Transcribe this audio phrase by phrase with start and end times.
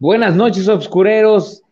[0.00, 1.62] Buenas noches, obscureros.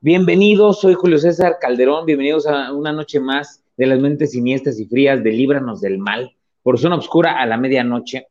[0.00, 2.06] Bienvenidos, soy Julio César Calderón.
[2.06, 6.36] Bienvenidos a una noche más de las mentes siniestras y frías de Líbranos del Mal
[6.62, 8.28] por Zona Obscura a la medianoche.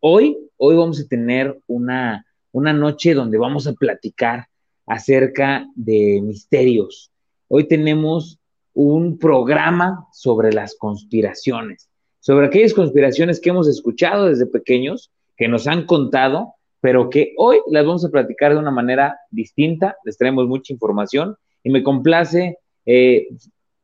[0.00, 4.48] Hoy, hoy vamos a tener una, una noche donde vamos a platicar
[4.86, 7.12] acerca de misterios.
[7.48, 8.38] Hoy tenemos
[8.72, 11.90] un programa sobre las conspiraciones,
[12.20, 17.58] sobre aquellas conspiraciones que hemos escuchado desde pequeños, que nos han contado pero que hoy
[17.70, 22.58] las vamos a platicar de una manera distinta, les traemos mucha información y me complace
[22.84, 23.26] eh,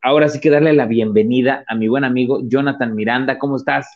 [0.02, 3.38] ahora sí que darle la bienvenida a mi buen amigo Jonathan Miranda.
[3.38, 3.88] ¿Cómo estás?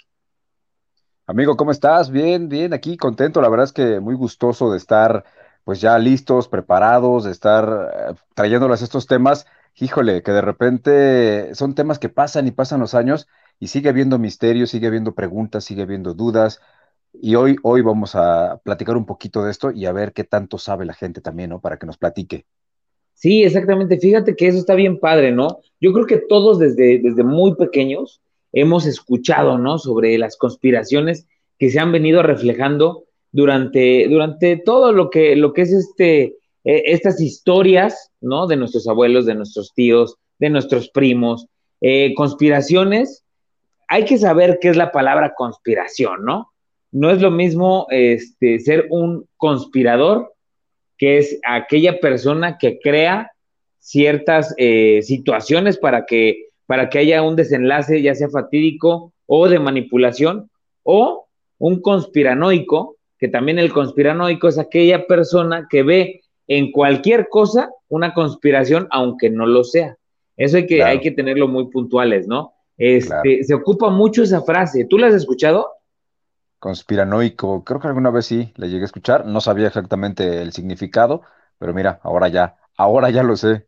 [1.27, 2.11] Amigo, ¿cómo estás?
[2.11, 5.25] Bien, bien, aquí contento, la verdad es que muy gustoso de estar
[5.65, 9.47] pues ya listos, preparados, de estar eh, trayéndoles estos temas.
[9.75, 13.27] Híjole, que de repente son temas que pasan y pasan los años
[13.59, 16.61] y sigue habiendo misterios, sigue habiendo preguntas, sigue habiendo dudas,
[17.21, 20.59] y hoy, hoy vamos a platicar un poquito de esto y a ver qué tanto
[20.59, 21.61] sabe la gente también, ¿no?
[21.61, 22.47] Para que nos platique.
[23.15, 23.99] Sí, exactamente.
[23.99, 25.61] Fíjate que eso está bien padre, ¿no?
[25.81, 28.21] Yo creo que todos desde, desde muy pequeños
[28.53, 29.79] hemos escuchado, ¿no?
[29.79, 31.27] Sobre las conspiraciones
[31.59, 36.83] que se han venido reflejando durante, durante todo lo que, lo que es este, e,
[36.93, 38.47] estas historias, ¿no?
[38.47, 41.47] De nuestros abuelos, de nuestros tíos, de nuestros primos.
[41.81, 43.25] Eh, conspiraciones,
[43.89, 46.53] hay que saber qué es la palabra conspiración, ¿no?
[46.97, 50.33] No es lo mismo este, ser un conspirador,
[50.97, 53.33] que es aquella persona que crea
[53.79, 59.59] ciertas eh, situaciones para que, para que haya un desenlace, ya sea fatídico o de
[59.59, 60.51] manipulación,
[60.85, 61.27] o
[61.59, 68.15] un conspiranoico, que también el conspiranoico es aquella persona que ve en cualquier cosa una
[68.15, 69.99] conspiración, aunque no lo sea.
[70.39, 72.55] Eso hay que, hay que tenerlo muy puntuales, ¿no?
[72.79, 74.87] Este, Se ocupa mucho esa frase.
[74.87, 75.76] ¿Tú la has escuchado?
[76.59, 77.65] Conspiranoico.
[77.65, 79.27] Creo que alguna vez sí le llegué a escuchar.
[79.27, 81.23] No sabía exactamente el significado,
[81.59, 83.67] pero mira, ahora ya, ahora ya lo sé.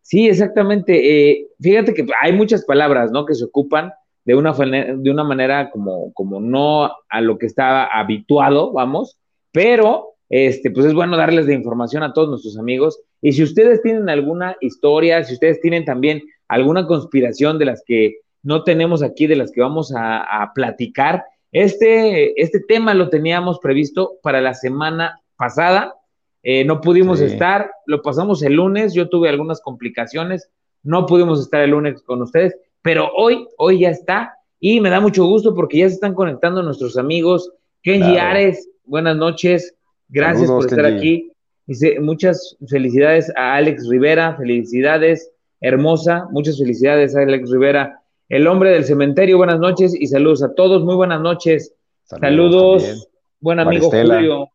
[0.00, 1.30] Sí, exactamente.
[1.30, 3.24] Eh, fíjate que hay muchas palabras, ¿no?
[3.24, 3.92] Que se ocupan
[4.24, 9.18] de una, de una manera como, como no a lo que estaba habituado, vamos,
[9.52, 13.00] pero este, pues es bueno darles de información a todos nuestros amigos.
[13.20, 18.18] Y si ustedes tienen alguna historia, si ustedes tienen también alguna conspiración de las que
[18.42, 24.18] no tenemos aquí, de las que vamos a platicar, este, este tema lo teníamos previsto
[24.22, 25.94] para la semana pasada,
[26.42, 30.50] eh, no pudimos estar, lo pasamos el lunes, yo tuve algunas complicaciones,
[30.82, 34.98] no pudimos estar el lunes con ustedes, pero hoy, hoy ya está y me da
[35.00, 37.52] mucho gusto porque ya se están conectando nuestros amigos.
[37.82, 39.76] Kenji Ares, buenas noches,
[40.08, 41.30] gracias por estar aquí.
[41.66, 48.00] Dice, muchas felicidades a Alex Rivera, felicidades, hermosa, muchas felicidades a Alex Rivera.
[48.28, 51.74] El hombre del cementerio, buenas noches y saludos a todos, muy buenas noches.
[52.04, 53.08] Saludos,
[53.38, 54.48] buen amigo Julio.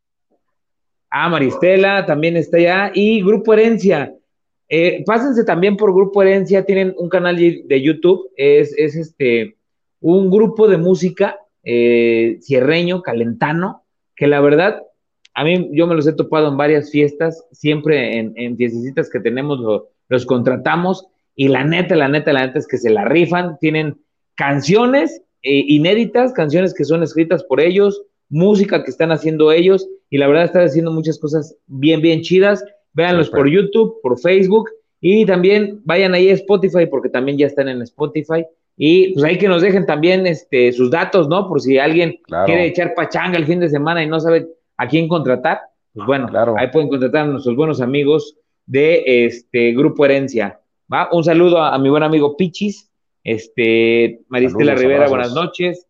[1.12, 2.91] Ah, Maristela también está allá.
[2.96, 4.16] Y Grupo Herencia.
[4.69, 9.56] Eh, pásense también por Grupo Herencia, tienen un canal de YouTube, es, este
[10.01, 13.84] un grupo de música eh, cierreño, calentano,
[14.16, 14.81] que la verdad,
[15.36, 19.19] a mí yo me los he topado en varias fiestas, siempre en, en fiestecitas que
[19.19, 19.59] tenemos
[20.07, 21.07] los contratamos
[21.39, 23.97] y la neta, la neta, la neta es que se la rifan, tienen
[24.35, 30.17] canciones eh, inéditas, canciones que son escritas por ellos, música que están haciendo ellos, y
[30.17, 32.61] la verdad están haciendo muchas cosas bien, bien chidas.
[32.91, 34.69] Véanlos por YouTube, por Facebook,
[35.00, 38.45] y también vayan ahí a Spotify, porque también ya están en Spotify.
[38.75, 41.47] Y pues ahí que nos dejen también este, sus datos, ¿no?
[41.47, 44.45] Por si alguien quiere echar pachanga el fin de semana y no sabe
[44.75, 45.61] a quién contratar,
[45.94, 48.35] pues bueno, ahí pueden contratar a nuestros buenos amigos
[48.66, 50.58] de este Grupo Herencia.
[51.11, 52.89] Un saludo a, mi buen amigo Pichis,
[53.23, 55.85] este, Maristela Rivera, buenas noches.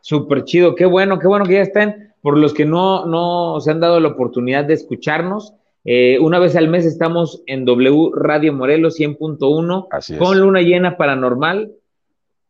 [0.00, 2.14] Súper chido, qué bueno, qué bueno que ya estén.
[2.22, 5.52] Por los que no, no se han dado la oportunidad de escucharnos,
[5.84, 11.72] eh, una vez al mes estamos en W Radio Morelos 100.1 con Luna Llena Paranormal.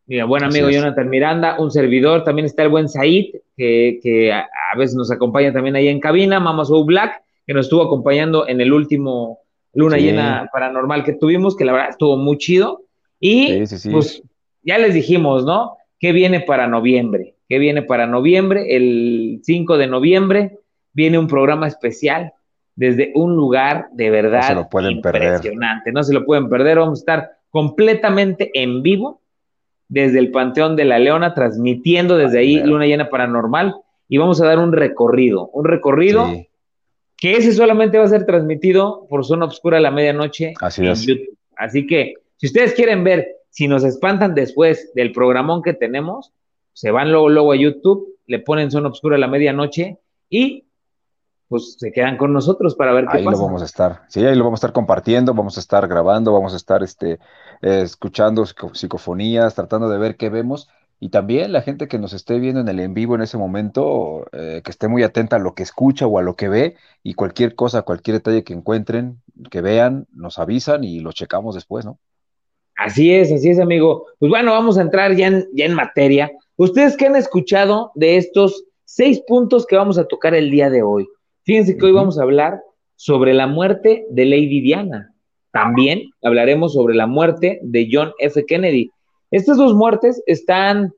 [0.07, 2.23] Mi buen amigo Jonathan Miranda, un servidor.
[2.23, 6.39] También está el buen Said, que, a, veces nos acompaña también ahí en cabina.
[6.39, 9.42] Mama Soul Black, que nos estuvo acompañando en el último
[9.75, 12.83] Luna Llena Paranormal que tuvimos, que la verdad estuvo muy chido.
[13.21, 14.23] Y pues
[14.63, 15.77] ya les dijimos, ¿no?
[15.99, 17.37] ¿Qué viene para noviembre?
[17.49, 18.77] ¿Qué viene para noviembre?
[18.77, 20.59] El 5 de noviembre
[20.93, 22.33] viene un programa especial
[22.75, 25.93] desde un lugar de verdad impresionante.
[25.93, 26.79] No se lo pueden perder.
[26.79, 29.21] Vamos a estar completamente en vivo
[29.89, 33.77] desde el Panteón de la Leona, transmitiendo desde ahí Luna Llena Paranormal
[34.09, 36.29] y vamos a dar un recorrido, un recorrido
[37.23, 40.93] que ese solamente va a ser transmitido por Zona Obscura a la medianoche Así en
[40.93, 41.39] YouTube.
[41.55, 46.33] Así que si ustedes quieren ver si nos espantan después del programón que tenemos,
[46.73, 49.99] se van luego, luego a YouTube, le ponen Zona Obscura a la medianoche
[50.29, 50.65] y
[51.47, 53.37] pues se quedan con nosotros para ver qué ahí pasa.
[53.37, 55.87] Ahí lo vamos a estar, sí, ahí lo vamos a estar compartiendo, vamos a estar
[55.87, 57.21] grabando, vamos a estar este,
[57.61, 60.69] eh, escuchando psicofonías, tratando de ver qué vemos.
[61.03, 64.29] Y también la gente que nos esté viendo en el en vivo en ese momento,
[64.31, 67.15] eh, que esté muy atenta a lo que escucha o a lo que ve y
[67.15, 69.21] cualquier cosa, cualquier detalle que encuentren,
[69.51, 71.99] que vean, nos avisan y lo checamos después, ¿no?
[72.77, 74.07] Así es, así es, amigo.
[74.21, 76.31] Pues bueno, vamos a entrar ya en, ya en materia.
[76.55, 80.85] ¿Ustedes qué han escuchado de estos seis puntos que vamos a tocar el día de
[80.85, 81.09] hoy?
[81.43, 82.61] Fíjense que hoy vamos a hablar
[82.95, 85.13] sobre la muerte de Lady Diana.
[85.51, 88.47] También hablaremos sobre la muerte de John F.
[88.47, 88.93] Kennedy.
[89.33, 90.93] Estas dos muertes están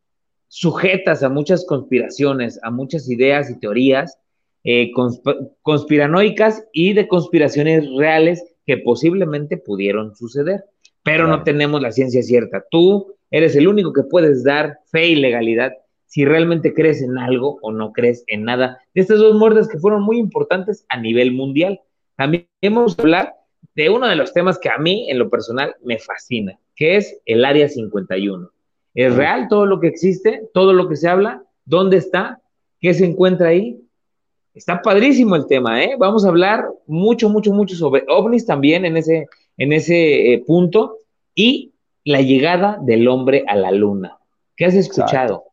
[0.49, 4.19] sujetas a muchas conspiraciones, a muchas ideas y teorías
[4.65, 4.91] eh,
[5.63, 10.65] conspiranoicas y de conspiraciones reales que posiblemente pudieron suceder,
[11.05, 12.65] pero no tenemos la ciencia cierta.
[12.73, 15.73] Tú eres el único que puedes dar fe y legalidad
[16.07, 19.79] si realmente crees en algo o no crees en nada de estas dos muertes que
[19.79, 21.81] fueron muy importantes a nivel mundial.
[22.17, 23.35] También hemos hablar
[23.77, 27.21] de uno de los temas que a mí, en lo personal, me fascina, que es
[27.27, 28.51] el Área 51.
[28.95, 30.43] ¿Es real todo lo que existe?
[30.53, 31.43] ¿Todo lo que se habla?
[31.65, 32.41] ¿Dónde está?
[32.81, 33.81] ¿Qué se encuentra ahí?
[34.55, 35.97] Está padrísimo el tema, ¿eh?
[35.99, 39.27] Vamos a hablar mucho, mucho, mucho sobre ovnis también en ese,
[39.57, 40.99] en ese eh, punto
[41.35, 41.73] y
[42.05, 44.19] la llegada del hombre a la luna.
[44.57, 45.45] ¿Qué has escuchado?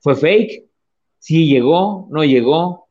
[0.00, 0.64] ¿Fue fake?
[1.18, 2.08] ¿Sí llegó?
[2.10, 2.88] ¿No llegó?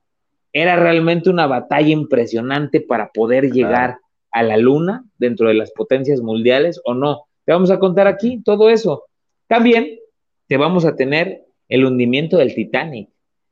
[0.53, 3.97] ¿Era realmente una batalla impresionante para poder llegar
[4.31, 7.24] a la luna dentro de las potencias mundiales o no?
[7.45, 9.05] Te vamos a contar aquí todo eso.
[9.47, 9.99] También
[10.47, 13.09] te vamos a tener el hundimiento del Titanic.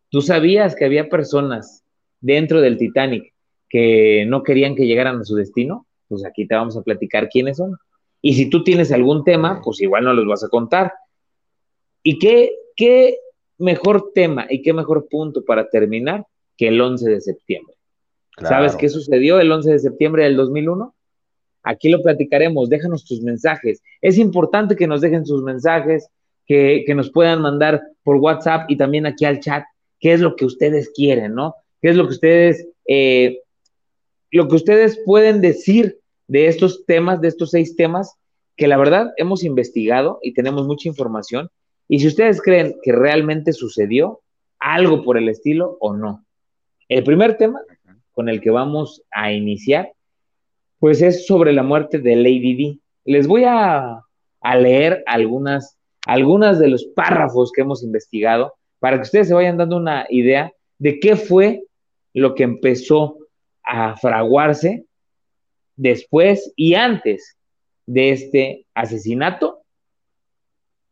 [0.09, 1.83] ¿Tú sabías que había personas
[2.19, 3.33] dentro del Titanic
[3.69, 5.87] que no querían que llegaran a su destino?
[6.07, 7.77] Pues aquí te vamos a platicar quiénes son.
[8.21, 10.93] Y si tú tienes algún tema, pues igual no los vas a contar.
[12.03, 13.17] ¿Y qué, qué
[13.57, 16.25] mejor tema y qué mejor punto para terminar
[16.57, 17.75] que el 11 de septiembre.
[18.39, 20.93] ¿Sabes qué sucedió el 11 de septiembre del 2001?
[21.63, 23.81] Aquí lo platicaremos, déjanos tus mensajes.
[24.01, 26.09] Es importante que nos dejen sus mensajes,
[26.45, 29.63] que, nos puedan mandar por WhatsApp y también aquí al chat
[29.99, 31.55] qué es lo que ustedes quieren, ¿no?
[31.81, 33.39] ¿Qué es lo que ustedes, eh,
[34.31, 38.15] lo que ustedes pueden decir de estos temas, de estos seis temas,
[38.57, 41.49] que la verdad hemos investigado y tenemos mucha información
[41.87, 44.21] y si ustedes creen que realmente sucedió
[44.59, 46.25] algo por el estilo o no.
[46.87, 47.61] El primer tema
[48.11, 49.91] con el que vamos a iniciar,
[50.83, 52.79] pues es sobre la muerte de Lady D.
[53.05, 54.01] Les voy a,
[54.59, 59.77] leer algunas, algunas de los párrafos que hemos investigado para que ustedes se vayan dando
[59.77, 61.63] una idea de qué fue
[62.13, 63.17] lo que empezó
[63.63, 64.83] a fraguarse
[65.77, 67.37] después y antes
[67.85, 69.61] de este asesinato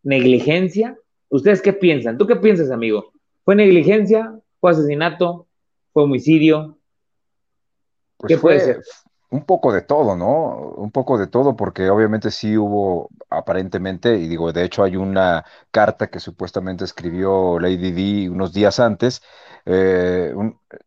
[0.03, 0.97] negligencia.
[1.27, 2.17] ¿Ustedes qué piensan?
[2.17, 3.11] ¿Tú qué piensas, amigo?
[3.43, 4.39] ¿Fue negligencia?
[4.61, 5.47] ¿Fue asesinato?
[5.91, 6.77] ¿Fue homicidio?
[8.15, 8.81] Pues ¿Qué puede ser?
[9.31, 10.57] Un poco de todo, ¿no?
[10.75, 15.45] Un poco de todo, porque obviamente sí hubo aparentemente, y digo, de hecho hay una
[15.71, 17.91] carta que supuestamente escribió Lady
[18.25, 19.21] D unos días antes,
[19.65, 20.33] eh,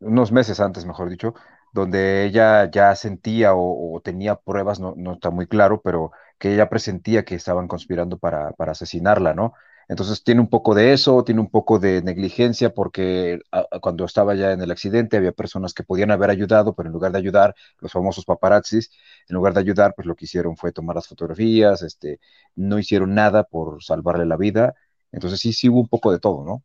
[0.00, 1.34] unos meses antes, mejor dicho,
[1.72, 6.68] donde ella ya sentía o, tenía pruebas, no, no, está muy claro, pero que ella
[6.68, 9.54] presentía que estaban conspirando para, asesinarla, ¿no?
[9.88, 13.40] Entonces tiene un poco de eso, tiene un poco de negligencia porque
[13.80, 17.12] cuando estaba ya en el accidente había personas que podían haber ayudado, pero en lugar
[17.12, 18.90] de ayudar, los famosos paparazzis,
[19.28, 22.20] en lugar de ayudar, pues lo que hicieron fue tomar las fotografías, este,
[22.54, 24.74] no hicieron nada por salvarle la vida.
[25.12, 26.62] Entonces sí, sí hubo un poco de todo, ¿no?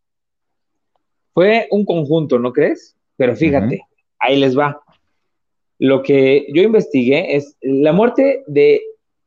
[1.34, 2.96] Fue un conjunto, ¿no crees?
[3.16, 3.82] Pero fíjate,
[4.20, 4.82] ahí les va.
[5.78, 8.82] Lo que yo investigué es la muerte de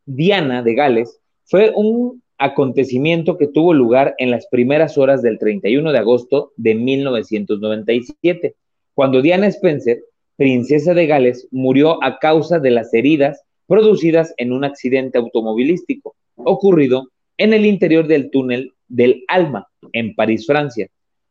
[0.04, 5.92] Diana de Gales fue un acontecimiento que tuvo lugar en las primeras horas del 31
[5.92, 8.56] de agosto de 1997,
[8.94, 10.02] cuando Diana Spencer,
[10.36, 17.08] princesa de Gales, murió a causa de las heridas producidas en un accidente automovilístico ocurrido
[17.38, 20.88] en el interior del túnel del Alma, en París, Francia.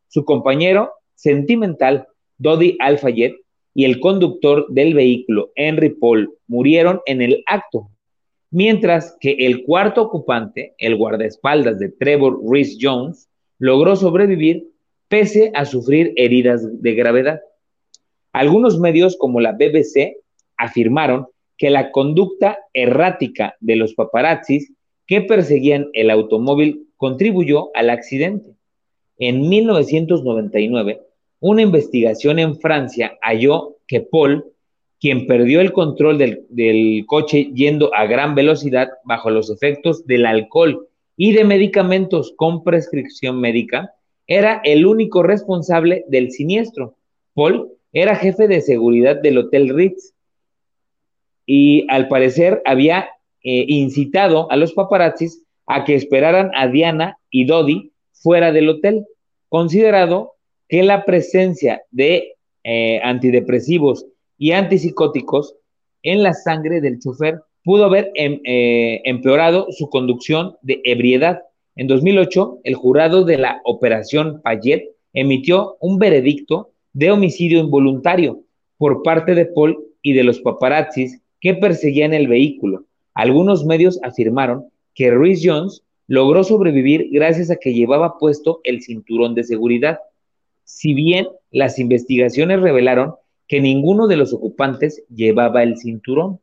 [0.08, 2.06] Su compañero sentimental,
[2.38, 3.36] Dodi Alfayet,
[3.74, 7.90] y el conductor del vehículo, Henry Paul, murieron en el acto,
[8.52, 13.28] mientras que el cuarto ocupante, el guardaespaldas de Trevor Rhys Jones,
[13.58, 14.68] logró sobrevivir
[15.08, 17.40] pese a sufrir heridas de gravedad.
[18.32, 20.16] Algunos medios como la BBC
[20.56, 24.72] afirmaron que la conducta errática de los paparazzis
[25.06, 28.54] que perseguían el automóvil contribuyó al accidente.
[29.18, 31.00] En 1999,
[31.40, 34.51] una investigación en Francia halló que Paul
[35.02, 40.86] quien perdió el control del, coche yendo a gran velocidad bajo los efectos del alcohol
[41.16, 43.92] y de medicamentos con prescripción médica,
[44.28, 46.94] era el único responsable del siniestro.
[47.34, 50.14] Paul era jefe de seguridad del Hotel Ritz
[51.46, 53.08] y al parecer había
[53.42, 59.04] eh, incitado a los paparazzis a que esperaran a Diana y Dodi fuera del hotel,
[59.48, 60.34] considerado
[60.68, 64.06] que la presencia de eh, antidepresivos
[64.42, 65.54] y antipsicóticos
[66.02, 71.42] en la sangre del chofer pudo haber em, eh, empeorado su conducción de ebriedad.
[71.76, 78.40] En 2008, el jurado de la Operación Payet emitió un veredicto de homicidio involuntario
[78.78, 82.86] por parte de Paul y de los paparazzis que perseguían el vehículo.
[83.14, 89.36] Algunos medios afirmaron que Ruiz Jones logró sobrevivir gracias a que llevaba puesto el cinturón
[89.36, 90.00] de seguridad.
[90.64, 93.14] Si bien las investigaciones revelaron
[93.48, 96.40] que ninguno de los ocupantes llevaba el cinturón.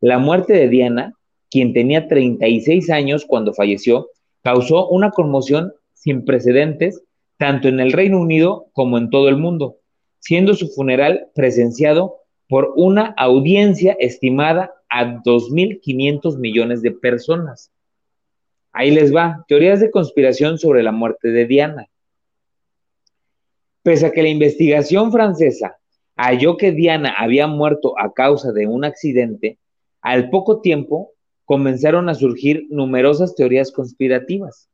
[0.00, 1.14] La muerte de Diana,
[1.50, 4.08] quien tenía 36 años cuando falleció,
[4.42, 7.02] causó una conmoción sin precedentes
[7.38, 9.76] tanto en el Reino Unido como en todo el mundo,
[10.20, 12.16] siendo su funeral presenciado
[12.48, 17.70] por una audiencia estimada a 2.500 millones de personas.
[18.72, 21.88] Ahí les va, teorías de conspiración sobre la muerte de Diana.
[23.82, 25.78] Pese a que la investigación francesa
[26.16, 29.58] halló que Diana había muerto a causa de un accidente,
[30.00, 31.12] al poco tiempo
[31.44, 34.68] comenzaron a surgir numerosas teorías conspirativas.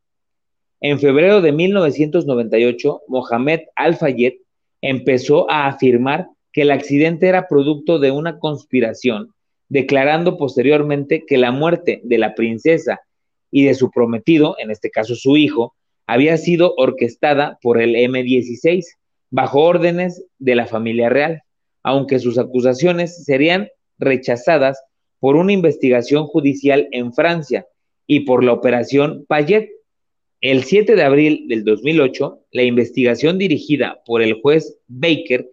[0.80, 4.34] En febrero de 1998, Mohamed Al-Fayed
[4.80, 9.32] empezó a afirmar que el accidente era producto de una conspiración,
[9.68, 13.00] declarando posteriormente que la muerte de la princesa
[13.50, 15.74] y de su prometido, en este caso su hijo,
[16.06, 18.84] había sido orquestada por el M16,
[19.32, 21.42] bajo órdenes de la familia real,
[21.82, 24.78] aunque sus acusaciones serían rechazadas
[25.18, 27.66] por una investigación judicial en Francia
[28.06, 29.70] y por la operación Payet.
[30.42, 35.50] El 7 de abril del 2008, la investigación dirigida por el juez Baker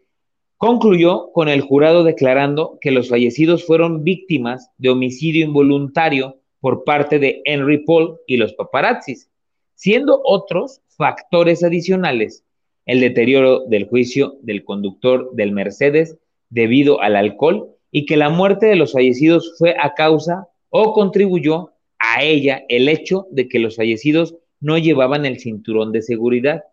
[0.57, 7.17] concluyó con el jurado declarando que los fallecidos fueron víctimas de homicidio involuntario por parte
[7.17, 9.29] de Henry Paul y los paparazzis,
[9.75, 12.43] siendo otros factores adicionales
[12.89, 16.17] el deterioro del juicio del conductor del Mercedes
[16.50, 21.74] debido al alcohol y que la muerte de los fallecidos fue a causa o contribuyó
[22.00, 26.63] a ella el hecho de que los fallecidos no llevaban el cinturón de seguridad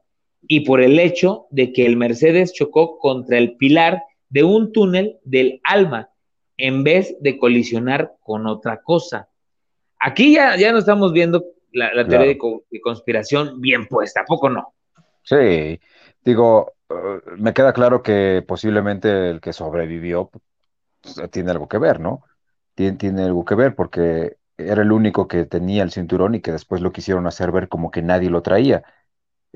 [0.49, 5.18] y por el hecho de que el Mercedes chocó contra el pilar de un túnel
[5.23, 6.08] del alma
[6.56, 9.28] en vez de colisionar con otra cosa.
[10.00, 12.38] Aquí ya, ya no estamos viendo la, teoría de,
[12.70, 14.73] de, conspiración bien puesta, ¿a poco no?
[15.23, 15.78] Sí,
[16.26, 20.30] Digo, eh, me queda claro que posiblemente el que sobrevivió
[21.02, 22.25] pues, tiene algo que ver, ¿no?
[22.75, 26.52] Tiene, tiene algo que ver porque era el único que tenía el cinturón y que
[26.52, 28.85] después lo quisieron hacer ver como que nadie lo traía.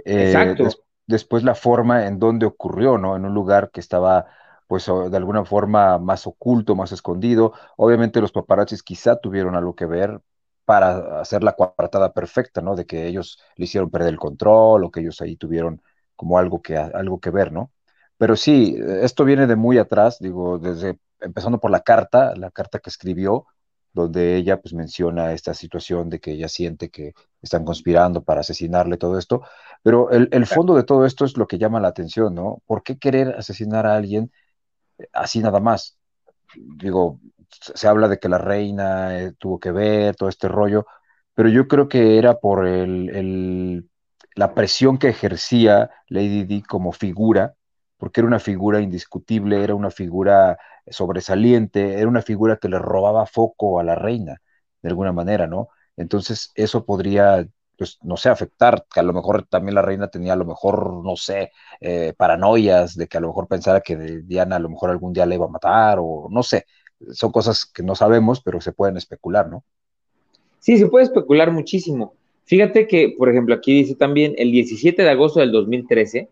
[0.04, 0.68] Eh, Exacto.
[1.06, 3.16] después la forma en donde ocurrió, ¿no?
[3.16, 4.26] En un lugar que estaba,
[4.68, 7.54] pues, de alguna forma más oculto, más escondido.
[7.76, 10.20] Obviamente los paparazzis quizá tuvieron algo que ver
[10.64, 12.76] para hacer la coartada perfecta, ¿no?
[12.76, 15.82] De que ellos le hicieron perder el control o que ellos ahí tuvieron
[16.20, 17.72] como algo que, algo que ver, ¿no?
[18.18, 22.78] Pero sí, esto viene de muy atrás, digo, desde empezando por la carta, la carta
[22.78, 23.46] que escribió,
[23.94, 28.98] donde ella pues menciona esta situación de que ella siente que están conspirando para asesinarle
[28.98, 29.40] todo esto,
[29.82, 32.62] pero el, el fondo de todo esto es lo que llama la atención, ¿no?
[32.66, 34.30] ¿Por qué querer asesinar a alguien
[35.14, 35.98] así nada más?
[36.54, 37.18] Digo,
[37.50, 40.84] se habla de que la reina eh, tuvo que ver todo este rollo,
[41.34, 43.88] pero yo creo que era por el,
[44.34, 47.54] la presión que ejercía Lady Di como figura,
[47.98, 53.26] porque era una figura indiscutible, era una figura sobresaliente, era una figura que le robaba
[53.26, 54.40] foco a la reina,
[54.82, 55.68] de alguna manera, ¿no?
[55.96, 57.46] Entonces eso podría,
[57.76, 61.04] pues, no sé, afectar, que a lo mejor también la reina tenía a lo mejor,
[61.04, 64.90] no sé, eh, paranoias de que a lo mejor pensara que Diana a lo mejor
[64.90, 66.64] algún día le iba a matar, o no sé,
[67.12, 69.64] son cosas que no sabemos, pero se pueden especular, ¿no?
[70.58, 72.14] Sí, se puede especular muchísimo.
[72.50, 76.28] Fíjate que, por ejemplo, aquí dice también, el 17 de agosto del 2013,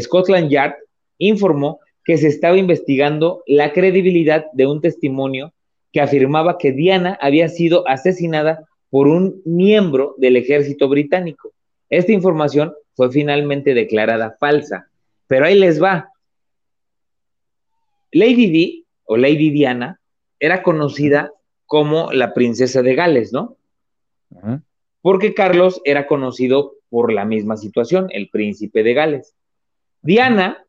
[0.00, 0.74] Scotland Yard
[1.16, 5.54] informó que se estaba investigando la credibilidad de un testimonio
[5.90, 11.54] que afirmaba que Diana había sido asesinada por un miembro del ejército británico.
[11.88, 14.90] Esta información fue finalmente declarada falsa,
[15.26, 16.10] pero ahí les va.
[18.10, 19.98] Lady Di o Lady Diana
[20.38, 21.32] era conocida
[21.64, 23.56] como la princesa de Gales, ¿no?
[25.02, 29.34] Porque Carlos era conocido por la misma situación, el príncipe de Gales.
[30.00, 30.64] Diana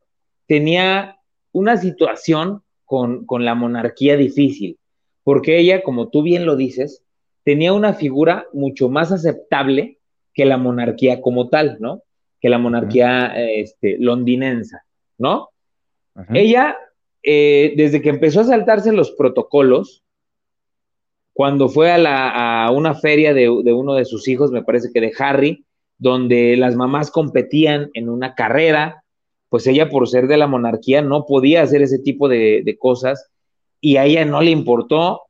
[0.48, 1.20] tenía
[1.52, 4.78] una situación con, con la monarquía difícil,
[5.24, 7.04] porque ella, como tú bien lo dices,
[7.44, 10.00] tenía una figura mucho más aceptable
[10.34, 12.04] que la monarquía como tal, ¿no?
[12.42, 14.78] Que la monarquía este, londinense,
[15.18, 15.50] ¿no?
[16.34, 16.78] Ella
[17.24, 20.03] eh, desde que empezó a saltarse los protocolos,
[21.34, 25.66] cuando fue a, una feria de, uno de sus hijos, me parece que de Harry,
[25.98, 29.04] donde las mamás competían en una carrera,
[29.50, 33.30] pues ella por ser de la monarquía no podía hacer ese tipo de, cosas
[33.82, 35.24] y a ella no le importó,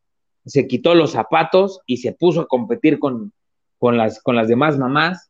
[0.45, 3.31] se quitó los zapatos y se puso a competir con,
[3.81, 5.29] las, con las demás mamás.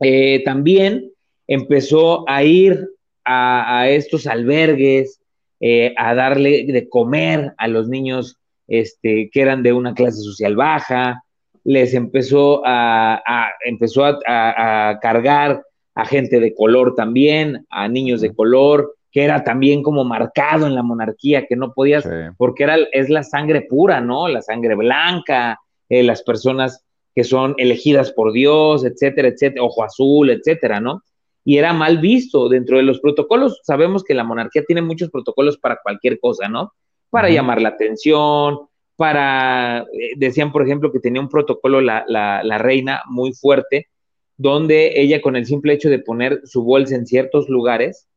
[0.00, 1.12] Eh, también
[1.46, 2.88] empezó a ir
[3.24, 5.20] a, estos albergues,
[5.60, 8.39] eh, a darle de comer a los niños
[8.70, 11.22] este, que eran de una clase social baja,
[11.64, 15.62] les empezó a, empezó a, cargar
[15.94, 20.74] a gente de color también, a niños de color, que era también como marcado en
[20.74, 24.28] la monarquía, que no podías, porque era, es la sangre pura, ¿no?
[24.28, 26.82] La sangre blanca, eh, las personas
[27.14, 31.02] que son elegidas por Dios, etcétera, etcétera, ojo azul, etcétera, ¿no?
[31.44, 33.60] y era mal visto dentro de los protocolos.
[33.64, 36.74] Sabemos que la monarquía tiene muchos protocolos para cualquier cosa, ¿no?
[37.10, 38.60] Para llamar la atención,
[38.96, 43.88] para, eh, decían por ejemplo que tenía un protocolo la, la, reina muy fuerte,
[44.36, 48.08] donde ella con el simple hecho de poner su bolsa en ciertos lugares,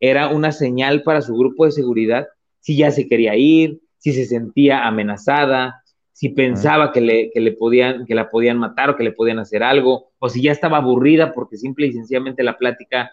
[0.00, 2.26] era una señal para su grupo de seguridad
[2.60, 7.52] si ya se quería ir, si se sentía amenazada, si pensaba que, le, que, le
[7.52, 10.78] podían, que la podían matar o que le podían hacer algo, o si ya estaba
[10.78, 13.10] aburrida porque simple y sencillamente la plática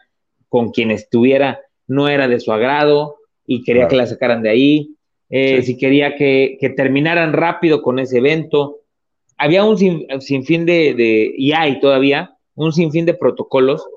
[0.47, 4.95] con quien estuviera no era de su agrado y quería que la sacaran de ahí,
[5.29, 8.79] eh, si quería que, terminaran rápido con ese evento.
[9.37, 13.87] Había un sinfín de, de, y hay todavía, un sinfín de protocolos.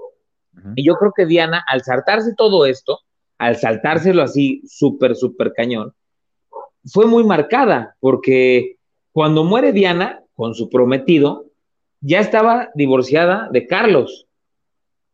[0.76, 3.00] Y yo creo que Diana, al saltarse todo esto,
[3.38, 5.94] al saltárselo así súper, súper cañón,
[6.84, 8.76] fue muy marcada, porque
[9.12, 11.46] cuando muere Diana con su prometido,
[12.00, 14.26] ya estaba divorciada de Carlos.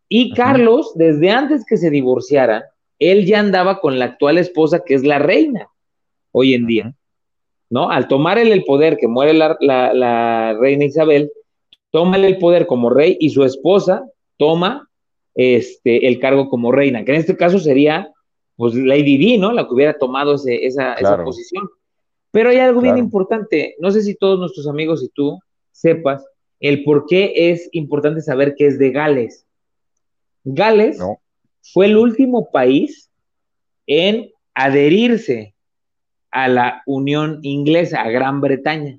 [0.09, 2.65] Y Carlos, desde antes que se divorciara,
[2.99, 5.69] él ya andaba con la actual esposa, que es la reina,
[6.39, 6.95] hoy en día.
[7.71, 7.91] ¿No?
[7.91, 11.31] Al tomar el poder, que muere la, reina Isabel,
[11.91, 14.05] toma el poder como rey y su esposa
[14.39, 14.89] toma
[15.35, 18.11] este, el cargo como reina, que en este caso sería,
[18.57, 19.53] pues, Lady Di, ¿no?
[19.53, 21.69] La que hubiera tomado esa, esa posición.
[22.31, 25.39] Pero hay algo bien importante, no sé si todos nuestros amigos y tú
[25.73, 26.25] sepas
[26.61, 29.47] el por qué es importante saber que es de Gales.
[30.45, 30.99] Gales
[31.73, 33.11] fue el último país
[33.87, 35.55] en adherirse
[36.31, 38.99] a la Unión Inglesa, a Gran Bretaña.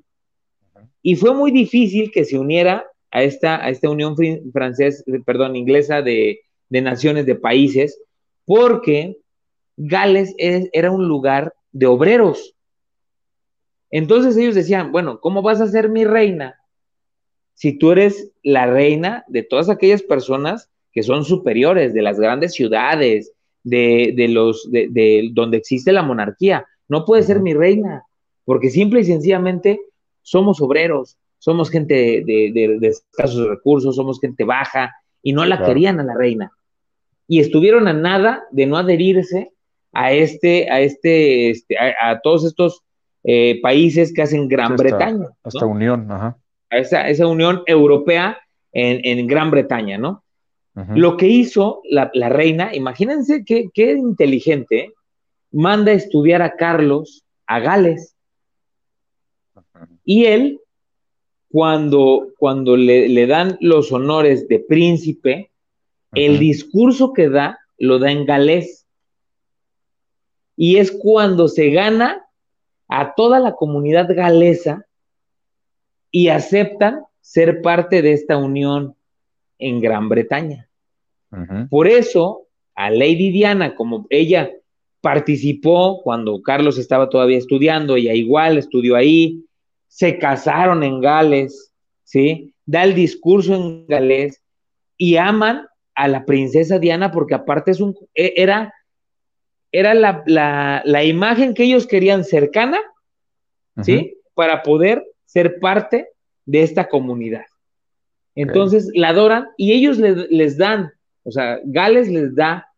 [1.02, 4.14] Y fue muy difícil que se uniera a esta, a esta Unión
[4.52, 8.00] francesa, perdón, inglesa de, naciones, de países,
[8.44, 9.16] porque
[9.76, 12.54] Gales era un lugar de obreros.
[13.90, 16.56] Entonces ellos decían, bueno, ¿cómo vas a ser mi reina
[17.54, 22.52] si tú eres la reina de todas aquellas personas que son superiores, de las grandes
[22.52, 26.66] ciudades, de, los, de, donde existe la monarquía?
[26.90, 28.04] No puedes ser mi reina,
[28.44, 29.80] porque simple y sencillamente
[30.22, 36.02] somos obreros, somos gente de, escasos recursos, somos gente baja, y no la querían a
[36.02, 36.50] la reina.
[37.28, 39.52] Y estuvieron a nada de no adherirse
[39.92, 42.82] a este, a este, este a todos estos
[43.22, 45.28] eh, países que hacen Gran Bretaña.
[45.44, 46.38] Hasta unión, ajá.
[46.70, 48.36] Esa, esa unión europea
[48.72, 50.24] en, Gran Bretaña, ¿no?
[50.94, 54.92] Lo que hizo la, reina, imagínense qué, qué inteligente,
[55.50, 58.14] manda a estudiar a Carlos a Gales.
[60.04, 60.60] Y él,
[61.50, 65.50] cuando, cuando le, dan los honores de príncipe,
[66.12, 68.86] el discurso que da lo da en galés.
[70.56, 72.24] Y es cuando se gana
[72.88, 74.86] a toda la comunidad galesa
[76.10, 78.94] y aceptan ser parte de esta unión
[79.58, 80.68] en Gran Bretaña.
[81.68, 84.50] Por eso, a Lady Diana, como ella
[85.00, 89.44] participó cuando Carlos estaba todavía estudiando, ella igual estudió ahí,
[89.88, 91.72] se casaron en Gales,
[92.04, 92.54] ¿sí?
[92.66, 94.42] Da el discurso en galés
[94.96, 98.72] y aman a la princesa Diana porque aparte es un, e, era,
[99.72, 102.78] era la, imagen que ellos querían cercana,
[103.82, 104.16] ¿sí?
[104.34, 106.08] Para poder ser parte
[106.44, 107.44] de esta comunidad.
[108.34, 110.92] Entonces la adoran y ellos les dan,
[111.24, 112.69] o sea, Gales les da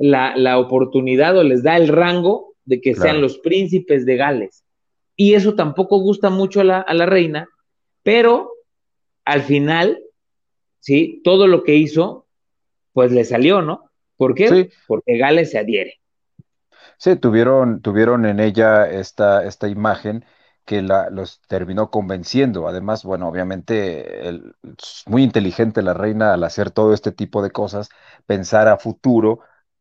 [0.00, 4.64] la, oportunidad o les da el rango de que sean los príncipes de Gales.
[5.14, 7.48] Y eso tampoco gusta mucho a la, a la reina,
[8.02, 8.50] pero
[9.24, 10.02] al final,
[10.80, 12.26] sí, todo lo que hizo,
[12.92, 13.90] pues le salió, ¿no?
[14.16, 14.70] ¿Por qué?
[14.86, 16.00] Porque Gales se adhiere.
[16.96, 20.24] Sí, tuvieron, tuvieron en ella esta, esta imagen
[20.64, 22.68] que la, los terminó convenciendo.
[22.68, 24.54] Además, bueno, obviamente el,
[25.06, 27.88] muy inteligente la reina al hacer todo este tipo de cosas,
[28.26, 29.40] pensar a futuro,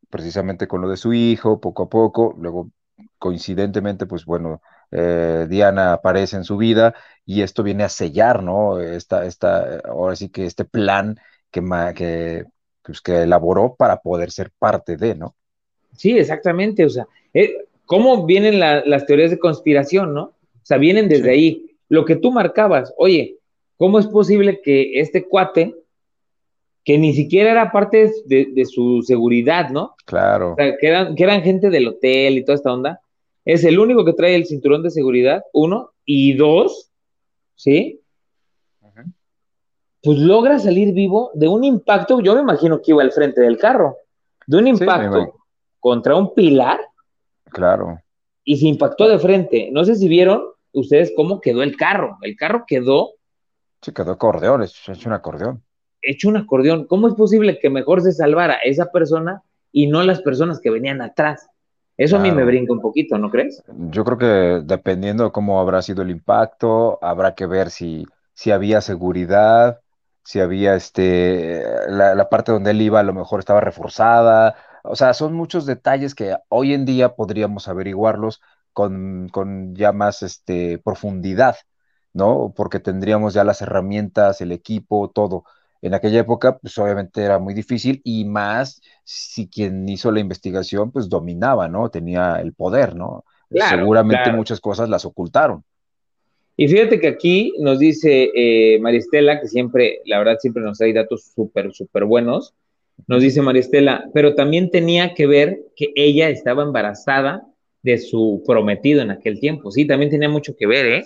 [0.09, 2.71] precisamente con lo de su hijo, poco a poco, luego
[3.17, 6.95] coincidentemente, pues bueno, eh, Diana aparece en su vida
[7.25, 8.79] y esto viene a sellar, ¿no?
[8.79, 11.19] Esta, esta, ahora sí que este plan
[11.51, 11.61] que,
[11.95, 12.45] que,
[12.81, 15.35] pues, que elaboró para poder ser parte de, ¿no?
[15.95, 20.23] Sí, exactamente, o sea, eh, ¿cómo vienen las teorías de conspiración, no?
[20.23, 21.75] O sea, vienen desde ahí.
[21.87, 23.37] Lo que tú marcabas, oye,
[23.77, 25.75] ¿cómo es posible que este cuate,
[26.89, 29.95] que ni siquiera era parte de, su seguridad, ¿no?
[30.05, 30.53] Claro.
[30.53, 32.99] O sea, que eran, que eran gente del hotel y toda esta onda,
[33.45, 36.89] es el único que trae el cinturón de seguridad, uno, y dos,
[37.53, 38.01] ¿sí?
[40.01, 43.59] Pues logra salir vivo de un impacto, yo me imagino que iba al frente del
[43.59, 43.97] carro,
[44.47, 45.35] de un impacto
[45.79, 46.79] contra un pilar.
[47.51, 47.99] Claro
[48.49, 49.69] y se impactó de frente.
[49.71, 52.17] No sé si vieron ustedes cómo quedó el carro.
[52.23, 53.11] El carro quedó.
[53.79, 55.63] Sí, quedó acordeón, hecho un acordeón.
[56.01, 56.85] Hecho un acordeón.
[56.85, 61.01] ¿Cómo es posible que mejor se salvara esa persona y no las personas que venían
[61.01, 61.47] atrás?
[61.97, 63.61] Eso a mí me brinca un poquito, ¿no crees?
[63.89, 68.51] Yo creo que dependiendo de cómo habrá sido el impacto, habrá que ver si, si
[68.51, 69.81] había seguridad,
[70.23, 74.95] si había este, la, la parte donde él iba a lo mejor estaba reforzada, o
[74.95, 78.41] sea, son muchos detalles que hoy en día podríamos averiguarlos
[78.73, 81.57] con, ya más este, profundidad,
[82.13, 82.53] ¿no?
[82.55, 85.43] Porque tendríamos ya las herramientas, el equipo, todo.
[85.81, 90.91] En aquella época, pues obviamente era muy difícil y más si quien hizo la investigación,
[90.91, 91.89] pues dominaba, ¿no?
[91.89, 93.23] Tenía el poder, ¿no?
[93.49, 95.63] Seguramente muchas cosas las ocultaron.
[96.57, 100.93] Y fíjate que aquí nos dice eh, Maristela, que siempre, la verdad, siempre nos trae
[100.93, 102.53] datos súper, súper buenos
[103.07, 107.43] nos dice Maristela, pero también tenía que ver que ella estaba embarazada
[107.81, 109.71] de su prometido en aquel tiempo.
[109.71, 111.05] Sí, también tenía mucho que ver, ¿eh?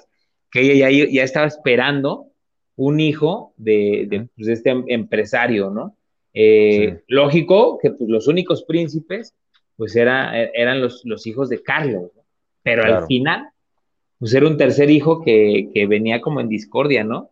[0.52, 2.28] Que ella ya, estaba esperando
[2.76, 5.96] un hijo de, pues, este em, empresario, ¿no?
[6.34, 9.36] Eh, lógico que pues, los únicos príncipes,
[9.76, 12.12] pues era, e, eran los, los hijos de Carlos,
[12.64, 13.50] pero al final,
[14.18, 17.30] pues era un tercer hijo que, que venía como en discordia, ¿no?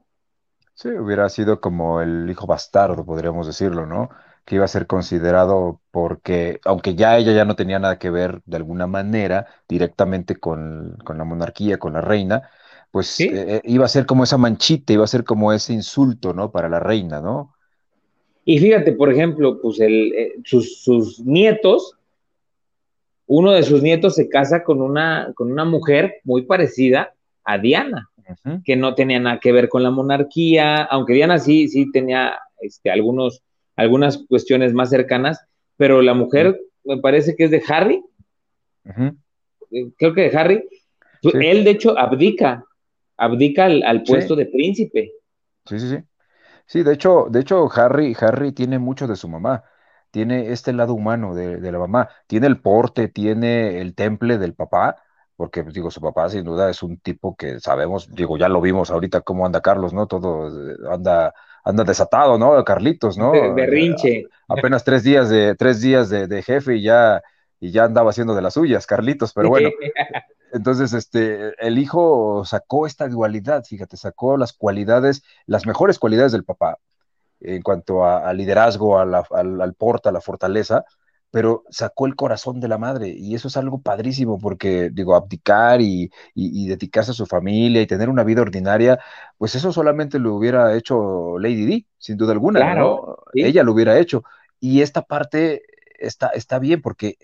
[0.74, 4.10] Sí, hubiera sido como el hijo bastardo, podríamos decirlo, ¿no?
[4.46, 8.42] que iba a ser considerado porque, aunque ya ella ya no tenía nada que ver
[8.46, 12.50] de alguna manera directamente con, la monarquía, con la reina,
[12.92, 16.34] pues eh, eh, iba a ser como esa manchita, iba a ser como ese insulto,
[16.34, 16.52] ¿no?
[16.52, 17.54] Para la reina, ¿no?
[18.44, 21.98] Y fíjate, por ejemplo, pues el, eh, sus, nietos,
[23.28, 28.10] uno de sus nietos se casa con una, con una mujer muy parecida a Diana,
[28.64, 32.90] que no tenía nada que ver con la monarquía, aunque Diana sí, sí tenía este,
[32.90, 33.42] algunos
[33.76, 35.44] algunas cuestiones más cercanas,
[35.78, 38.04] pero la mujer me parece que es de Harry.
[38.86, 40.64] Eh, creo que de Harry.
[41.22, 42.66] Él, de hecho, abdica,
[43.22, 45.14] abdica al, puesto de príncipe.
[45.66, 45.98] Sí, sí, sí.
[46.66, 49.64] Sí, de hecho, de hecho, Harry, Harry tiene mucho de su mamá.
[50.10, 52.10] Tiene este lado humano de, la mamá.
[52.28, 54.98] Tiene el porte, tiene el temple del papá,
[55.36, 58.60] porque pues, digo, su papá sin duda es un tipo que sabemos, digo, ya lo
[58.60, 60.08] vimos ahorita cómo anda Carlos, ¿no?
[60.08, 62.64] Todo eh, anda anda desatado, ¿no?
[62.64, 63.32] Carlitos, ¿no?
[63.56, 64.26] berrinche.
[64.48, 67.22] apenas tres días de, tres días de, jefe y ya,
[67.60, 69.70] y ya andaba haciendo de las suyas, Carlitos, pero bueno.
[70.54, 76.44] Entonces, este, el hijo sacó esta dualidad, fíjate, sacó las cualidades, las mejores cualidades del
[76.44, 76.78] papá
[77.40, 80.86] en cuanto a, liderazgo, al, al porta, a la fortaleza,
[81.32, 85.82] pero sacó el corazón de la madre y eso es algo padrísimo porque, digo, abdicar
[85.82, 89.00] y, dedicarse a su familia y tener una vida ordinaria,
[89.38, 93.18] pues eso solamente lo hubiera hecho Lady Di, sin duda alguna, ¿no?
[93.34, 94.24] Ella lo hubiera hecho.
[94.60, 95.64] Y esta parte
[95.98, 97.18] está, está bien porque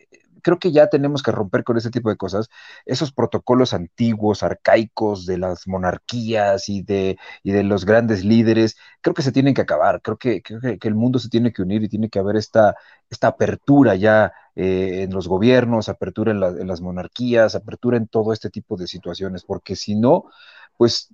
[0.47, 2.47] creo que ya tenemos que romper con ese tipo de cosas,
[2.85, 9.13] esos protocolos antiguos, arcaicos de las monarquías y de, y de los grandes líderes, creo
[9.13, 11.89] que se tienen que acabar, creo que, que, el mundo se tiene que unir y
[11.89, 12.77] tiene que haber esta,
[13.09, 18.31] esta apertura ya eh, en los gobiernos, apertura en, en las monarquías, apertura en todo
[18.31, 20.27] este tipo de situaciones, porque si no,
[20.77, 21.09] pues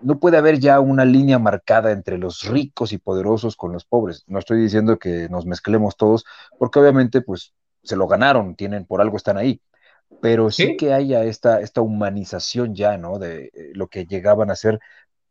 [0.00, 4.22] no puede haber ya una línea marcada entre los ricos y poderosos con los pobres.
[4.28, 6.24] No estoy diciendo que nos mezclemos todos,
[6.56, 7.52] porque obviamente pues
[7.86, 9.60] se lo ganaron, tienen, por algo están ahí.
[10.20, 13.18] Pero sí, que haya esta, esta humanización ya, ¿no?
[13.18, 14.78] De eh, lo que llegaban a ser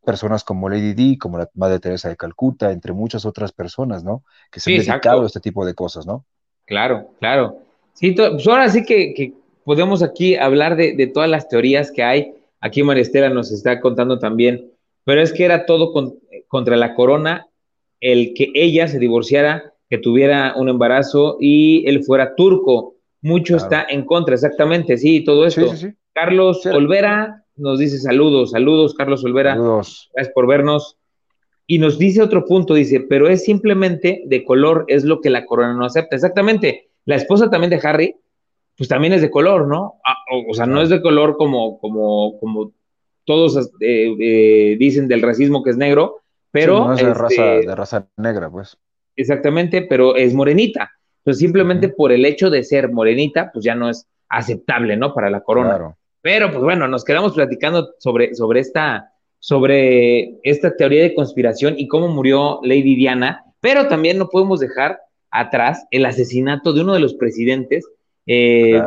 [0.05, 4.23] personas como Lady Di, como la Madre Teresa de Calcuta, entre muchas otras personas, ¿no?
[4.51, 6.25] Que se han dedicado a este tipo de cosas, ¿no?
[6.65, 7.59] Claro, claro.
[7.93, 12.33] Sí, pues ahora sí que, podemos aquí hablar de, todas las teorías que hay.
[12.59, 14.71] Aquí Maristela nos está contando también,
[15.03, 15.93] pero es que era todo
[16.47, 17.47] contra la corona
[17.99, 22.95] el que ella se divorciara que tuviera un embarazo y él fuera turco.
[23.21, 25.71] Mucho está en contra, exactamente, sí, todo esto.
[26.13, 29.55] Carlos Olvera nos dice saludos, saludos, Carlos Olvera.
[29.55, 30.09] Saludos.
[30.13, 30.97] Gracias por vernos.
[31.67, 35.45] Y nos dice otro punto, dice, pero es simplemente de color, es lo que la
[35.45, 36.15] corona no acepta.
[36.15, 36.89] Exactamente.
[37.05, 38.15] La esposa también de Harry,
[38.77, 39.95] pues también es de color, ¿no?
[40.05, 40.15] Ah,
[40.47, 42.73] o, sea, no es de color como, como, como
[43.23, 46.21] todos eh, eh, dicen del racismo que es negro,
[46.51, 46.93] pero...
[46.93, 48.77] es de, raza, este de raza negra, pues.
[49.15, 50.91] Exactamente, pero es morenita.
[51.19, 55.13] Entonces, simplemente por el hecho de ser morenita, pues ya no es aceptable, ¿no?
[55.13, 55.95] Para la corona.
[56.21, 61.87] Pero, pues bueno, nos quedamos platicando sobre, sobre, esta, sobre esta teoría de conspiración y
[61.87, 64.99] cómo murió Lady Diana, pero también no podemos dejar
[65.31, 67.85] atrás el asesinato de uno de los presidentes
[68.25, 68.81] eh,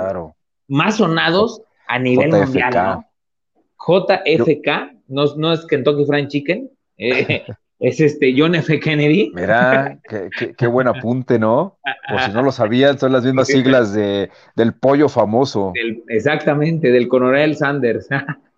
[0.66, 3.04] más sonados a nivel mundial, ¿no?
[3.86, 4.68] JFK,
[5.08, 7.44] no, no es Kentucky Fried Chicken, eh,
[7.80, 8.80] es este John F.
[8.80, 9.30] Kennedy.
[9.34, 10.00] Mira,
[10.56, 11.78] qué, buen apunte, ¿no?
[12.08, 15.72] Por si no lo sabían, son las mismas siglas de, del pollo famoso.
[16.08, 18.08] exactamente, del coronel Sanders.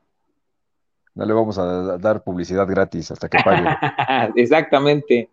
[1.12, 3.68] No le vamos a dar publicidad gratis hasta que pague.
[4.36, 5.28] exactamente.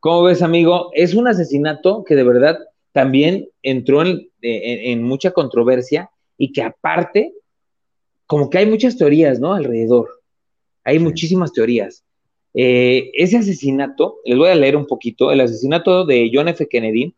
[0.00, 0.90] ¿Cómo ves, amigo?
[0.94, 2.58] Es un asesinato que de verdad
[2.92, 7.34] también entró en, mucha controversia y que aparte,
[8.26, 9.52] como que hay muchas teorías, ¿no?
[9.52, 10.08] Alrededor.
[10.84, 12.02] Hay muchísimas teorías.
[12.54, 16.66] Eh, ese asesinato, les voy a leer un poquito, el asesinato de John F.
[16.68, 17.14] Kennedy,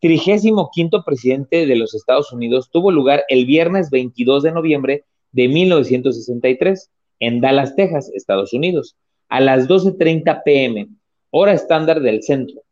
[0.00, 6.90] 35 presidente de los Estados Unidos, tuvo lugar el viernes 22 de noviembre de 1963
[7.20, 8.96] en Dallas, Texas, Estados Unidos,
[9.28, 10.88] a las 12.30 pm,
[11.30, 12.62] hora estándar del centro.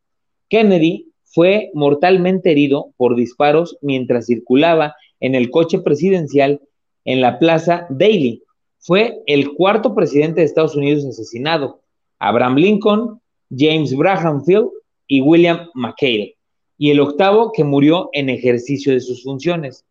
[0.49, 6.61] Kennedy fue mortalmente herido por disparos mientras circulaba en el coche presidencial
[7.05, 8.43] en la Plaza Daly.
[8.79, 11.81] Fue el cuarto presidente de Estados Unidos asesinado.
[12.21, 14.69] Abraham Lincoln, James Braham Field
[15.09, 16.37] y William McHale,
[16.79, 19.85] y el octavo que murió en ejercicio de sus funciones.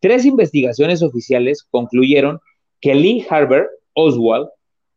[0.00, 2.40] Tres investigaciones oficiales concluyeron
[2.80, 3.62] que Lee Harvey
[3.94, 4.48] Oswald,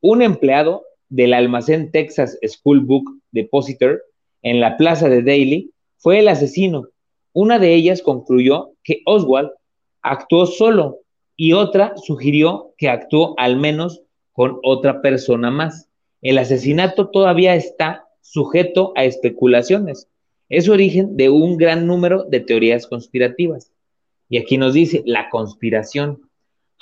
[0.01, 4.01] un empleado del almacén Texas School Book Depositor
[4.41, 6.87] en la plaza de Daly, fue el asesino.
[7.33, 9.51] Una de ellas concluyó que Oswald
[10.01, 10.99] actuó solo
[11.35, 14.01] y otra sugirió que actuó al menos
[14.33, 15.90] con otra persona más
[16.21, 20.07] el asesinato todavía está sujeto a especulaciones.
[20.49, 23.71] Es origen de un gran número de teorías conspirativas.
[24.29, 26.29] Y aquí nos dice la conspiración.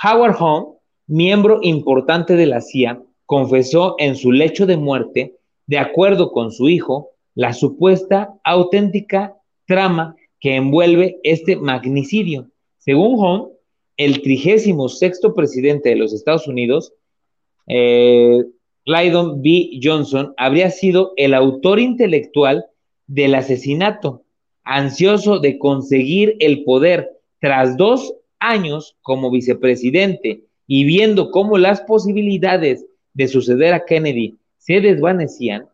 [0.04, 5.36] Howard Home, miembro importante de la CIA, confesó en su lecho de muerte,
[5.68, 12.50] de acuerdo con su hijo, la supuesta auténtica trama que envuelve este magnicidio.
[12.78, 13.54] Según Home,
[13.98, 16.94] el trigésimo sexto presidente de los Estados Unidos,
[17.68, 18.44] eh,
[18.86, 19.80] Lyndon B.
[19.82, 22.66] Johnson habría sido el autor intelectual
[23.08, 24.24] del asesinato,
[24.64, 32.86] ansioso de conseguir el poder tras dos años como vicepresidente y viendo cómo las posibilidades
[33.14, 35.68] de suceder a Kennedy se desvanecían,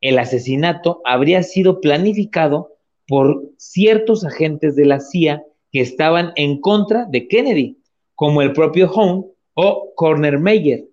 [0.00, 2.74] el asesinato habría sido planificado
[3.06, 7.76] por ciertos agentes de la CIA que estaban en contra de Kennedy,
[8.14, 10.84] como el propio Home o Corner Meyer,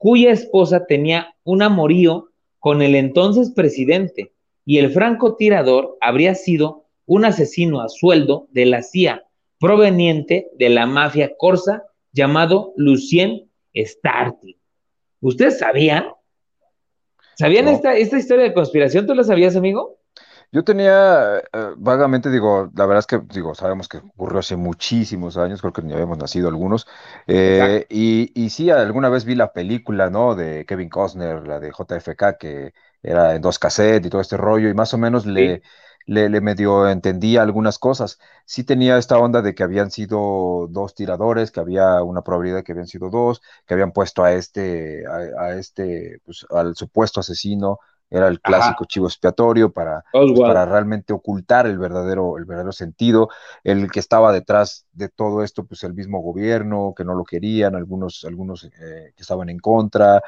[0.00, 4.32] cuya esposa tenía un amorío con el entonces presidente,
[4.64, 9.26] y el francotirador habría sido un asesino a sueldo de la CIA,
[9.58, 14.56] proveniente de la mafia corsa llamado Lucien Starty.
[15.20, 16.06] ¿Ustedes sabían?
[17.36, 19.06] ¿Sabían esta, esta historia de conspiración?
[19.06, 19.99] ¿Tú la sabías, amigo?
[20.52, 21.42] Yo tenía, eh,
[21.76, 25.82] vagamente, digo, la verdad es que, digo, sabemos que ocurrió hace muchísimos años, creo que
[25.82, 26.88] ni habíamos nacido algunos,
[27.28, 30.34] eh, y, y sí, alguna vez vi la película, ¿no?
[30.34, 34.68] De Kevin Costner, la de JFK, que era en dos cassettes y todo este rollo,
[34.68, 35.62] y más o menos le,
[36.06, 38.18] le, le, medio entendía algunas cosas.
[38.44, 42.64] Sí tenía esta onda de que habían sido dos tiradores, que había una probabilidad de
[42.64, 47.20] que habían sido dos, que habían puesto a este, a, a este, pues, al supuesto
[47.20, 47.78] asesino
[48.10, 48.88] era el clásico Ajá.
[48.88, 53.28] chivo expiatorio para, pues, para realmente ocultar el verdadero, el verdadero sentido,
[53.64, 57.76] el que estaba detrás de todo esto, pues el mismo gobierno, que no lo querían,
[57.76, 60.20] algunos, algunos eh, que estaban en contra,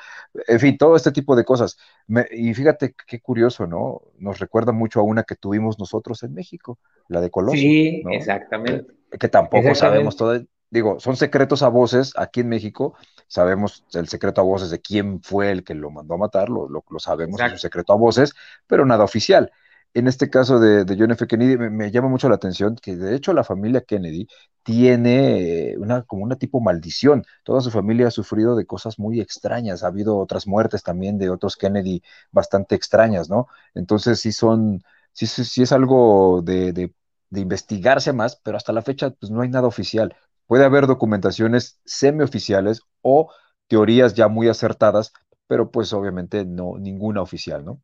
[0.46, 1.76] en fin, todo este tipo de cosas.
[2.06, 4.02] Me, y fíjate qué curioso, ¿no?
[4.18, 7.60] Nos recuerda mucho a una que tuvimos nosotros en México, la de Colosio.
[7.60, 8.10] Sí, ¿no?
[8.12, 8.94] exactamente.
[9.10, 9.78] Que, que tampoco exactamente.
[9.78, 10.40] sabemos todo,
[10.72, 12.94] digo, son secretos a voces aquí en México,
[13.28, 16.66] sabemos el secreto a voces de quién fue el que lo mandó a matar, lo,
[16.66, 17.56] lo, lo sabemos, Exacto.
[17.56, 18.34] es un secreto a voces,
[18.66, 19.52] pero nada oficial.
[19.94, 21.26] En este caso de, de John F.
[21.26, 24.26] Kennedy me, me, llama mucho la atención que de hecho la familia Kennedy
[24.62, 27.24] tiene una como una tipo maldición.
[27.44, 29.82] Toda su familia ha sufrido de cosas muy extrañas.
[29.84, 33.48] Ha habido otras muertes también de otros Kennedy bastante extrañas, ¿no?
[33.74, 34.82] Entonces sí son,
[35.12, 36.94] sí, sí, sí es algo de, de,
[37.28, 40.16] de investigarse más, pero hasta la fecha pues no hay nada oficial.
[40.46, 43.32] Puede haber documentaciones semioficiales o
[43.68, 45.12] teorías ya muy acertadas,
[45.46, 47.80] pero pues obviamente no ninguna oficial, ¿no?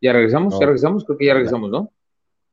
[0.00, 0.52] ¿Ya regresamos?
[0.52, 1.04] No, ¿Ya regresamos?
[1.04, 1.90] Creo que ya regresamos, ¿no?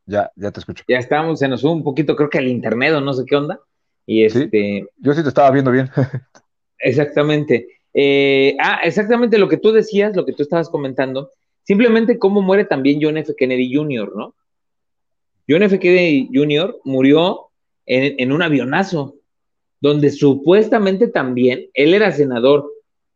[0.05, 0.85] Ya, ya te escucho.
[0.87, 3.35] Ya estamos, se nos sube un poquito, creo que al internet o no sé qué
[3.35, 3.59] onda.
[4.05, 4.49] Y este.
[4.49, 4.87] ¿Sí?
[4.97, 5.89] Yo sí te estaba viendo bien.
[6.79, 7.67] exactamente.
[7.93, 11.31] Eh, ah, exactamente lo que tú decías, lo que tú estabas comentando,
[11.71, 13.33] Simplemente cómo muere también John F.
[13.33, 14.35] Kennedy Jr., ¿no?
[15.47, 15.79] John F.
[15.79, 16.81] Kennedy Jr.
[16.83, 17.47] murió
[17.85, 19.15] en, en un avionazo,
[19.79, 22.69] donde supuestamente también, él era senador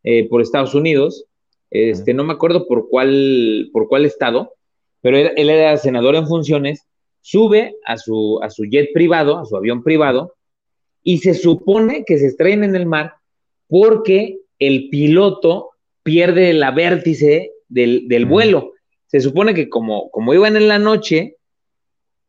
[0.06, 1.26] eh, por Estados Unidos,
[1.70, 4.54] este, no me acuerdo por cuál, por cuál estado,
[5.02, 6.88] pero él, él, era senador en funciones,
[7.20, 10.36] sube a su, a su jet privado, a su avión privado,
[11.04, 13.16] y se supone que se estrella en el mar
[13.68, 15.72] porque el piloto
[16.04, 18.74] pierde la vértice del, del vuelo.
[19.08, 21.38] Se supone que como, como iban en la noche,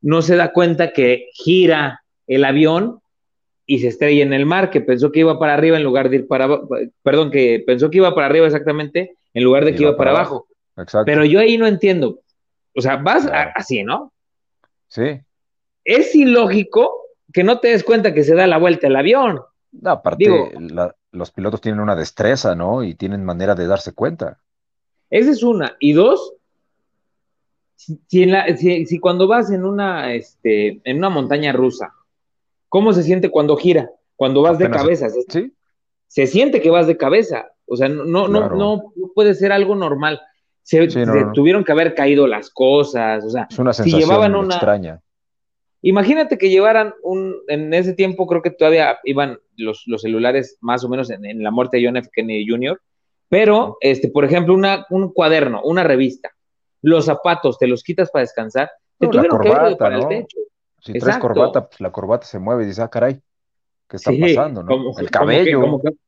[0.01, 3.01] no se da cuenta que gira el avión
[3.67, 6.17] y se estrella en el mar, que pensó que iba para arriba en lugar de
[6.17, 6.49] ir para
[7.03, 10.13] perdón, que pensó que iba para arriba exactamente en lugar de que iba, iba para,
[10.13, 10.47] para abajo.
[10.77, 11.05] abajo.
[11.05, 12.21] Pero yo ahí no entiendo.
[12.77, 13.51] O sea, vas claro.
[13.55, 14.13] así, ¿no?
[14.89, 15.21] Sí.
[15.85, 16.93] Es ilógico
[17.33, 19.41] que no te des cuenta que se da la vuelta el avión.
[19.73, 22.83] No, aparte, Digo, la, los pilotos tienen una destreza, ¿no?
[22.83, 24.39] Y tienen manera de darse cuenta.
[25.11, 25.77] Esa es una.
[25.81, 26.35] Y dos,
[27.77, 31.93] si, si, la, si, si, cuando vas en una, este, en una montaña rusa,
[32.69, 33.91] ¿cómo se siente cuando gira?
[34.17, 35.09] Cuando vas Apenas de cabeza.
[35.11, 35.53] Se, ¿sí?
[36.09, 37.47] se siente que vas de cabeza.
[37.67, 38.57] O sea, no, no, claro.
[38.57, 40.21] no, no puede ser algo normal.
[40.63, 43.25] Se, sí, no, se tuvieron que haber caído las cosas.
[43.25, 45.01] O sea, es una sensación si llevaban una, extraña.
[45.83, 50.83] Imagínate que llevaran un, en ese tiempo creo que todavía iban los, los celulares más
[50.83, 52.09] o menos en, en, la muerte de John F.
[52.13, 52.81] Kennedy Jr.,
[53.29, 56.31] pero, este, por ejemplo, una, un cuaderno, una revista,
[56.83, 60.03] los zapatos, te los quitas para descansar, te no, tuvieron corbata, que ver para ¿no?
[60.03, 60.39] el techo.
[60.81, 63.21] Si traes corbata, pues la corbata se mueve y dices, ah, caray,
[63.89, 64.63] ¿qué está sí, pasando?
[64.63, 64.69] No?
[64.69, 65.61] Como, el cabello.
[65.61, 66.01] Como que, como, que,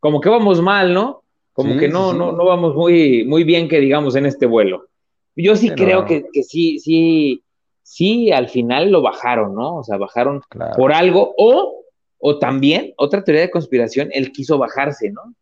[0.00, 1.22] como que, vamos mal, ¿no?
[1.52, 4.46] Como sí, que no, sí, no, no vamos muy, muy bien que digamos en este
[4.46, 4.88] vuelo.
[5.36, 7.44] Yo sí, creo que, que sí, sí,
[7.82, 9.76] sí, al final lo bajaron, ¿no?
[9.76, 10.74] O sea, bajaron claro.
[10.76, 11.84] por algo, o,
[12.18, 15.34] o también, otra teoría de conspiración, él quiso bajarse, ¿no?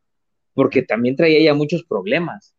[0.55, 2.55] Porque también traía ya muchos problemas.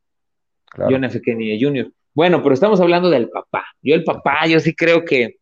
[0.65, 0.91] Claro.
[0.91, 1.21] John F.
[1.21, 1.91] Kennedy Jr.
[2.13, 3.65] Bueno, pero estamos hablando del papá.
[3.82, 5.38] Yo el papá, yo sí creo que,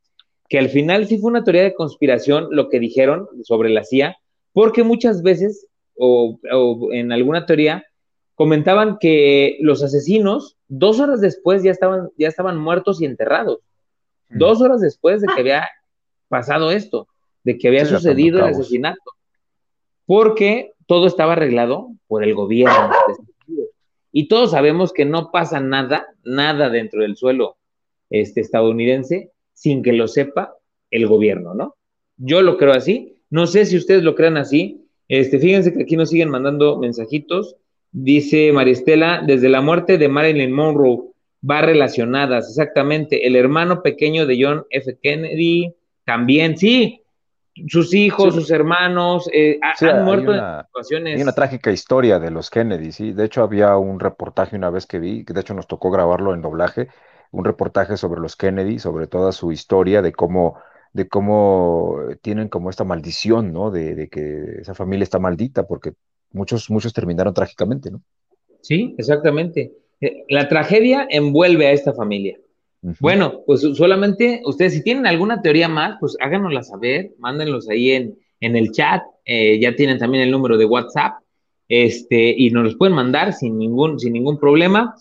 [0.50, 4.18] que al final sí fue una teoría de conspiración lo que dijeron sobre la CIA,
[4.54, 7.86] porque muchas veces, o, o en alguna teoría,
[8.36, 13.60] comentaban que los asesinos, dos horas después, ya estaban, ya estaban muertos y enterrados.
[14.30, 14.38] Mm.
[14.40, 15.70] Dos horas después de que había
[16.28, 17.08] pasado esto,
[17.44, 19.00] de que había sí, sucedido el asesinato.
[20.06, 22.90] Porque todo estaba arreglado por el gobierno.
[24.12, 27.56] Y todos sabemos que no pasa nada, nada dentro del suelo
[28.10, 30.54] este, estadounidense sin que lo sepa
[30.90, 31.78] el gobierno, ¿no?
[32.18, 33.16] Yo lo creo así.
[33.30, 34.86] No sé si ustedes lo crean así.
[35.08, 37.56] Este, fíjense que aquí nos siguen mandando mensajitos.
[37.94, 41.04] Dice Maristela, desde la muerte de Marilyn Monroe
[41.50, 43.26] va relacionadas, exactamente.
[43.26, 44.98] El hermano pequeño de John F.
[45.02, 45.74] Kennedy
[46.04, 47.01] también, sí,
[47.68, 48.40] sus hijos, sí.
[48.40, 51.16] sus hermanos, eh, sí, han muerto una, en situaciones.
[51.18, 53.14] Hay una trágica historia de los Kennedy, sí.
[53.14, 56.34] De hecho, había un reportaje una vez que vi, que de hecho nos tocó grabarlo
[56.34, 56.88] en doblaje,
[57.32, 60.58] un reportaje sobre los Kennedy, sobre toda su historia, de cómo,
[60.94, 63.72] de cómo tienen como esta maldición, ¿no?
[63.72, 65.94] De, de que esa familia está maldita, porque
[66.32, 68.02] muchos, muchos terminaron trágicamente, ¿no?
[68.62, 69.74] Sí, exactamente.
[70.00, 72.38] Eh, la tragedia envuelve a esta familia.
[73.00, 78.18] Bueno, pues solamente ustedes, si tienen alguna teoría más, pues háganosla saber, mándenlos ahí en,
[78.40, 79.04] en el chat.
[79.24, 81.22] Eh, ya tienen también el número de WhatsApp
[81.68, 84.96] este, y nos los pueden mandar sin ningún, sin ningún problema.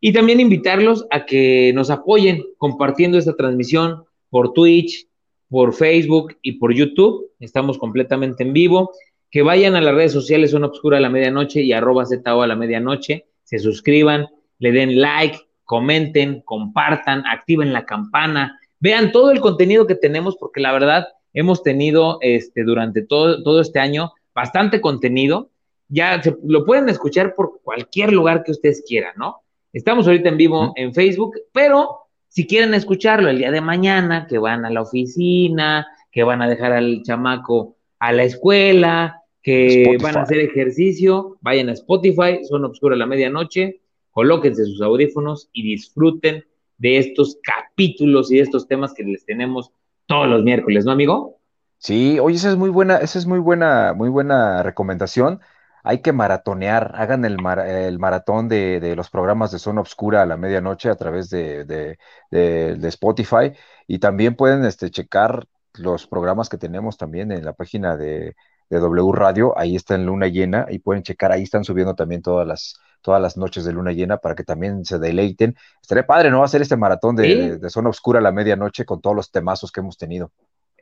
[0.00, 5.06] Y también invitarlos a que nos apoyen compartiendo esta transmisión por Twitch,
[5.48, 7.30] por Facebook y por YouTube.
[7.40, 8.92] Estamos completamente en vivo.
[9.30, 12.46] Que vayan a las redes sociales Zona Obscura a la medianoche y arroba ZO a
[12.46, 13.26] la medianoche.
[13.44, 14.28] Se suscriban,
[14.58, 20.60] le den like, comenten, compartan, activen la campana, vean todo el contenido que tenemos, porque
[20.60, 25.50] la verdad hemos tenido este, durante todo, todo este año bastante contenido.
[25.88, 29.42] Ya se, lo pueden escuchar por cualquier lugar que ustedes quieran, ¿no?
[29.72, 34.38] Estamos ahorita en vivo en Facebook, pero si quieren escucharlo el día de mañana, que
[34.38, 40.16] van a la oficina, que van a dejar al chamaco a la escuela, que van
[40.16, 43.81] a hacer ejercicio, vayan a Spotify, son obscura la medianoche,
[44.12, 46.44] colóquense sus audífonos y disfruten
[46.78, 49.72] de estos capítulos y de estos temas que les tenemos
[50.06, 51.40] todos los miércoles, ¿no, amigo?
[51.78, 55.40] Sí, oye, esa es muy buena, esa es muy buena, muy buena recomendación.
[55.84, 60.88] Hay que maratonear, hagan el, maratón de, los programas de Zona Obscura a la medianoche
[60.88, 63.52] a través de, de, Spotify
[63.88, 68.36] y también pueden este, checar los programas que tenemos también en la página de,
[68.78, 72.46] W Radio, ahí está en Luna Llena y pueden checar, ahí están subiendo también todas
[72.46, 75.56] las, todas las noches de luna llena para que también se deleiten.
[75.82, 76.42] Estaría padre, ¿no?
[76.42, 79.98] Hacer este maratón de, zona oscura a la medianoche con todos los temazos que hemos
[79.98, 80.30] tenido.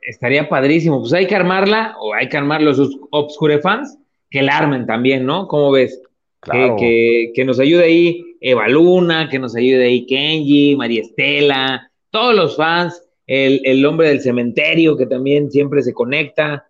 [0.01, 0.99] Estaría padrísimo.
[1.01, 2.79] Pues hay que armarla, o hay que armar los
[3.11, 3.97] Obscure fans,
[4.29, 5.47] que la armen también, ¿no?
[5.47, 6.01] ¿Cómo ves?
[6.39, 6.75] Claro.
[6.77, 12.55] Que, nos ayude ahí Eva Luna, que nos ayude ahí Kenji, María Estela, todos los
[12.55, 16.67] fans, el, hombre del cementerio que también siempre se conecta,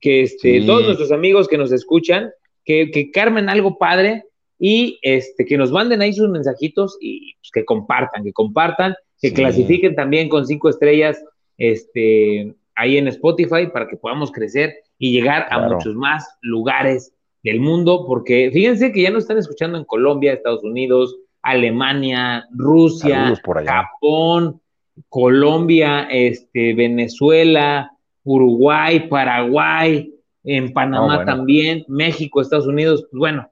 [0.00, 2.30] que este, todos nuestros amigos que nos escuchan,
[2.64, 4.24] que, que Carmen algo padre
[4.58, 9.32] y este, que nos manden ahí sus mensajitos y pues, que compartan, que compartan, que
[9.32, 11.22] clasifiquen también con cinco estrellas
[11.56, 17.60] este, ahí en Spotify para que podamos crecer y llegar a muchos más lugares del
[17.60, 23.34] mundo, porque fíjense que ya nos están escuchando en Colombia, Estados Unidos, Alemania, Rusia,
[23.66, 24.62] Japón,
[25.08, 27.90] Colombia, este, Venezuela,
[28.24, 33.50] Uruguay, Paraguay, en Panamá también, México, Estados Unidos, pues bueno,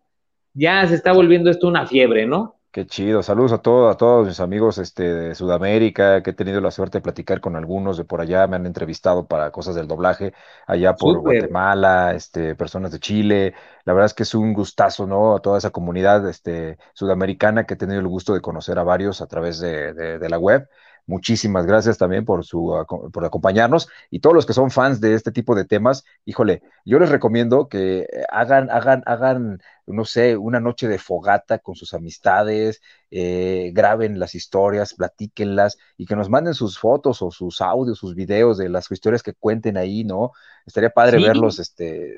[0.54, 2.56] ya se está volviendo esto una fiebre, ¿no?
[2.70, 3.22] Qué chido.
[3.22, 6.98] Saludos a todos, a todos mis amigos este, de Sudamérica, que he tenido la suerte
[6.98, 10.32] de platicar con algunos de por allá, me han entrevistado para cosas del doblaje,
[10.66, 13.54] allá por Guatemala, este, personas de Chile.
[13.84, 15.36] La verdad es que es un gustazo, ¿no?
[15.36, 19.20] A toda esa comunidad este, sudamericana que he tenido el gusto de conocer a varios
[19.20, 20.66] a través de, de la web.
[21.06, 22.72] Muchísimas gracias también por, su,
[23.12, 27.00] por acompañarnos y todos los que son fans de este tipo de temas, híjole, yo
[27.00, 31.92] les recomiendo que eh, hagan, hagan, hagan, no sé, una noche de fogata con sus
[31.92, 32.80] amistades,
[33.10, 38.14] eh, graben las historias, platíquenlas y que nos manden sus fotos o sus audios, sus
[38.14, 40.30] videos de las historias que cuenten ahí, ¿no?
[40.66, 42.14] Estaría padre verlos, este,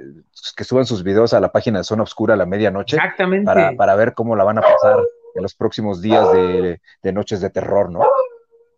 [0.54, 2.96] que suban sus videos a la página de Zona Oscura a la medianoche.
[2.96, 3.46] Exactamente.
[3.46, 4.98] Para, para ver cómo la van a pasar
[5.34, 8.00] en los próximos días de, de noches de terror, ¿no?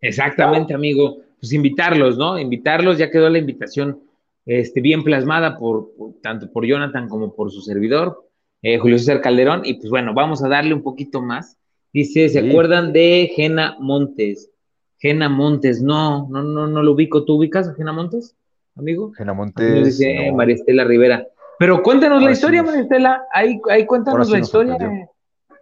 [0.01, 1.17] Exactamente, amigo.
[1.39, 2.39] Pues invitarlos, ¿no?
[2.39, 3.99] Invitarlos, ya quedó la invitación
[4.45, 5.91] este, bien plasmada por,
[6.21, 8.25] tanto por Jonathan como por su servidor,
[8.61, 9.61] eh, Julio César Calderón.
[9.63, 11.57] Y pues bueno, vamos a darle un poquito más.
[11.93, 14.51] Dice, ¿se acuerdan de Gena Montes?
[14.99, 17.23] Gena Montes, no, no, no, no lo ubico.
[17.23, 18.35] ¿Tú ubicas a Gena Montes,
[18.75, 19.11] amigo?
[19.13, 19.85] Gena Montes.
[19.85, 21.27] Dice María Estela Rivera.
[21.59, 23.23] Pero cuéntanos la historia, María Estela.
[23.33, 24.77] Ahí, ahí cuéntanos la historia.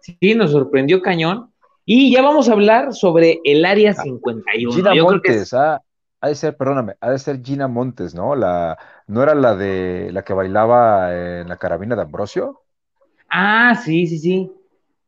[0.00, 1.50] Sí, nos sorprendió cañón.
[1.88, 4.72] Y ya vamos a hablar sobre el Área 51.
[4.72, 5.80] Gina Montes, ah,
[6.20, 8.34] ha de ser, perdóname, ha de ser Gina Montes, ¿no?
[8.34, 8.76] La,
[9.06, 12.62] ¿No era la de la que bailaba en la carabina de Ambrosio?
[13.28, 14.52] Ah, sí, sí, sí.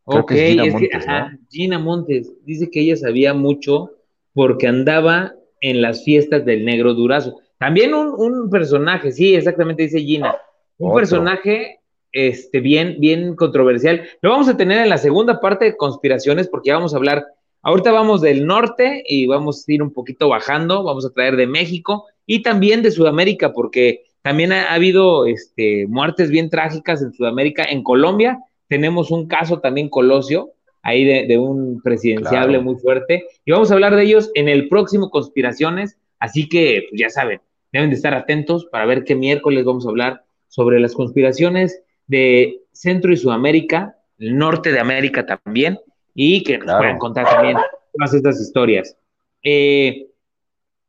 [0.05, 1.07] ok, Gina, Montes,
[1.51, 3.91] Gina Montes dice que ella sabía mucho
[4.33, 7.41] porque andaba en las fiestas del negro Durazo.
[7.59, 10.37] También un, personaje, sí, exactamente dice Gina.
[10.79, 11.81] Un personaje
[12.13, 14.03] este, bien, bien controversial.
[14.23, 17.27] Lo vamos a tener en la segunda parte de conspiraciones porque ya vamos a hablar,
[17.63, 21.47] ahorita vamos del norte y vamos a ir un poquito bajando, vamos a traer de
[21.47, 27.65] México y también de Sudamérica porque también ha, habido este, muertes bien trágicas en Sudamérica.
[27.65, 28.39] En Colombia
[28.69, 30.53] tenemos un caso también colosio,
[30.83, 35.11] ahí de, un presidenciable muy fuerte y vamos a hablar de ellos en el próximo
[35.11, 37.41] Conspiraciones, así que pues ya saben,
[37.73, 42.63] deben de estar atentos para ver qué miércoles vamos a hablar sobre las conspiraciones de
[42.73, 45.79] Centro y Sudamérica, el norte de América también,
[46.15, 47.57] y que nos puedan contar también
[47.93, 48.97] todas estas historias.
[49.45, 50.09] Eh,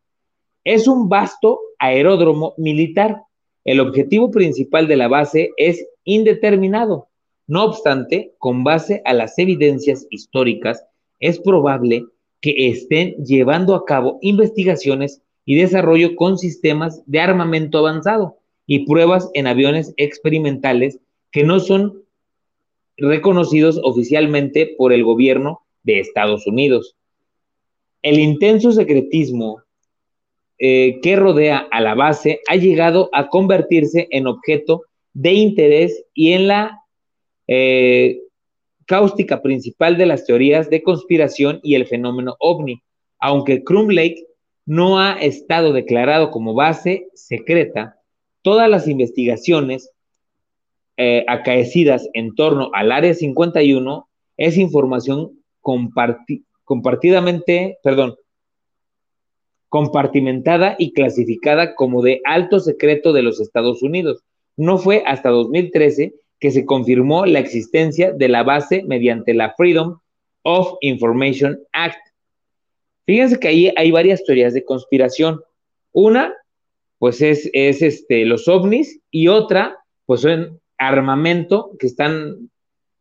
[0.65, 3.23] Es un vasto aeródromo militar.
[3.65, 7.09] El objetivo principal de la base es indeterminado.
[7.47, 10.85] No obstante, con base a las evidencias históricas,
[11.21, 12.05] es probable
[12.41, 18.37] que estén llevando a cabo investigaciones y desarrollo con sistemas de armamento avanzado
[18.67, 21.01] y pruebas en aviones experimentales
[21.33, 22.03] que no son
[22.99, 26.97] reconocidos oficialmente por el gobierno de Estados Unidos.
[28.03, 29.63] El intenso secretismo
[30.59, 34.83] eh, que rodea a la base ha llegado a convertirse en objeto
[35.13, 36.83] de interés y en la
[37.47, 38.21] eh,
[38.87, 42.83] cáustica principal de las teorías de conspiración y el fenómeno ovni,
[43.19, 44.27] aunque Crum Lake
[44.67, 47.97] no ha estado declarado como base secreta,
[48.43, 49.91] todas las investigaciones
[50.97, 55.41] eh, acaecidas en torno al Área 51 es información
[56.65, 58.17] compartidamente, perdón,
[59.69, 64.23] compartimentada y clasificada como de alto secreto de los Estados Unidos.
[64.57, 69.99] No fue hasta 2013 que se confirmó la existencia de la base mediante la Freedom
[70.43, 71.99] of Information Act,
[73.09, 75.41] Fíjense que ahí hay varias teorías de conspiración.
[75.93, 76.35] Una,
[76.99, 82.51] pues es, es este, los ovnis y otra, pues son armamento que están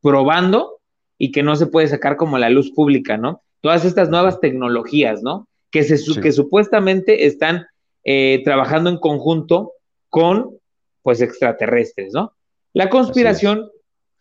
[0.02, 0.80] probando
[1.18, 3.42] y que no se puede sacar como la luz pública, ¿no?
[3.60, 5.47] Todas estas nuevas tecnologías, ¿no?
[5.72, 7.66] Que, se, que supuestamente están
[8.04, 9.74] eh, trabajando en conjunto
[10.10, 10.58] con,
[11.04, 12.34] pues, extraterrestres, ¿no?
[12.74, 13.70] La conspiración,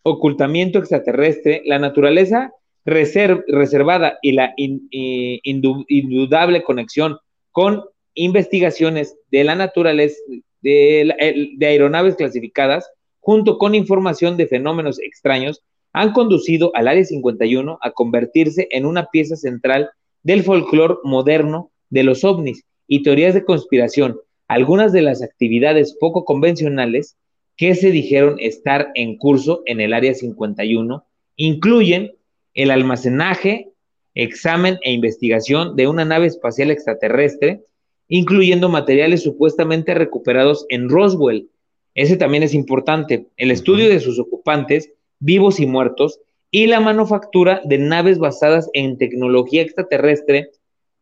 [0.02, 2.52] ocultamiento extraterrestre, la naturaleza
[2.84, 7.18] reservada y la indudable conexión
[7.50, 7.84] con
[8.14, 10.16] investigaciones de la naturaleza
[10.62, 12.88] de, de aeronaves clasificadas,
[13.20, 19.06] junto con información de fenómenos extraños, han conducido al Área 51 a convertirse en una
[19.06, 19.90] pieza central
[20.26, 24.18] del folclore moderno de los ovnis y teorías de conspiración.
[24.48, 27.16] Algunas de las actividades poco convencionales
[27.56, 31.04] que se dijeron estar en curso en el Área 51
[31.36, 32.10] incluyen
[32.54, 33.70] el almacenaje,
[34.14, 37.60] examen e investigación de una nave espacial extraterrestre,
[38.08, 41.50] incluyendo materiales supuestamente recuperados en Roswell.
[41.94, 43.28] Ese también es importante.
[43.36, 46.18] El estudio de sus ocupantes, vivos y muertos,
[46.56, 50.52] y la manufactura de naves basadas en tecnología extraterrestre,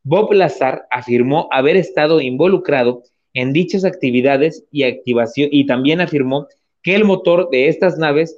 [0.02, 6.48] Bob Lazar afirmó haber estado involucrado en dichas actividades y activación y también afirmó
[6.82, 8.36] que el motor de estas naves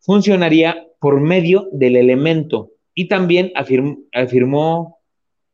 [0.00, 4.98] funcionaría por medio del elemento y también afirmó,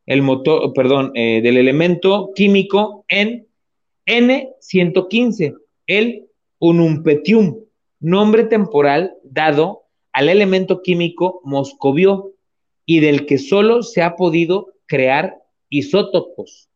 [0.05, 3.47] el motor, perdón, eh, del elemento químico en
[4.05, 5.55] N115,
[5.87, 6.25] el
[6.59, 7.55] unumpetium,
[8.01, 9.78] nombre temporal dado
[10.13, 12.33] al elemento químico moscovio
[12.85, 15.37] y del que solo se ha podido crear
[15.69, 16.69] isótopos.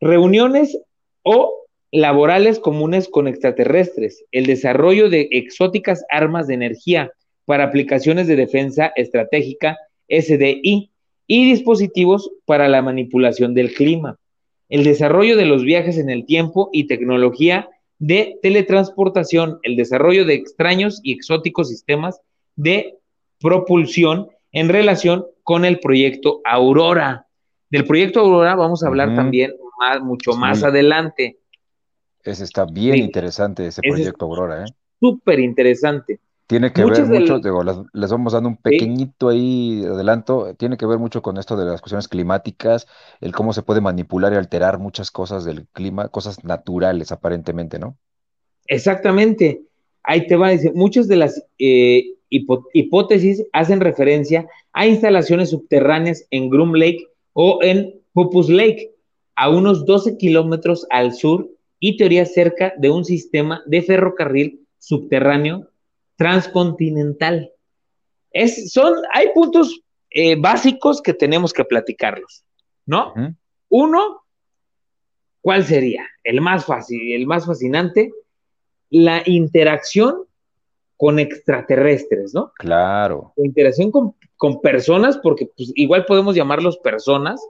[0.00, 0.78] Reuniones
[1.22, 7.12] o laborales comunes con extraterrestres, el desarrollo de exóticas armas de energía
[7.44, 9.78] para aplicaciones de defensa estratégica
[10.08, 10.90] SDI
[11.26, 14.18] y dispositivos para la manipulación del clima,
[14.68, 17.68] el desarrollo de los viajes en el tiempo y tecnología
[18.06, 22.20] de teletransportación, el desarrollo de extraños y exóticos sistemas
[22.54, 22.98] de
[23.40, 27.26] propulsión en relación con el proyecto Aurora.
[27.70, 31.38] Del proyecto Aurora vamos a hablar también más, mucho más adelante.
[32.22, 34.68] Ese está bien interesante, ese proyecto Aurora, ¿eh?
[35.00, 36.20] Súper interesante.
[36.54, 41.00] Tiene que ver mucho, digo, les, vamos dando un pequeñito ahí adelanto, tiene que ver
[41.00, 42.86] mucho con esto de las cuestiones climáticas,
[43.20, 47.98] el cómo se puede manipular y alterar muchas cosas del clima, cosas naturales aparentemente, ¿no?
[48.68, 49.62] Exactamente.
[50.04, 56.24] Ahí te va a decir, muchas de las eh, hipótesis hacen referencia a instalaciones subterráneas
[56.30, 58.92] en Groom Lake o en Pupus Lake,
[59.34, 61.50] a unos 12 kilómetros al sur
[61.80, 65.68] y teoría cerca de un sistema de ferrocarril subterráneo
[66.16, 67.50] transcontinental.
[68.30, 72.44] Es, son, hay puntos eh, básicos que tenemos que platicarlos,
[72.86, 73.12] ¿no?
[73.68, 74.22] Uno,
[75.40, 76.06] ¿cuál sería?
[76.22, 78.12] El más fácil, el más fascinante,
[78.90, 80.26] la interacción
[80.96, 82.52] con extraterrestres, ¿no?
[82.56, 83.32] Claro.
[83.36, 84.14] La interacción con,
[84.62, 87.40] personas, porque pues, igual podemos llamarlos personas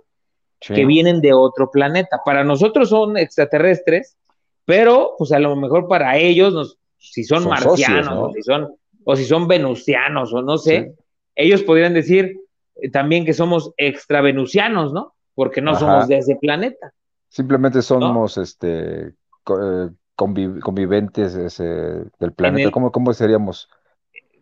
[0.61, 2.21] que vienen de otro planeta.
[2.25, 4.17] Para nosotros son extraterrestres,
[4.65, 6.79] pero pues a lo mejor para ellos nos,
[7.11, 8.74] si son, marcianos, o, si son,
[9.05, 10.94] o si son venusianos, o no sé,
[11.34, 12.40] ellos podrían decir
[12.76, 15.14] eh, también que somos extravenusianos, ¿no?
[15.34, 16.92] Porque no somos de ese planeta.
[17.28, 22.70] Simplemente somos este eh, conviventes del planeta.
[22.70, 23.68] ¿Cómo, seríamos?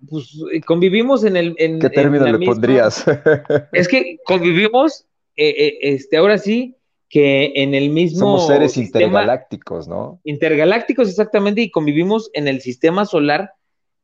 [0.09, 1.55] Pues eh, convivimos en el.
[1.57, 3.05] ¿Qué término le pondrías?
[3.73, 6.77] es que convivimos, este, ahora sí,
[7.13, 8.21] que en el mismo.
[8.21, 10.19] Somos seres intergalácticos, ¿no?
[10.25, 13.53] Intergalácticos, exactamente, y convivimos en el sistema solar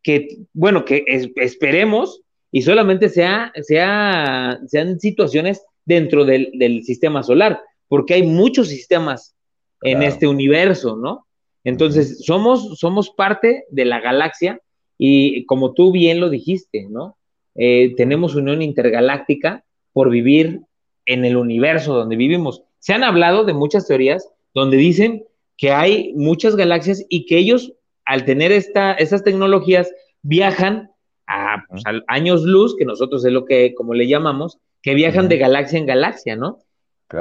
[0.02, 2.20] que, bueno, que esperemos
[2.52, 9.34] y solamente sea, sea, sean situaciones dentro del, sistema solar, porque hay muchos sistemas
[9.80, 11.26] en este universo, ¿no?
[11.64, 14.60] Entonces, somos, somos parte de la galaxia
[14.98, 17.16] y como tú bien lo dijiste, ¿no?
[17.54, 20.60] Eh, tenemos unión intergaláctica por vivir
[21.06, 22.64] en el universo donde vivimos.
[22.78, 25.24] Se han hablado de muchas teorías donde dicen
[25.56, 27.72] que hay muchas galaxias y que ellos,
[28.04, 30.90] al tener esta, estas tecnologías, viajan
[31.26, 35.38] a, pues, años luz, que nosotros es lo que, como le llamamos, que viajan de
[35.38, 36.60] galaxia en galaxia, ¿no?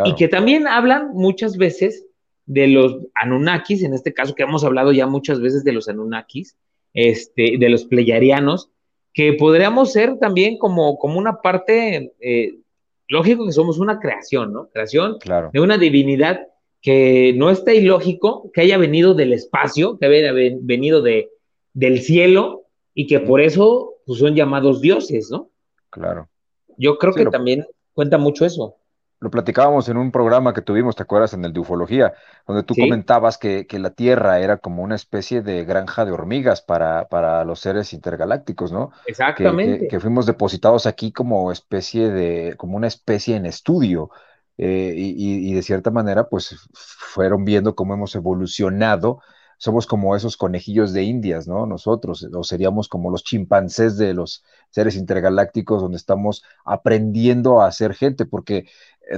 [0.06, 2.06] Y que también hablan muchas veces
[2.46, 6.58] de los Anunnakis, en este caso que hemos hablado ya muchas veces de los Anunnakis,
[6.94, 8.70] este, de los pleyarianos,
[9.14, 12.60] que podríamos ser también como, como una parte eh,
[13.08, 14.68] lógico que somos una creación, ¿no?
[14.70, 15.18] Creación
[15.54, 16.48] de una divinidad
[16.82, 21.30] que no está ilógico que haya venido del espacio, que haya venido de,
[21.74, 25.50] del cielo y que por eso pues, son llamados dioses, ¿no?
[25.90, 26.30] Claro.
[26.78, 28.76] Yo creo que también cuenta mucho eso
[29.20, 31.34] lo platicábamos en un programa que tuvimos, ¿te acuerdas?
[31.34, 32.14] En el de ufología,
[32.46, 37.08] donde tú comentabas que, la Tierra era como una especie de granja de hormigas para,
[37.08, 38.92] para los seres intergalácticos, ¿no?
[39.08, 39.88] Exactamente.
[39.88, 44.12] Que, fuimos depositados aquí como especie de, como una especie en estudio.
[44.60, 49.22] Eh, y, y, de cierta manera, pues fueron viendo cómo hemos evolucionado.
[49.60, 51.66] Somos como esos conejillos de indias, ¿no?
[51.66, 57.96] Nosotros, o seríamos como los chimpancés de los seres intergalácticos, donde estamos aprendiendo a ser
[57.96, 58.68] gente, porque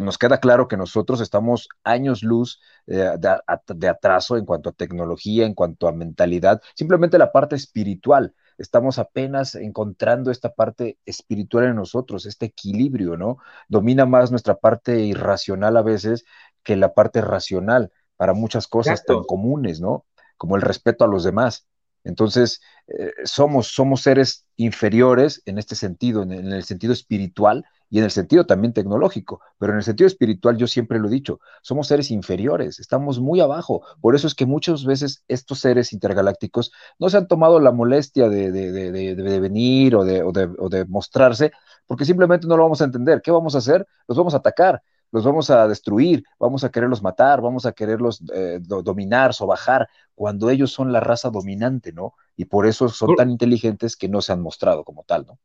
[0.01, 5.45] nos queda claro que nosotros estamos años luz eh, de, atraso en cuanto a tecnología,
[5.45, 8.33] en cuanto a mentalidad, simplemente la parte espiritual.
[8.57, 13.37] Estamos apenas encontrando esta parte espiritual en nosotros, este equilibrio, ¿no?
[13.67, 16.25] Domina más nuestra parte irracional a veces
[16.63, 20.05] que la parte racional para muchas cosas tan comunes, ¿no?
[20.35, 21.67] Como el respeto a los demás.
[22.03, 28.03] Entonces, eh, somos, somos seres inferiores en este sentido, en el sentido espiritual, y en
[28.03, 31.87] el sentido también tecnológico, pero en el sentido espiritual yo siempre lo he dicho, somos
[31.87, 33.81] seres inferiores, estamos muy abajo.
[33.99, 38.29] Por eso es que muchas veces estos seres intergalácticos no se han tomado la molestia
[38.29, 41.51] de, venir o, de, mostrarse,
[41.87, 43.21] porque simplemente no lo vamos a entender.
[43.23, 43.87] ¿Qué vamos a hacer?
[44.07, 48.21] Los vamos a atacar los vamos a destruir, vamos a quererlos matar, vamos a quererlos
[48.33, 52.13] eh, dominar, sobajar, cuando ellos son la raza dominante, ¿no?
[52.35, 55.39] Y por eso son tan inteligentes que no se han mostrado como tal, ¿no?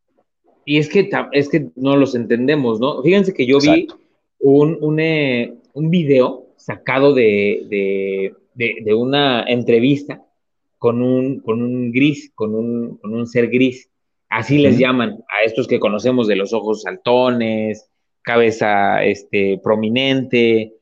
[0.67, 3.03] Y es que, es que no los entendemos, ¿no?
[3.03, 3.87] Fíjense que yo vi
[4.41, 8.35] un, un, eh, un, video sacado de,
[8.97, 10.23] una entrevista
[10.79, 13.91] con un, con un gris, con un, con un ser gris.
[14.31, 17.89] Así les llaman a estos que conocemos de los ojos saltones,
[18.25, 20.73] cabeza este, prominente,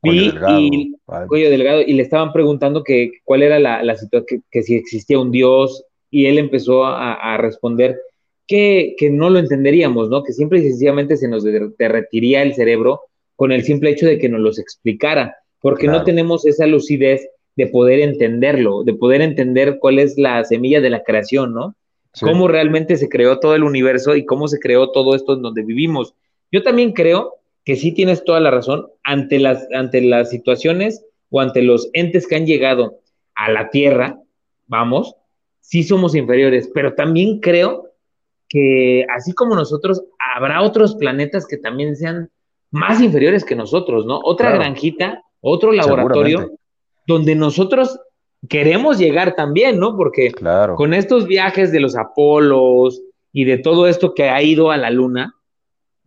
[0.00, 0.94] cuello, delgado, y,
[1.28, 5.18] cuello delgado, y le estaban preguntando que cuál era la, la situación, que, si existía
[5.18, 7.98] un Dios, y él empezó a, a responder
[8.46, 10.22] que, no lo entenderíamos, ¿no?
[10.22, 13.02] Que simple y sencillamente se nos derretiría el cerebro
[13.36, 17.26] con el simple hecho de que nos los explicara, porque no tenemos esa lucidez
[17.56, 21.74] de poder entenderlo, de poder entender cuál es la semilla de la creación, ¿no?
[22.20, 25.62] Cómo realmente se creó todo el universo y cómo se creó todo esto en donde
[25.62, 26.14] vivimos.
[26.52, 31.40] Yo también creo que sí tienes toda la razón ante las, ante las situaciones o
[31.40, 33.00] ante los entes que han llegado
[33.34, 34.20] a la Tierra,
[34.66, 35.16] vamos,
[35.60, 37.88] sí somos inferiores, pero también creo
[38.48, 40.02] que así como nosotros,
[40.34, 42.30] habrá otros planetas que también sean
[42.70, 44.20] más inferiores que nosotros, ¿no?
[44.22, 46.50] Otra granjita, otro laboratorio,
[47.06, 47.98] donde nosotros
[48.48, 49.96] queremos llegar también, ¿no?
[49.96, 50.32] Porque
[50.76, 53.00] con estos viajes de los Apolos
[53.32, 55.34] y de todo esto que ha ido a la Luna,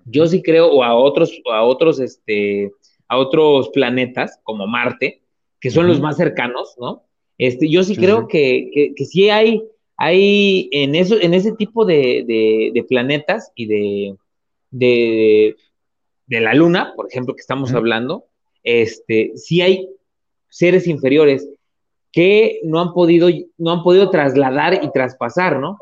[0.05, 2.71] yo sí creo, o a otros, a otros, este,
[3.07, 5.21] a otros planetas como Marte,
[5.59, 7.03] que son los más cercanos, ¿no?
[7.37, 9.61] Este, yo sí, creo Que, que, sí hay,
[9.97, 14.15] hay en, eso, en ese tipo de, planetas y de,
[14.71, 18.25] de, la Luna, por ejemplo, que estamos hablando,
[18.63, 19.89] este, sí hay
[20.49, 21.49] seres inferiores
[22.11, 23.27] que no han podido,
[23.57, 25.77] no han podido trasladar y traspasar, ¿no?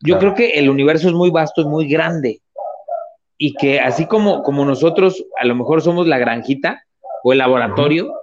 [0.00, 2.41] Yo creo que el universo es muy vasto y muy grande.
[3.44, 6.84] Y que así como, como nosotros a lo mejor somos la granjita
[7.24, 8.14] o el laboratorio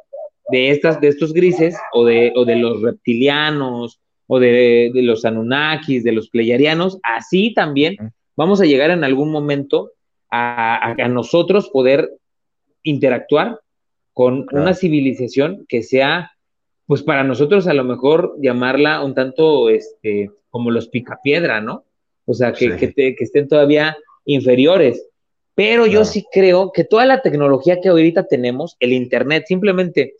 [0.50, 6.06] de, estas, de estos grises o de, o de los reptilianos o de, los Anunnakis,
[6.06, 7.98] de los pleyarianos, así también
[8.38, 9.92] vamos a llegar en algún momento
[10.32, 12.10] a, nosotros poder
[12.84, 13.60] interactuar
[14.14, 16.32] con una civilización que sea,
[16.86, 21.84] pues para nosotros a lo mejor llamarla un tanto este, como los picapiedra, ¿no?
[22.24, 23.98] O sea, que, que, estén todavía
[24.34, 25.06] inferiores.
[25.56, 30.14] Pero yo sí creo que toda la tecnología que ahorita tenemos, el Internet, simplemente,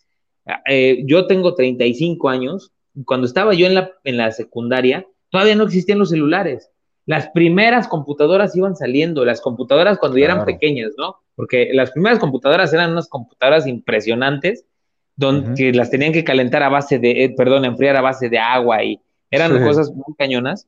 [0.68, 2.72] eh, yo tengo 35 años,
[3.06, 6.70] cuando estaba yo en la, en la secundaria, todavía no existían los celulares.
[7.06, 11.16] Las primeras computadoras iban saliendo, las computadoras cuando ya eran pequeñas, ¿no?
[11.36, 14.66] Porque las primeras computadoras eran unas computadoras impresionantes,
[15.16, 18.40] donde que las tenían que calentar a base de, eh, perdón, enfriar a base de
[18.40, 19.00] agua y
[19.32, 20.66] eran cosas muy cañonas.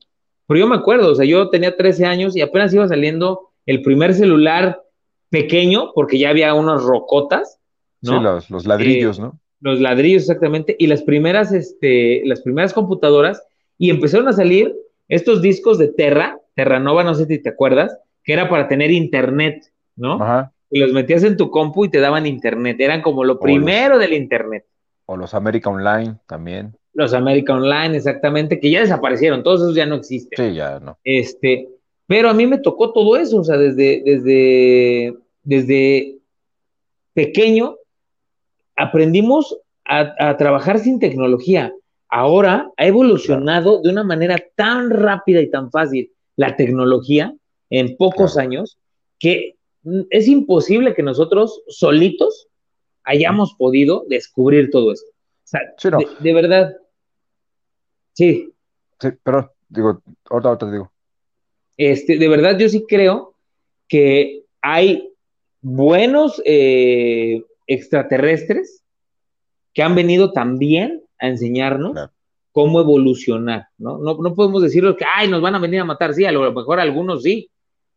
[0.52, 3.80] Pero yo me acuerdo, o sea, yo tenía 13 años y apenas iba saliendo el
[3.80, 4.82] primer celular
[5.30, 7.58] pequeño, porque ya había unos rocotas,
[8.02, 8.38] ¿no?
[8.38, 9.40] Sí, los, ladrillos, eh, ¿no?
[9.60, 13.42] Los ladrillos, exactamente, y las primeras, este, las primeras computadoras,
[13.78, 14.76] y empezaron a salir
[15.08, 19.72] estos discos de Terra, Terranova, no sé si te acuerdas, que era para tener internet,
[19.96, 20.22] ¿no?
[20.22, 20.52] Ajá.
[20.68, 24.12] Y los metías en tu compu y te daban internet, eran como lo primero del
[24.12, 24.66] internet.
[25.06, 26.76] O los América Online también.
[26.94, 30.50] Los América Online, exactamente, que ya desaparecieron, todos esos ya no existen.
[30.50, 30.98] Sí, ya no.
[31.04, 31.68] Este,
[32.06, 36.18] pero a mí me tocó todo eso, o sea, desde, desde, desde
[37.14, 37.76] pequeño
[38.76, 41.72] aprendimos a, trabajar sin tecnología.
[42.08, 47.34] Ahora ha evolucionado de una manera tan rápida y tan fácil la tecnología
[47.70, 48.78] en pocos años
[49.18, 49.56] que
[50.10, 52.48] es imposible que nosotros solitos
[53.04, 55.10] hayamos podido descubrir todo esto.
[55.10, 56.76] O sea, de, verdad.
[58.12, 58.52] Sí.
[59.00, 60.92] Sí, pero digo, ahorita, ahorita te digo.
[61.76, 63.34] Este, de verdad, yo sí creo
[63.88, 65.12] que hay
[65.60, 68.82] buenos eh, extraterrestres
[69.72, 71.96] que han venido también a enseñarnos
[72.52, 73.98] cómo evolucionar, ¿no?
[73.98, 74.18] ¿no?
[74.18, 76.78] No podemos decirlo que, ay, nos van a venir a matar, sí, a lo mejor
[76.78, 77.50] algunos sí,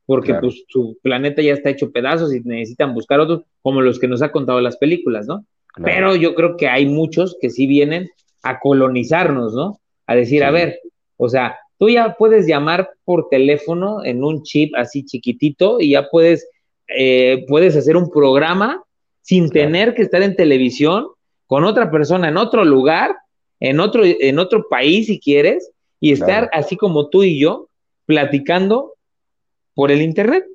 [0.06, 4.08] porque pues su planeta ya está hecho pedazos y necesitan buscar otros, como los que
[4.08, 5.46] nos ha contado las películas, ¿no?
[5.84, 8.10] Pero yo creo que hay muchos que sí vienen
[8.44, 9.80] a colonizarnos, ¿no?
[10.08, 10.80] A decir, a ver,
[11.18, 16.10] o sea, tú ya puedes llamar por teléfono en un chip así chiquitito y ya
[16.10, 16.48] puedes,
[16.88, 18.84] eh, puedes hacer un programa
[19.22, 21.08] sin tener que estar en televisión
[21.48, 23.16] con otra persona en otro lugar,
[23.60, 27.70] en otro, en otro país si quieres, y estar así como tú y yo
[28.06, 28.94] platicando
[29.74, 30.46] por el internet.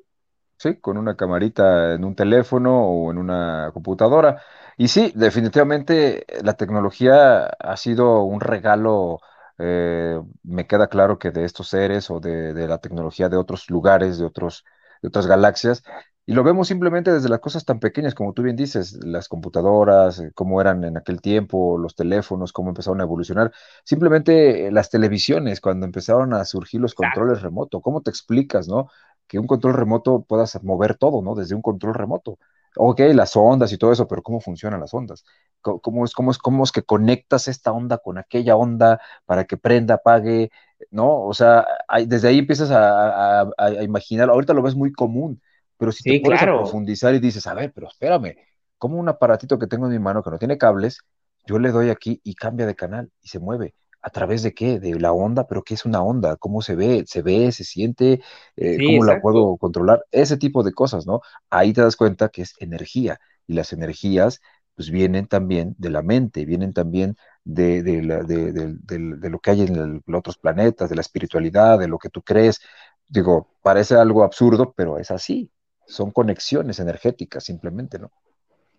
[0.57, 4.41] Sí, con una camarita en un teléfono o en una computadora.
[4.77, 9.19] Y sí, definitivamente la tecnología ha sido un regalo
[9.61, 14.17] eh, me queda claro que de estos seres o de, la tecnología de otros lugares,
[14.17, 14.65] de, otros,
[15.01, 15.83] de otras galaxias,
[16.25, 20.19] y lo vemos simplemente desde las cosas tan pequeñas, como tú bien dices, las computadoras,
[20.19, 23.51] eh, cómo eran en aquel tiempo, los teléfonos, cómo empezaron a evolucionar.
[23.83, 28.89] Simplemente eh, las televisiones, cuando empezaron a surgir los controles remotos, ¿cómo te explicas, no?
[29.27, 31.35] Que un control remoto puedas mover todo, ¿no?
[31.35, 32.37] Desde un control remoto
[32.75, 35.23] ok, las ondas y todo eso, pero ¿cómo funcionan las ondas?
[35.61, 39.57] ¿Cómo es, cómo es, cómo es que conectas esta onda con aquella onda para que
[39.57, 40.49] prenda, apague?
[40.89, 41.23] ¿No?
[41.23, 41.65] O sea,
[42.07, 43.47] desde ahí empiezas a,
[43.81, 45.41] imaginar, ahorita lo ves muy común,
[45.77, 48.35] pero si te pones a profundizar y dices, a ver, pero espérame,
[48.77, 50.99] como un aparatito que tengo en mi mano que no tiene cables,
[51.45, 53.75] yo le doy aquí y cambia de canal y se mueve.
[54.01, 54.79] ¿A través de qué?
[54.79, 56.35] De la onda, pero ¿qué es una onda?
[56.37, 57.03] ¿Cómo se ve?
[57.07, 57.51] ¿Se ve?
[57.51, 58.21] ¿Se siente?
[58.55, 60.05] Eh, ¿Cómo la puedo controlar?
[60.11, 61.21] Ese tipo de cosas, ¿no?
[61.49, 64.41] Ahí te das cuenta que es energía y las energías
[64.75, 70.01] pues vienen también de la mente, vienen también de, de, de, lo que hay en
[70.05, 72.61] los otros planetas, de la espiritualidad, de lo que tú crees.
[73.07, 75.51] Digo, parece algo absurdo, pero es así.
[75.85, 78.11] Son conexiones energéticas simplemente, ¿no?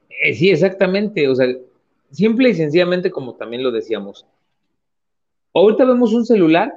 [0.09, 1.29] Eh, sí, exactamente.
[1.29, 1.47] O sea,
[2.11, 4.27] simple y sencillamente, como también lo decíamos,
[5.55, 6.73] ahorita vemos un celular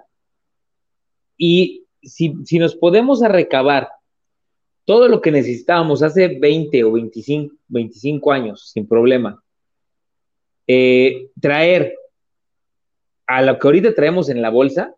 [1.37, 3.89] y si, si nos podemos recabar
[4.85, 9.41] todo lo que necesitábamos hace 20 o 25, 25 años, sin problema,
[10.67, 11.95] eh, traer
[13.27, 14.95] a lo que ahorita traemos en la bolsa,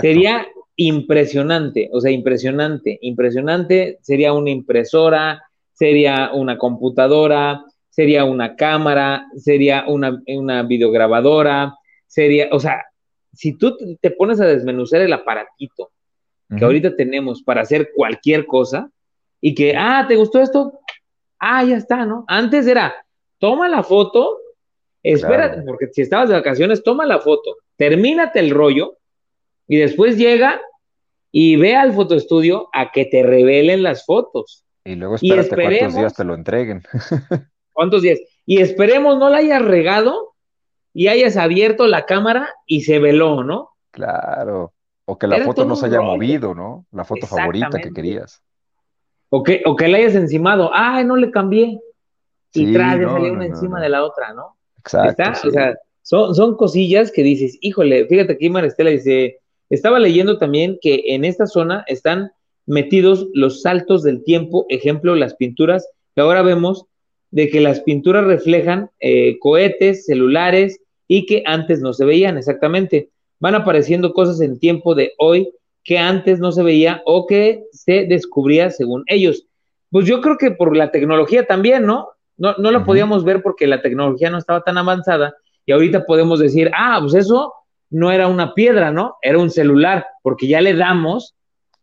[0.00, 0.46] sería
[0.76, 5.42] impresionante, o sea, impresionante, impresionante, sería una impresora,
[5.72, 11.74] sería una computadora, sería una cámara, sería una, una videograbadora,
[12.10, 12.84] sería, o sea,
[13.32, 15.92] si tú te pones a desmenuzar el aparatito
[16.58, 18.90] que ahorita tenemos para hacer cualquier cosa
[19.40, 20.80] y que, ah, ¿te gustó esto?
[21.38, 22.24] Ah, ya está, ¿no?
[22.26, 22.92] Antes era,
[23.38, 24.36] toma la foto,
[25.00, 28.98] espérate, porque si estabas de vacaciones, toma la foto, termínate el rollo
[29.68, 30.60] y después llega
[31.30, 34.64] y ve al fotoestudio a que te revelen las fotos.
[34.84, 36.82] Y luego espérate cuántos días te lo entreguen.
[37.72, 38.18] ¿Cuántos días?
[38.44, 40.30] Y esperemos no la hayas regado
[40.92, 43.70] y hayas abierto la cámara y se veló, ¿no?
[43.90, 44.72] Claro.
[45.04, 46.86] O que la foto no se haya movido, ¿no?
[46.92, 48.42] La foto favorita que querías.
[49.28, 50.70] O que, o que la hayas encimado.
[50.72, 51.80] ¡Ay, no le cambié!
[52.52, 54.56] Y trae no, una encima de la otra, ¿no?
[54.76, 55.48] Exacto.
[55.48, 59.38] O sea, son, son cosillas que dices, híjole, fíjate aquí Maristela dice,
[59.68, 62.32] estaba leyendo también que en esta zona están
[62.66, 66.86] metidos los saltos del tiempo, ejemplo, las pinturas que ahora vemos,
[67.30, 70.79] de que las pinturas reflejan eh, cohetes, celulares
[71.12, 73.10] y que antes no se veían exactamente.
[73.40, 75.52] Van apareciendo cosas en tiempo de hoy
[75.82, 79.44] que antes no se veía o que se descubría según ellos.
[79.90, 82.10] Pues yo creo que por la tecnología también, ¿no?
[82.36, 85.34] No, no lo podíamos ver porque la tecnología no estaba tan avanzada
[85.66, 87.54] y ahorita podemos decir, ah, pues eso
[87.90, 89.16] no era una piedra, ¿no?
[89.20, 91.34] Era un celular, porque ya le damos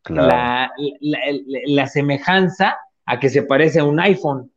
[0.08, 0.72] la,
[1.88, 4.50] semejanza a que se parece a un iPhone.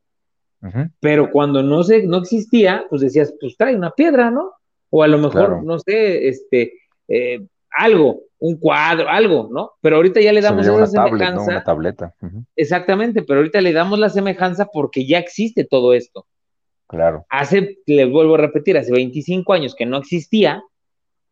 [1.00, 4.52] Pero cuando no, se, no existía, pues decías, pues trae una piedra, ¿no?
[4.90, 6.74] O a lo mejor, no sé, este,
[7.08, 9.72] eh, algo, un cuadro, algo, ¿no?
[9.80, 11.50] Pero ahorita ya le damos esa semejanza.
[11.50, 12.14] Una tableta.
[12.56, 16.26] Exactamente, pero ahorita le damos la semejanza porque ya existe todo esto.
[16.86, 17.24] Claro.
[17.28, 20.62] Hace, les vuelvo a repetir, hace 25 años que no existía,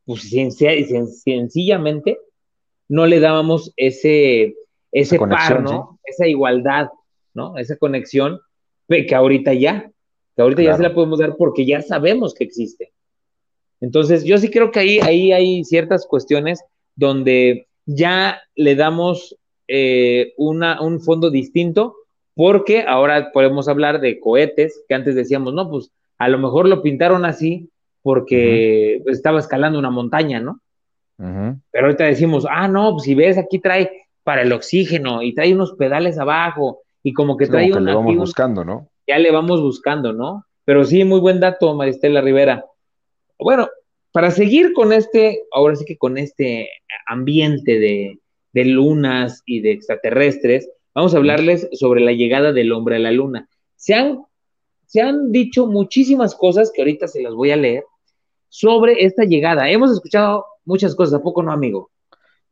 [0.04, 0.30] pues
[1.24, 2.18] sencillamente
[2.88, 4.54] no le dábamos ese,
[4.92, 5.98] ese par, ¿no?
[6.04, 6.88] Esa igualdad,
[7.34, 7.58] ¿no?
[7.58, 8.40] Esa conexión
[8.88, 9.90] que ahorita ya,
[10.34, 12.92] que ahorita ya se la podemos dar porque ya sabemos que existe.
[13.80, 16.64] Entonces, yo sí creo que ahí, ahí hay ciertas cuestiones
[16.96, 19.36] donde ya le damos
[19.68, 21.94] eh, una, un fondo distinto,
[22.34, 26.82] porque ahora podemos hablar de cohetes, que antes decíamos, no, pues a lo mejor lo
[26.82, 27.70] pintaron así
[28.02, 30.60] porque estaba escalando una montaña, ¿no?
[31.18, 35.52] Pero ahorita decimos, ah, no, pues si ves, aquí trae para el oxígeno y trae
[35.52, 38.88] unos pedales abajo y como que trae un, le vamos buscando, ¿no?
[39.06, 40.44] Ya le vamos buscando, ¿no?
[40.64, 42.64] Pero sí, muy buen dato, Maristela Rivera.
[43.38, 43.68] Bueno,
[44.12, 46.68] para seguir con este, ahora sí que con este
[47.06, 48.18] ambiente de,
[48.52, 53.12] de lunas y de extraterrestres, vamos a hablarles sobre la llegada del hombre a la
[53.12, 53.48] luna.
[53.76, 54.24] Se han,
[54.86, 57.84] se han dicho muchísimas cosas que ahorita se las voy a leer
[58.48, 59.70] sobre esta llegada.
[59.70, 61.90] Hemos escuchado muchas cosas, ¿a poco no, amigo?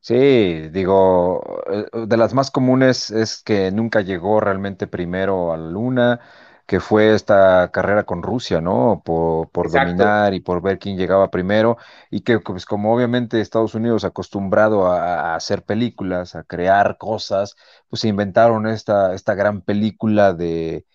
[0.01, 5.69] Sí, digo, eh, de las más comunes es que nunca llegó realmente primero a la
[5.69, 6.21] luna,
[6.67, 9.03] que fue esta carrera con Rusia, ¿no?
[9.05, 11.79] Por, por dominar y por ver quién llegaba primero,
[12.11, 17.57] y que pues como obviamente Estados Unidos acostumbrado a, a hacer películas, a crear cosas,
[17.89, 20.87] pues se inventaron esta, esta gran película de,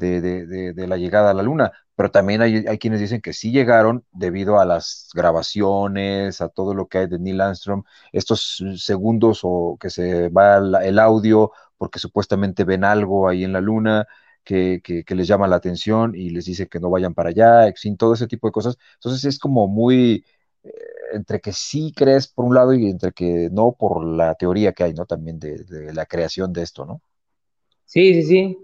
[0.00, 4.58] de, la llegada a la Luna, pero también hay, quienes dicen que sí llegaron debido
[4.58, 9.90] a las grabaciones, a todo lo que hay de Neil Armstrong, estos segundos o que
[9.90, 14.06] se va el audio porque supuestamente ven algo ahí en la Luna.
[14.44, 18.14] Que, les llama la atención y les dice que no vayan para allá, sin todo
[18.14, 18.76] ese tipo de cosas.
[18.94, 20.24] Entonces es como muy,
[20.64, 20.72] eh,
[21.12, 24.84] entre que sí crees por un lado y entre que no por la teoría que
[24.84, 25.06] hay, ¿no?
[25.06, 27.00] También de, de la creación de esto, ¿no?
[27.84, 28.58] Sí, sí, sí.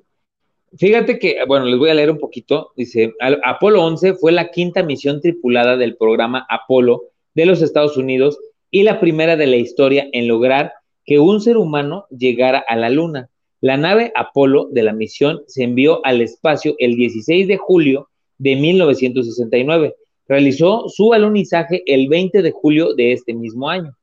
[0.77, 2.72] Fíjate que, bueno, les voy a leer un poquito.
[2.77, 3.14] Dice,
[3.45, 7.05] Apolo 11 fue la quinta misión tripulada del programa Apolo
[7.35, 8.39] de los Estados Unidos
[8.70, 10.72] y la primera de la historia en lograr
[11.05, 13.31] que un ser humano llegara a la Luna.
[13.61, 18.57] La nave Apolo de la misión se envió al espacio el 16 de julio de
[18.57, 19.95] 1969.
[20.29, 23.97] Realizó su alunizaje el 20 de julio de este mismo año.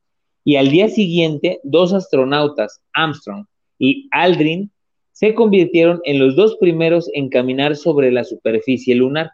[0.44, 3.46] Y al día siguiente, dos astronautas, Armstrong
[3.78, 4.72] y Aldrin,
[5.12, 9.32] se convirtieron en los dos primeros en caminar sobre la superficie lunar.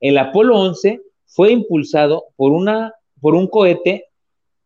[0.00, 4.06] El Apolo 11 fue impulsado por, una, por un cohete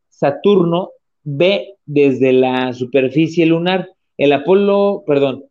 [0.09, 0.91] Saturno
[1.23, 3.89] B desde la superficie lunar.
[4.19, 5.45] El Apolo, perdón,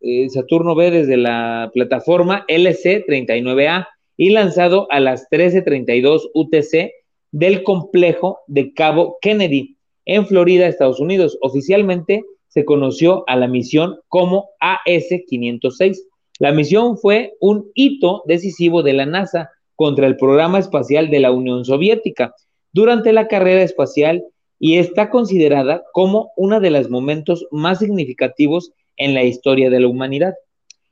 [0.00, 6.92] eh, Saturno B desde la plataforma LC-39A y lanzado a las 13:32 UTC
[7.32, 11.38] del complejo de Cabo Kennedy en Florida, Estados Unidos.
[11.40, 15.98] Oficialmente se conoció a la misión como AS-506.
[16.38, 21.32] La misión fue un hito decisivo de la NASA contra el programa espacial de la
[21.32, 22.34] Unión Soviética
[22.72, 24.22] durante la carrera espacial
[24.58, 29.88] y está considerada como uno de los momentos más significativos en la historia de la
[29.88, 30.34] humanidad.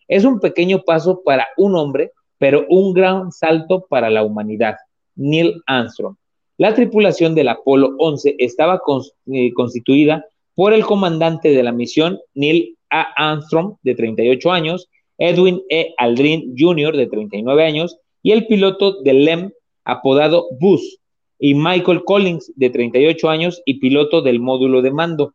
[0.08, 4.76] Es un pequeño paso para un hombre, pero un gran salto para la humanidad.
[5.16, 6.16] Neil Armstrong.
[6.58, 8.80] La tripulación del Apolo 11 estaba
[9.26, 13.08] eh, constituida por el comandante de la misión, Neil A.
[13.16, 14.88] Armstrong, de 38 años,
[15.18, 15.94] Edwin E.
[15.98, 19.50] Aldrin Jr., de 39 años, y el piloto del LEM,
[19.84, 21.00] apodado Buzz,
[21.38, 25.34] y Michael Collins, de 38 años, y piloto del módulo de mando.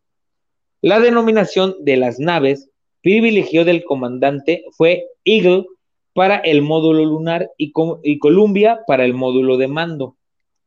[0.81, 2.69] La denominación de las naves
[3.01, 5.65] privilegio del comandante fue Eagle
[6.13, 7.71] para el módulo lunar y,
[8.19, 10.17] Columbia para el módulo de mando.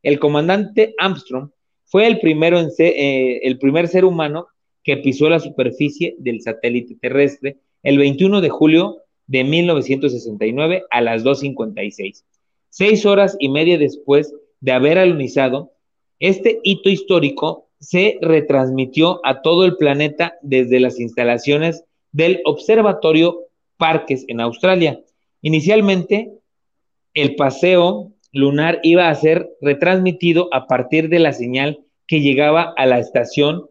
[0.01, 1.49] El comandante Armstrong
[1.85, 4.47] fue el, primero eh, el primer ser humano
[4.83, 11.23] que pisó la superficie del satélite terrestre el 21 de julio de 1969 a las
[11.23, 12.23] 2.56.
[12.69, 15.73] Seis horas y media después de haber alunizado,
[16.19, 21.83] este hito histórico se retransmitió a todo el planeta desde las instalaciones
[22.13, 23.41] del Observatorio
[23.75, 25.01] Parques en Australia.
[25.41, 26.31] Inicialmente,
[27.13, 32.85] el paseo lunar iba a ser retransmitido a partir de la señal que llegaba a
[32.85, 33.65] la estación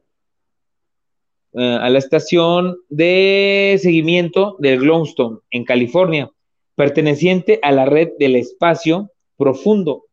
[1.54, 6.30] eh, a la estación de seguimiento del Glowstone en California,
[6.74, 10.04] perteneciente a la red del espacio profundo.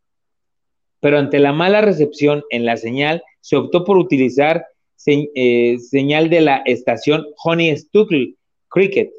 [1.00, 4.66] Pero ante la mala recepción en la señal, se optó por utilizar
[5.06, 8.36] eh, señal de la estación Honey Stuckle
[8.68, 9.12] Cricket,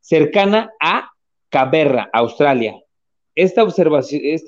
[0.00, 1.10] cercana a
[1.48, 2.76] Caberra, Australia.
[3.34, 3.60] este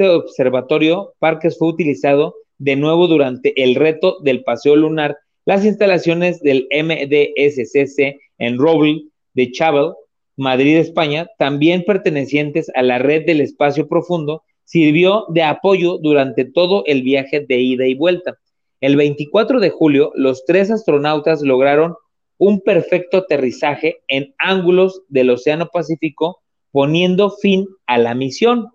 [0.09, 6.69] observatorio Parques fue utilizado de nuevo durante el reto del paseo lunar las instalaciones del
[6.71, 9.03] MDSCC en Roble
[9.35, 9.93] de Chavel,
[10.37, 16.83] Madrid, España, también pertenecientes a la red del espacio profundo, sirvió de apoyo durante todo
[16.87, 18.39] el viaje de ida y vuelta.
[18.81, 21.95] El 24 de julio, los tres astronautas lograron
[22.39, 28.71] un perfecto aterrizaje en ángulos del Océano Pacífico, poniendo fin a la misión.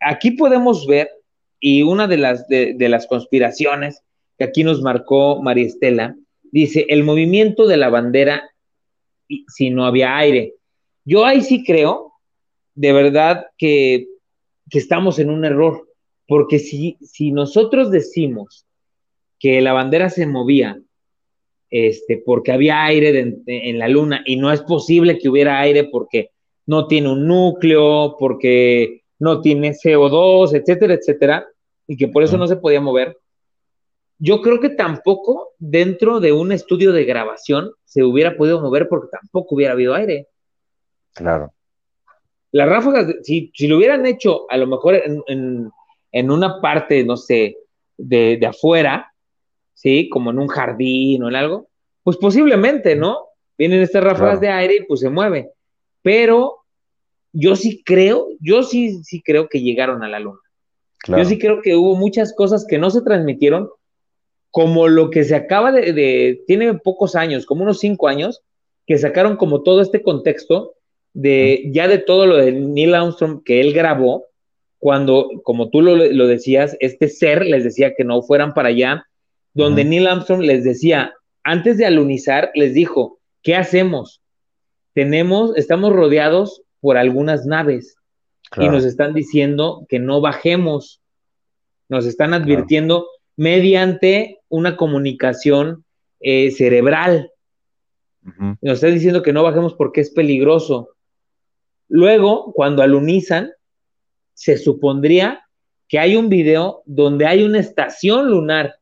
[0.00, 1.10] Aquí podemos ver
[1.60, 4.02] y una de las, de, las conspiraciones
[4.38, 8.50] que aquí nos marcó María Estela, dice, el movimiento de la bandera
[9.48, 10.54] si no había aire.
[11.04, 12.13] Yo ahí sí creo,
[12.74, 14.08] de verdad, que,
[14.70, 15.88] estamos en un error,
[16.26, 18.66] porque si, si nosotros decimos
[19.38, 20.80] que la bandera se movía
[21.70, 26.30] este, porque había aire en la luna y no es posible que hubiera aire porque
[26.66, 31.46] no tiene un núcleo, porque no tiene CO2, etcétera, etcétera,
[31.86, 33.18] y que por eso no se podía mover.
[34.18, 39.08] Yo creo que tampoco dentro de un estudio de grabación se hubiera podido mover porque
[39.10, 40.28] tampoco hubiera habido aire.
[41.14, 41.53] Claro.
[42.54, 47.56] Las ráfagas, si, si lo hubieran hecho a lo mejor en, una parte, no sé,
[47.98, 49.12] de, afuera,
[49.74, 50.08] ¿sí?
[50.08, 51.66] Como en un jardín o en algo,
[52.04, 53.26] pues posiblemente, ¿no?
[53.58, 55.50] Vienen estas ráfagas de aire y pues se mueve.
[56.00, 56.58] Pero
[57.32, 60.38] yo sí creo, yo sí, sí creo que llegaron a la luna.
[61.08, 63.68] Yo sí creo que hubo muchas cosas que no se transmitieron,
[64.52, 68.42] como lo que se acaba de, tiene pocos años, como unos cinco años,
[68.86, 70.74] que sacaron como todo este contexto
[71.14, 74.26] de ya de todo lo de Neil Armstrong que él grabó,
[74.78, 79.06] cuando, como tú lo, decías, este ser les decía que no fueran para allá,
[79.54, 84.20] donde Neil Armstrong les decía, antes de alunizar, les dijo, ¿qué hacemos?
[84.92, 87.96] Tenemos, estamos rodeados por algunas naves
[88.58, 91.00] y nos están diciendo que no bajemos,
[91.88, 93.06] nos están advirtiendo
[93.36, 95.84] mediante una comunicación
[96.20, 97.30] eh, cerebral.
[98.60, 100.93] Nos están diciendo que no bajemos porque es peligroso.
[101.88, 103.52] Luego, cuando alunizan,
[104.32, 105.44] se supondría
[105.88, 108.76] que hay un video donde hay una estación lunar,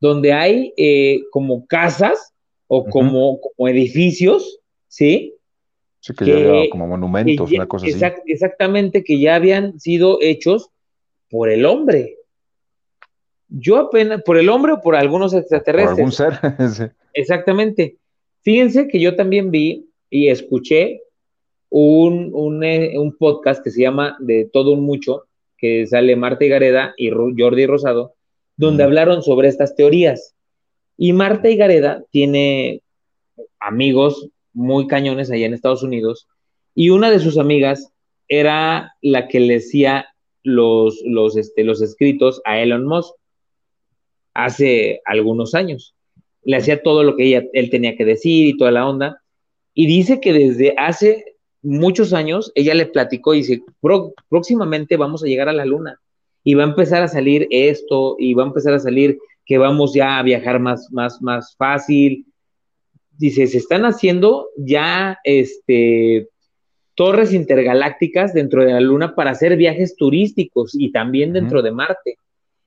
[0.00, 2.32] donde hay eh, como casas
[2.66, 5.34] o como, como edificios, ¿sí?
[6.00, 7.98] Sí, que, como monumentos, una cosa así.
[8.26, 10.70] Exactamente, que ya habían sido hechos
[11.28, 12.16] por el hombre.
[13.48, 15.90] Yo apenas, por el hombre o por algunos extraterrestres.
[16.16, 16.94] Por algún ser.
[17.14, 17.96] Exactamente.
[18.42, 21.02] Fíjense que yo también vi y escuché
[21.70, 25.24] un, un, eh, un, podcast que se llama De Todo un Mucho,
[25.56, 28.14] que sale Marta y Gareda y Jordi Rosado,
[28.56, 30.34] donde hablaron sobre estas teorías.
[30.96, 32.82] Y Marta y Gareda tiene
[33.60, 36.26] amigos muy cañones allá en Estados Unidos,
[36.74, 37.92] y una de sus amigas
[38.28, 40.06] era la que le decía
[40.42, 43.14] los, los, este, los escritos a Elon Musk
[44.34, 45.94] hace algunos años.
[46.44, 49.22] Le hacía todo lo que ella, él tenía que decir y toda la onda.
[49.74, 53.62] Y dice que desde hace muchos años ella le platicó y dice,
[54.28, 56.00] próximamente vamos a llegar a la luna
[56.44, 59.94] y va a empezar a salir esto y va a empezar a salir que vamos
[59.94, 62.26] ya a viajar más, más, más fácil.
[63.16, 66.28] Dice, se están haciendo ya este,
[66.94, 72.18] torres intergalácticas dentro de la Luna para hacer viajes turísticos y también dentro de Marte.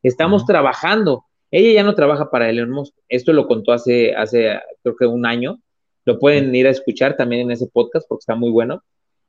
[0.01, 1.25] Estamos trabajando.
[1.51, 2.95] Ella ya no trabaja para Elon Musk.
[3.09, 5.59] Esto lo contó hace, hace, creo que un año.
[6.05, 8.83] Lo pueden ir a escuchar también en ese podcast porque está muy bueno.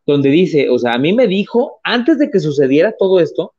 [0.06, 3.54] Donde dice, o sea, a mí me dijo, antes de que sucediera todo esto,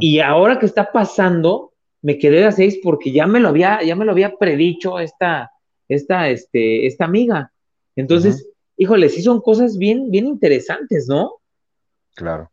[0.00, 3.94] y ahora que está pasando, me quedé a seis porque ya me lo había, ya
[3.94, 5.52] me lo había predicho esta,
[5.88, 7.52] esta, este, esta amiga.
[7.94, 11.34] Entonces, híjole, sí son cosas bien, bien interesantes, ¿no?
[12.14, 12.50] Claro.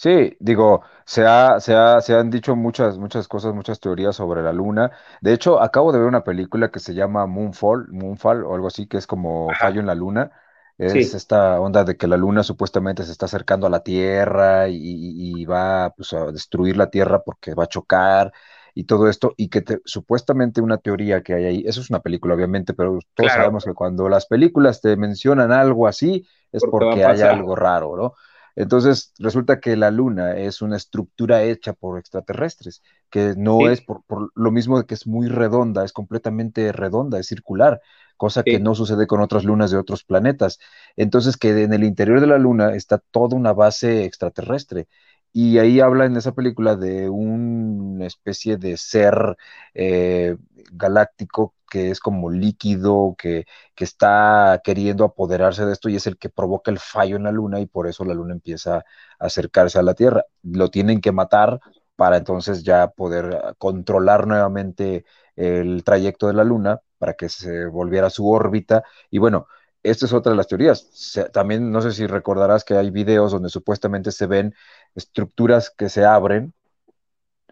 [0.00, 4.42] Sí, digo, se, ha, se, ha, se han dicho muchas, muchas cosas, muchas teorías sobre
[4.42, 4.92] la luna.
[5.20, 8.86] De hecho, acabo de ver una película que se llama Moonfall, Moonfall o algo así,
[8.86, 10.30] que es como Fallo en la Luna.
[10.78, 15.44] Es esta onda de que la luna supuestamente se está acercando a la Tierra y,
[15.44, 18.32] va pues, a destruir la Tierra porque va a chocar
[18.74, 22.34] y todo esto, y que supuestamente una teoría que hay ahí, eso es una película
[22.34, 27.20] obviamente, pero todos sabemos que cuando las películas te mencionan algo así, es porque, hay
[27.20, 28.14] algo raro, ¿no?
[28.56, 34.02] Entonces, resulta que la Luna es una estructura hecha por extraterrestres, que no es por,
[34.04, 37.80] por, lo mismo de que es muy redonda, es completamente redonda, es circular
[38.20, 40.58] cosa que no sucede con otras lunas de otros planetas.
[40.94, 44.88] Entonces, que en el interior de la luna está toda una base extraterrestre.
[45.32, 49.36] Y ahí habla en esa película de una especie de ser
[49.74, 50.36] eh,
[50.72, 56.18] galáctico que es como líquido, que, que, está queriendo apoderarse de esto y es el
[56.18, 58.84] que provoca el fallo en la luna y por eso la luna empieza a
[59.20, 60.24] acercarse a la Tierra.
[60.42, 61.60] Lo tienen que matar
[61.96, 65.04] para entonces ya poder controlar nuevamente
[65.36, 68.84] el trayecto de la luna para que se volviera a su órbita.
[69.10, 69.46] Y bueno,
[69.82, 71.18] esta es otra de las teorías.
[71.32, 74.54] también no sé si recordarás que hay videos donde supuestamente se ven
[74.94, 76.52] estructuras que se abren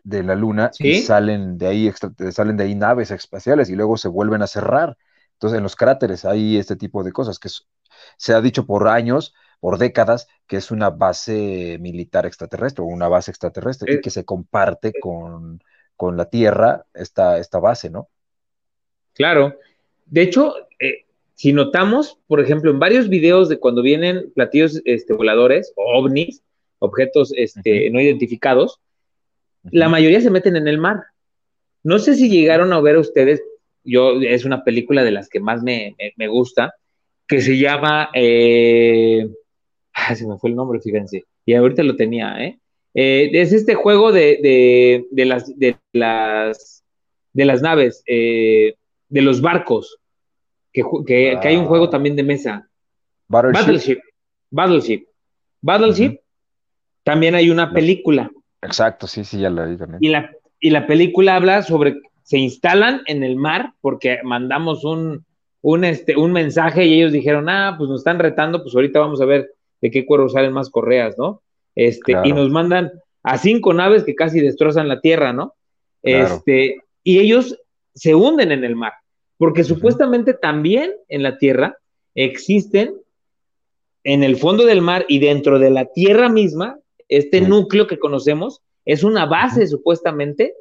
[0.05, 1.93] de la luna y salen de ahí
[2.31, 4.97] salen de ahí naves espaciales y luego se vuelven a cerrar.
[5.35, 7.49] Entonces en los cráteres hay este tipo de cosas que
[8.17, 13.09] se ha dicho por años, por décadas, que es una base militar extraterrestre o una
[13.09, 15.63] base extraterrestre y eh, que se comparte con,
[15.97, 18.09] con la Tierra esta, esta base, ¿no?
[19.15, 19.57] Claro.
[20.07, 21.08] De hecho, eh,
[21.39, 26.43] si notamos, por ejemplo, en varios videos de cuando vienen platillos este, voladores o ovnis,
[26.81, 28.81] objetos este, no identificados,
[29.71, 30.97] la mayoría se meten en el mar.
[31.85, 33.41] No sé si llegaron a ver ustedes,
[33.85, 35.95] yo es una película de las que más me,
[36.27, 36.75] gusta,
[37.29, 39.29] que se llama, eh,
[40.17, 42.59] se me fue el nombre, fíjense, y ahorita lo tenía, ¿eh?
[42.95, 46.83] eh es este juego de, las, de, las,
[47.33, 48.75] de las naves, eh,
[49.09, 50.01] de los barcos,
[50.73, 52.69] que, hay un juego también de mesa.
[53.29, 53.99] Battleship.
[54.51, 55.07] Battleship.
[55.61, 56.21] Battleship.
[57.03, 58.31] También hay una película.
[58.63, 59.99] Exacto, sí, sí, ya la vi también.
[60.03, 65.25] Y la, y la película habla sobre, se instalan en el mar porque mandamos un,
[65.63, 69.21] un, este, un mensaje y ellos dijeron, ah, pues nos están retando, pues ahorita vamos
[69.21, 69.51] a ver
[69.81, 71.43] de qué cuero salen más correas, ¿no?
[71.75, 72.91] Este, y nos mandan
[73.23, 75.55] a cinco naves que casi destrozan la tierra, ¿no?
[76.03, 77.59] Este, y ellos
[77.95, 78.95] se hunden en el mar,
[79.39, 81.79] porque supuestamente también en la Tierra
[82.15, 82.95] existen
[84.05, 86.79] en el fondo del mar y dentro de la Tierra misma,
[87.09, 90.55] este núcleo que conocemos es una base supuestamente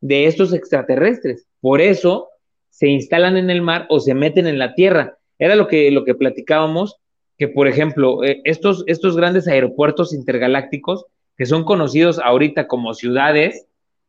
[0.00, 1.46] de estos extraterrestres.
[1.60, 2.28] Por eso
[2.70, 5.18] se instalan en el mar o se meten en la Tierra.
[5.38, 6.96] Era lo que, lo que platicábamos,
[7.38, 13.66] que por ejemplo, eh, estos, estos grandes aeropuertos intergalácticos, que son conocidos ahorita como ciudades,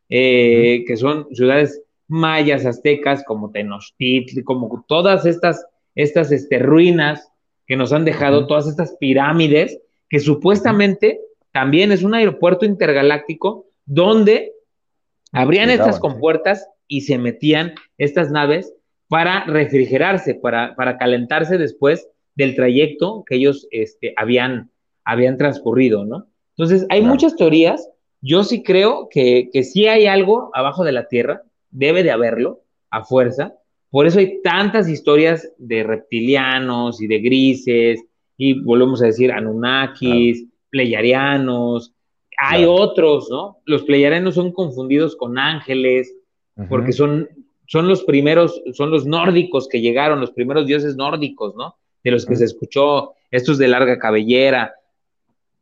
[0.10, 5.65] eh, que son ciudades mayas, aztecas, como Tenochtitl, como todas estas,
[5.95, 7.31] estas este, ruinas
[7.65, 9.79] que nos han dejado, todas estas pirámides,
[10.09, 11.19] que supuestamente
[11.51, 14.53] también es un aeropuerto intergaláctico donde
[15.34, 18.73] abrían estas compuertas y se metían estas naves
[19.07, 24.71] para refrigerarse, para, para calentarse después del trayecto que ellos este, habían,
[25.03, 26.27] habían transcurrido, ¿no?
[26.57, 27.89] Entonces, hay muchas teorías.
[28.21, 31.43] Yo sí creo que, que sí hay algo abajo de la Tierra,
[31.78, 33.54] debe de haberlo a fuerza.
[33.90, 38.04] Por eso hay tantas historias de reptilianos y de grises,
[38.36, 41.94] y volvemos a decir Anunnakis, pleyarianos,
[42.38, 43.58] hay otros, ¿no?
[43.66, 46.14] Los pleyarianos son confundidos con ángeles,
[46.70, 47.30] porque son,
[47.68, 51.76] son los primeros, son los nórdicos que llegaron, los primeros dioses nórdicos, ¿no?
[52.04, 54.74] De los que se escuchó, estos de larga cabellera.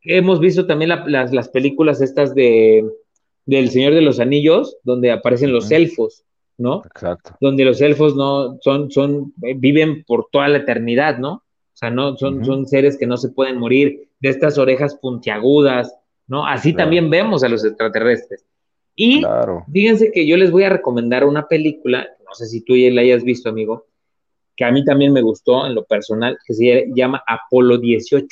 [0.01, 2.85] hemos visto también las, las, películas estas de
[3.45, 6.23] del Señor de los Anillos, donde aparecen los elfos,
[6.57, 6.81] ¿no?
[6.85, 7.35] Exacto.
[7.39, 11.33] Donde los elfos no son, son, eh, viven por toda la eternidad, ¿no?
[11.33, 15.93] O sea, no, son, son seres que no se pueden morir, de estas orejas puntiagudas,
[16.27, 16.47] ¿no?
[16.47, 18.45] Así también vemos a los extraterrestres.
[18.95, 19.23] Y
[19.71, 23.01] fíjense que yo les voy a recomendar una película, no sé si tú ya la
[23.01, 23.87] hayas visto, amigo,
[24.55, 28.25] que a mí también me gustó en lo personal, que se llama Apolo 18.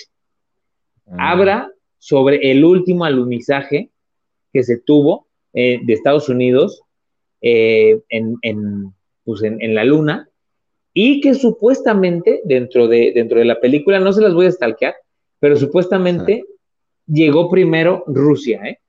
[1.05, 1.19] Mm.
[1.19, 3.91] Habla sobre el último alunizaje
[4.53, 6.83] que se tuvo eh, de Estados Unidos
[7.41, 7.99] eh,
[9.25, 10.29] pues, en, en, la Luna
[10.93, 14.95] y que supuestamente dentro de, dentro de la película, no se las voy a stalkear,
[15.39, 16.45] pero supuestamente
[17.07, 18.79] llegó primero Rusia, ¿eh?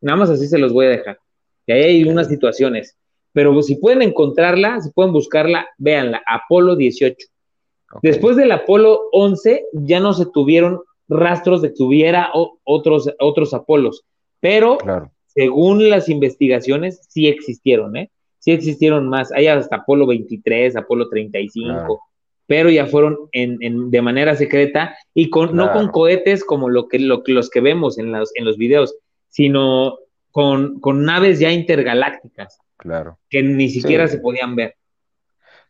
[0.00, 1.18] Nada más así se los voy a dejar.
[1.66, 2.96] Y ahí hay unas situaciones.
[3.32, 7.28] Pero si pueden encontrarla, si pueden buscarla, véanla, Apolo 18.
[8.02, 12.30] Después del Apolo 11 ya no se tuvieron rastros de que hubiera
[12.64, 14.04] otros, otros Apolos,
[14.40, 14.78] pero
[15.26, 18.10] según las investigaciones sí existieron, ¿eh?
[18.38, 22.02] Sí existieron más, hay hasta Apolo 23, Apolo 35,
[22.46, 26.98] pero ya fueron en, de manera secreta y con, no con cohetes como lo que,
[26.98, 28.96] lo, los que vemos en los, en los videos,
[29.28, 29.98] sino
[30.30, 32.58] con, con naves ya intergalácticas.
[32.76, 33.18] Claro.
[33.28, 34.74] Que ni siquiera se podían ver.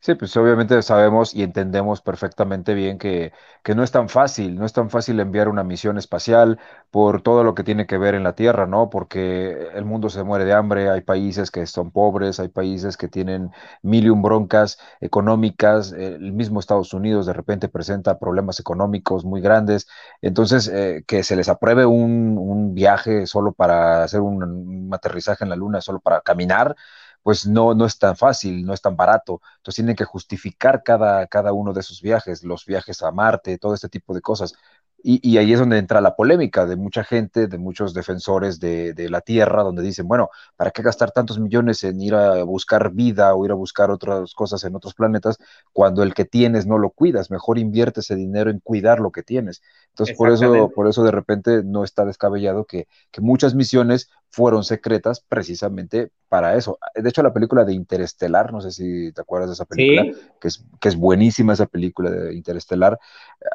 [0.02, 3.32] Sí, pues obviamente sabemos y entendemos perfectamente bien que,
[3.62, 6.58] que, no es tan fácil, no es tan fácil enviar una misión espacial
[6.90, 8.88] por todo lo que tiene que ver en la Tierra, ¿no?
[8.88, 13.08] Porque el mundo se muere de hambre, hay países que son pobres, hay países que
[13.08, 13.50] tienen
[13.82, 19.42] mil y un broncas económicas, el mismo Estados Unidos de repente presenta problemas económicos muy
[19.42, 19.86] grandes,
[20.22, 25.44] entonces eh, que se les apruebe un, un, viaje solo para hacer un, un aterrizaje
[25.44, 26.74] en la Luna, solo para caminar,
[27.22, 29.40] pues no, no es tan fácil, no es tan barato.
[29.58, 33.74] Entonces tienen que justificar cada, cada uno de esos viajes, los viajes a Marte, todo
[33.74, 34.54] este tipo de cosas.
[35.02, 39.22] Y, ahí es donde entra la polémica de mucha gente, de muchos defensores de, la
[39.22, 43.44] Tierra, donde dicen, bueno, ¿para qué gastar tantos millones en ir a buscar vida o
[43.46, 45.38] ir a buscar otras cosas en otros planetas
[45.72, 47.30] cuando el que tienes no lo cuidas?
[47.30, 49.62] Mejor invierte ese dinero en cuidar lo que tienes.
[49.88, 54.64] Entonces, por eso, por eso de repente no está descabellado que, que muchas misiones fueron
[54.64, 56.78] secretas precisamente para eso.
[56.94, 60.06] De hecho, la película de Interestelar, no sé si te acuerdas de esa película,
[60.40, 62.98] que, es, que es buenísima esa película de Interestelar,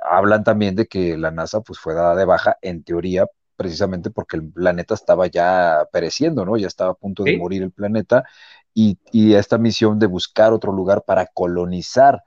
[0.04, 3.26] hablan también de que la NASA pues fue dada de baja en teoría
[3.56, 6.58] precisamente porque el planeta estaba ya pereciendo, ¿no?
[6.58, 8.26] Ya estaba a punto de morir el planeta
[8.74, 12.22] y, y esta misión de buscar otro lugar para colonizar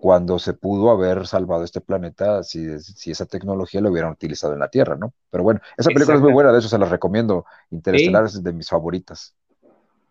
[0.00, 4.60] cuando se pudo haber salvado este planeta si, si, esa tecnología lo hubieran utilizado en
[4.60, 5.12] la Tierra, ¿no?
[5.30, 7.44] Pero bueno, esa película es muy buena, de hecho se la recomiendo.
[7.70, 9.34] Interestelar es de mis favoritas.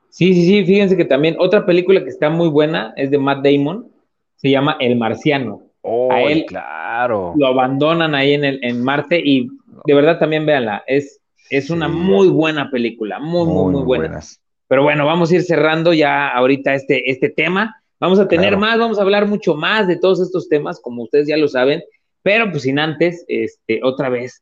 [0.10, 3.44] Sí, sí, sí, fíjense que también otra película que está muy buena es de Matt
[3.44, 3.88] Damon,
[4.36, 5.64] se llama El Marciano.
[5.82, 7.34] Oh, a él claro.
[7.36, 9.50] Lo abandonan ahí en, el, en Marte y
[9.86, 14.20] de verdad también véanla, es, es una muy buena película, muy, muy, muy, buena.
[14.68, 17.79] Pero bueno, vamos a ir cerrando ya ahorita este, este tema.
[18.00, 21.28] Vamos a tener más, vamos a hablar mucho más de todos estos temas, como ustedes
[21.28, 21.84] ya lo saben,
[22.24, 24.42] pero pues sin antes, este, otra vez,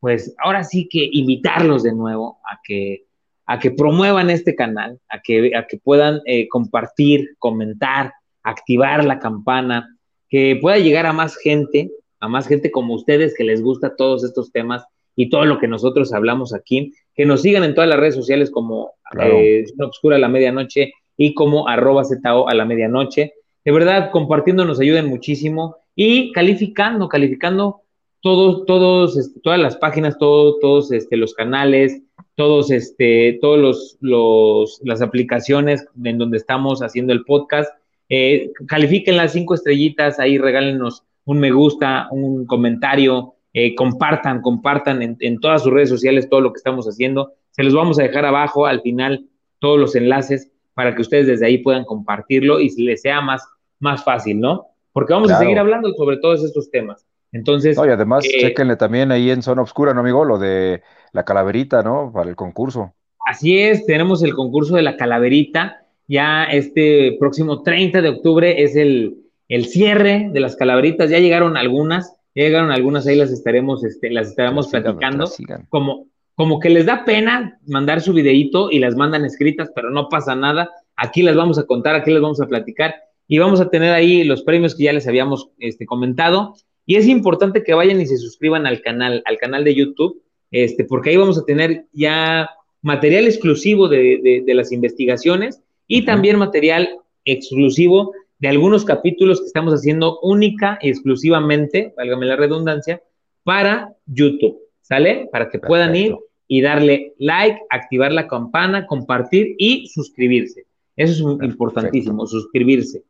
[0.00, 3.04] pues ahora sí que invitarlos de nuevo a que,
[3.46, 8.12] a que promuevan este canal, a que, a que puedan eh, compartir, comentar,
[8.42, 9.98] activar la campana,
[10.30, 11.90] que pueda llegar a más gente,
[12.20, 15.68] a más gente como ustedes que les gusta todos estos temas y todo lo que
[15.68, 20.28] nosotros hablamos aquí, que nos sigan en todas las redes sociales como eh, Obscura la
[20.28, 23.34] Medianoche y como arroba ZO a la medianoche.
[23.64, 27.82] De verdad, compartiendo nos ayuden muchísimo y calificando, calificando
[28.20, 32.02] todos, todos, este, todas las páginas, todos este, los canales,
[32.36, 37.70] todos, este, todos los, los, las aplicaciones en donde estamos haciendo el podcast.
[38.08, 45.02] Eh, califiquen las cinco estrellitas, ahí regálenos un me gusta, un comentario, eh, compartan, compartan
[45.02, 47.32] en, en, todas sus redes sociales todo lo que estamos haciendo.
[47.50, 49.26] Se los vamos a dejar abajo al final
[49.58, 53.46] todos los enlaces para que ustedes desde ahí puedan compartirlo y les sea más,
[53.78, 54.66] más fácil, ¿no?
[54.92, 57.06] Porque vamos a seguir hablando sobre todos estos temas.
[57.32, 57.76] Entonces.
[57.76, 60.24] y además, eh, chequenle también ahí en Zona Obscura, ¿no, amigo?
[60.24, 60.82] Lo de
[61.12, 62.12] la calaverita, ¿no?
[62.12, 62.94] Para el concurso.
[63.26, 65.84] Así es, tenemos el concurso de la calaverita.
[66.06, 69.16] Ya este próximo 30 de octubre es el,
[69.48, 71.10] el cierre de las calaveritas.
[71.10, 75.24] Ya llegaron algunas, ya llegaron algunas, ahí las estaremos, este, las estaremos platicando.
[75.70, 80.08] Como, como que les da pena mandar su videíto y las mandan escritas, pero no
[80.08, 80.70] pasa nada.
[80.96, 82.94] Aquí las vamos a contar, aquí las vamos a platicar
[83.28, 86.54] y vamos a tener ahí los premios que ya les habíamos este, comentado.
[86.86, 90.84] Y es importante que vayan y se suscriban al canal, al canal de YouTube, este,
[90.84, 92.50] porque ahí vamos a tener ya
[92.82, 99.72] material exclusivo de, de, las investigaciones y también material exclusivo de algunos capítulos que estamos
[99.72, 103.02] haciendo única y exclusivamente, válgame la redundancia,
[103.42, 104.63] para YouTube.
[104.84, 105.28] ¿Sale?
[105.32, 106.14] Para que puedan ir
[106.46, 110.66] y darle like, activar la campana, compartir y suscribirse.
[110.94, 113.02] Eso es importantísimo, suscribirse.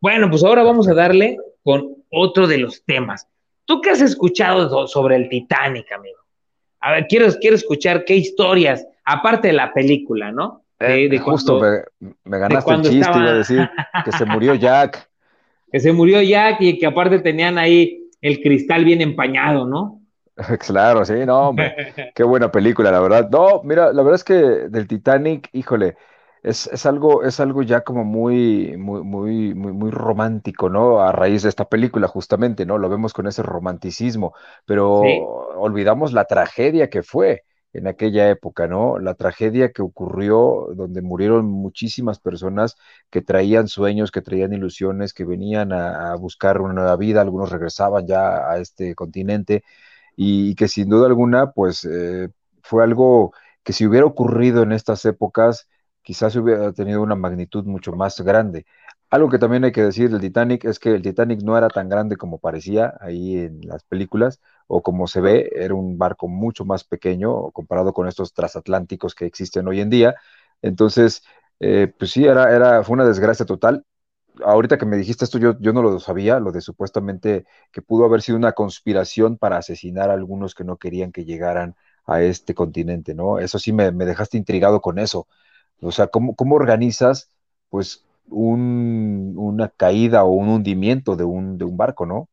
[0.00, 3.26] Bueno, pues ahora vamos a darle con otro de los temas.
[3.64, 6.18] ¿Tú qué has escuchado sobre el Titanic, amigo?
[6.80, 10.62] A ver, quiero, quiero escuchar qué historias, aparte de la película, ¿no?
[10.78, 11.60] De, eh, justo
[12.24, 13.70] me, ganaste el chiste, iba a decir
[14.04, 15.08] que se murió Jack.
[15.72, 20.01] que se murió Jack y que aparte tenían ahí el cristal bien empañado, ¿no?
[20.66, 21.54] Claro, sí, no,
[22.14, 23.28] qué buena película, la verdad.
[23.30, 25.96] No, mira, la verdad es que del Titanic, híjole,
[26.42, 31.00] es, algo, es algo ya como muy, muy, muy, muy, muy romántico, ¿no?
[31.00, 32.78] A raíz de esta película, justamente, ¿no?
[32.78, 34.34] Lo vemos con ese romanticismo,
[34.66, 35.00] pero
[35.56, 38.98] olvidamos la tragedia que fue en aquella época, ¿no?
[38.98, 42.76] La tragedia que ocurrió donde murieron muchísimas personas
[43.10, 48.06] que traían sueños, que traían ilusiones, que venían a, buscar una nueva vida, algunos regresaban
[48.06, 49.64] ya a este continente
[50.16, 52.30] y, que sin duda alguna, pues eh,
[52.62, 53.32] fue algo
[53.62, 55.68] que si hubiera ocurrido en estas épocas,
[56.02, 58.66] quizás hubiera tenido una magnitud mucho más grande.
[59.10, 61.88] Algo que también hay que decir del Titanic es que el Titanic no era tan
[61.88, 66.64] grande como parecía ahí en las películas o como se ve, era un barco mucho
[66.64, 70.14] más pequeño comparado con estos transatlánticos que existen hoy en día.
[70.62, 71.22] Entonces,
[71.60, 73.84] eh, pues sí, era, era, fue una desgracia total.
[74.44, 78.04] Ahorita que me dijiste esto, yo, yo no lo sabía, lo de supuestamente que pudo
[78.04, 81.74] haber sido una conspiración para asesinar a algunos que no querían que llegaran
[82.06, 83.38] a este continente, ¿no?
[83.38, 85.26] Eso sí me, me dejaste intrigado con eso.
[85.80, 87.30] O sea, ¿cómo, cómo organizas,
[87.70, 92.28] pues, un, una caída o un hundimiento de un, de un barco, ¿no?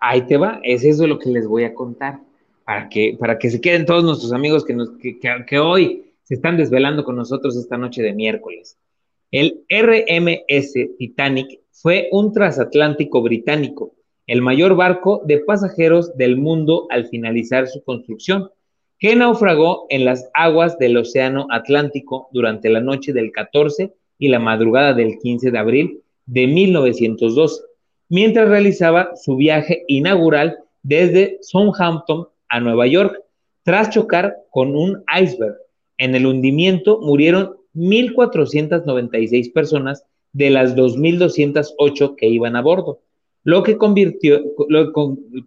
[0.00, 2.20] Ahí te va, es eso lo que les voy a contar,
[2.64, 6.34] para que, para que se queden todos nuestros amigos que, nos, que, que hoy se
[6.34, 8.76] están desvelando con nosotros esta noche de miércoles.
[9.30, 13.92] El RMS Titanic fue un transatlántico británico,
[14.26, 18.50] el mayor barco de pasajeros del mundo al finalizar su construcción
[18.98, 24.38] que naufragó en las aguas del Océano Atlántico durante la noche del 14 y la
[24.38, 27.62] madrugada del 15 de abril de 1912,
[28.08, 33.22] mientras realizaba su viaje inaugural desde Southampton a Nueva York,
[33.62, 35.56] tras chocar con un iceberg.
[35.98, 43.00] En el hundimiento murieron 1.496 personas de las 2.208 que iban a bordo,
[43.44, 44.42] lo que, convirtió,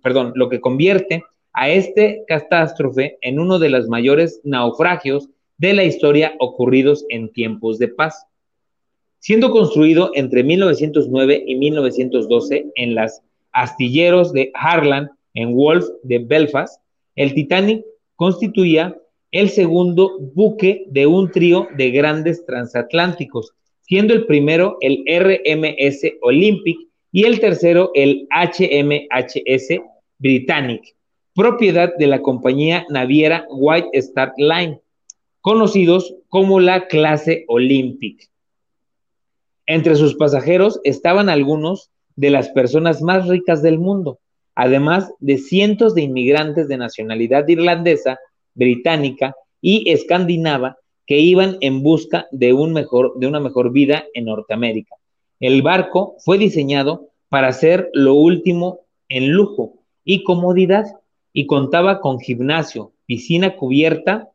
[0.01, 1.23] perdón, lo que convierte
[1.53, 7.77] a este catástrofe en uno de los mayores naufragios de la historia ocurridos en tiempos
[7.77, 8.25] de paz.
[9.19, 13.21] Siendo construido entre 1909 y 1912 en las
[13.51, 16.81] astilleros de Harland en Wolf de Belfast,
[17.15, 17.85] el Titanic
[18.15, 18.97] constituía
[19.31, 26.77] el segundo buque de un trío de grandes transatlánticos, siendo el primero el RMS Olympic
[27.11, 29.81] y el tercero el HMHS
[30.19, 30.95] Britannic,
[31.33, 34.79] propiedad de la compañía naviera White Star Line,
[35.39, 38.29] conocidos como la clase Olympic.
[39.65, 44.19] Entre sus pasajeros estaban algunos de las personas más ricas del mundo,
[44.55, 48.19] además de cientos de inmigrantes de nacionalidad irlandesa,
[48.53, 54.25] británica y escandinava que iban en busca de, un mejor, de una mejor vida en
[54.25, 54.95] Norteamérica.
[55.39, 59.73] El barco fue diseñado para ser lo último en lujo
[60.03, 60.85] y comodidad
[61.33, 64.29] y contaba con gimnasio, piscina cubierta,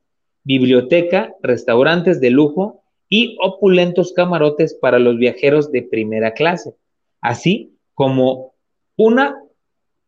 [0.45, 6.75] biblioteca, restaurantes de lujo y opulentos camarotes para los viajeros de primera clase,
[7.21, 8.55] así como
[8.97, 9.37] una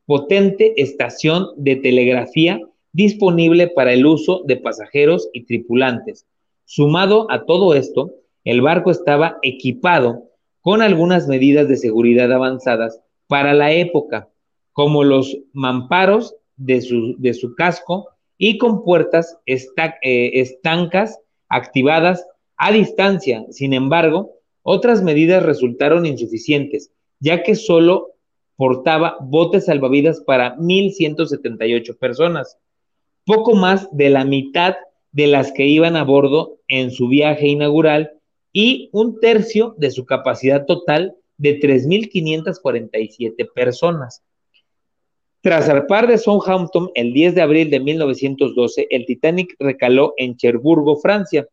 [0.07, 2.61] potente estación de telegrafía
[2.99, 6.27] disponible para el uso de pasajeros y tripulantes.
[6.65, 8.13] Sumado a todo esto,
[8.43, 10.25] el barco estaba equipado
[10.63, 14.29] con algunas medidas de seguridad avanzadas para la época,
[14.73, 22.27] como los mamparos de su, casco y con puertas eh, estancas activadas
[22.57, 23.47] a distancia.
[23.51, 28.15] Sin embargo, otras medidas resultaron insuficientes, ya que solo
[28.57, 32.59] portaba botes salvavidas para 1.178 personas,
[33.29, 34.77] poco más de la mitad
[35.13, 38.13] de las que iban a bordo en su viaje inaugural
[38.55, 44.23] y un tercio de su capacidad total de 3.547 personas.
[45.43, 50.97] Tras zarpar de Southampton el 10 de abril de 1912, el Titanic recaló en Cherburgo,
[50.97, 51.47] Francia,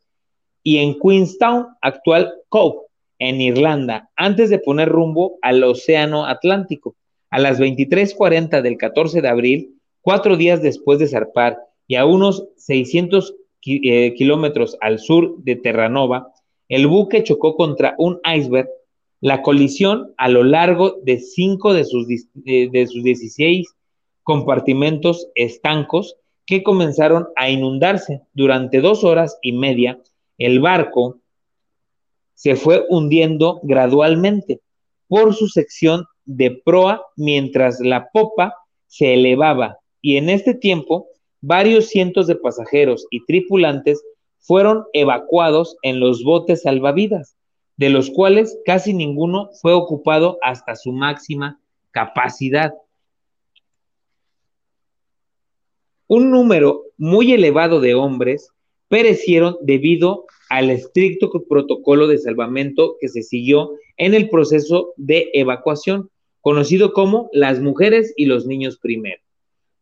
[0.64, 2.86] y en Queenstown, actual Cove,
[3.20, 6.96] en Irlanda, antes de poner rumbo al Océano Atlántico.
[7.30, 9.75] A las 23:40 del 14 de abril,
[10.06, 11.58] cuatro días después de zarpar
[11.88, 13.34] y a unos 600
[13.66, 16.32] eh, kilómetros al sur de Terranova,
[16.70, 18.70] el buque chocó contra un iceberg.
[19.20, 23.68] La colisión a lo largo de cinco de sus, de sus 16
[24.22, 28.22] compartimentos estancos que comenzaron a inundarse.
[28.34, 30.00] Durante dos horas y media,
[30.38, 31.18] el barco
[32.36, 34.62] se fue hundiendo gradualmente
[35.08, 38.54] por su sección de proa mientras la popa
[38.86, 41.08] se elevaba y en este tiempo
[41.42, 44.04] varios cientos de pasajeros y tripulantes
[44.38, 47.36] fueron evacuados en los botes salvavidas,
[47.76, 51.60] de los cuales casi ninguno fue ocupado hasta su máxima
[51.90, 52.76] capacidad.
[56.06, 58.52] Un número muy elevado de hombres
[58.88, 66.12] perecieron debido al estricto protocolo de salvamento que se siguió en el proceso de evacuación,
[66.42, 69.25] conocido como las mujeres y los niños primero.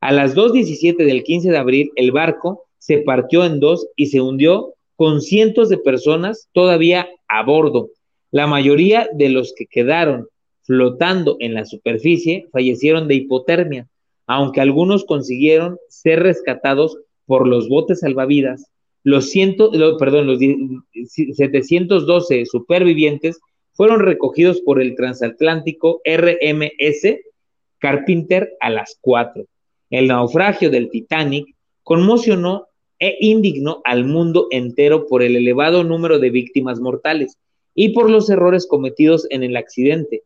[0.03, 4.19] A las 2.17 del 15 de abril, el barco se partió en dos y se
[4.19, 7.89] hundió con cientos de personas todavía a bordo.
[8.29, 10.27] La mayoría de los que quedaron
[10.63, 13.87] flotando en la superficie fallecieron de hipotermia,
[14.27, 18.65] aunque algunos consiguieron ser rescatados por los botes salvavidas
[19.03, 19.97] los, ciento, los
[21.07, 23.39] 712 supervivientes
[23.71, 27.19] fueron recogidos por el transatlántico RMS
[27.79, 29.45] Carpenter a las 4.
[29.93, 31.53] El naufragio del Titanic
[31.83, 32.65] conmocionó
[32.97, 37.37] e indignó al mundo entero por el elevado número de víctimas mortales
[37.75, 40.23] y por los errores cometidos en el accidente.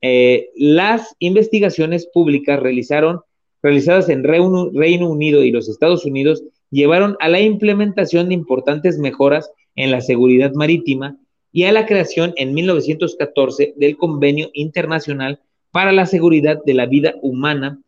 [0.00, 7.42] Eh, las investigaciones públicas realizadas en Reino Unido y los Estados Unidos llevaron a la
[7.42, 11.18] implementación de importantes mejoras en la seguridad marítima
[11.52, 15.40] y a la creación en 1914 del Convenio Internacional
[15.72, 17.82] para la Seguridad de la Vida Humana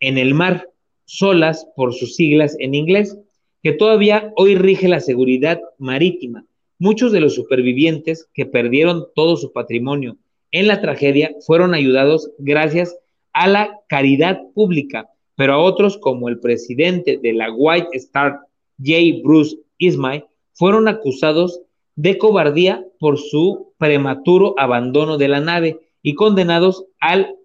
[0.00, 0.68] en el Mar,
[1.04, 3.18] SOLAS por sus siglas en inglés,
[3.62, 6.44] que todavía hoy rige la seguridad marítima.
[6.78, 10.16] Muchos de los supervivientes que perdieron todo su patrimonio
[10.50, 12.96] en la tragedia fueron ayudados gracias
[13.32, 18.40] a la caridad pública pero a otros, como el presidente de la White Star,
[18.78, 19.20] J.
[19.22, 21.60] Bruce Ismay, fueron acusados
[21.96, 27.36] de cobardía por su prematuro abandono de la nave y condenados al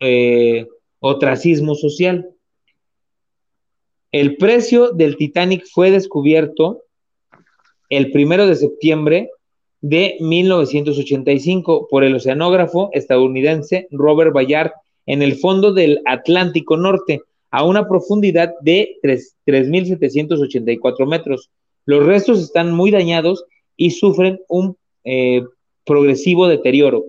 [0.00, 0.66] eh,
[1.00, 2.30] ostracismo social.
[4.12, 6.84] El precio del Titanic fue descubierto
[7.88, 9.30] el primero de septiembre
[9.80, 14.70] de 1985 por el oceanógrafo estadounidense Robert Bayard
[15.06, 21.50] en el fondo del Atlántico Norte, a una profundidad de 3.784 metros.
[21.84, 23.44] Los restos están muy dañados
[23.76, 25.42] y sufren un eh,
[25.84, 27.06] progresivo deterioro,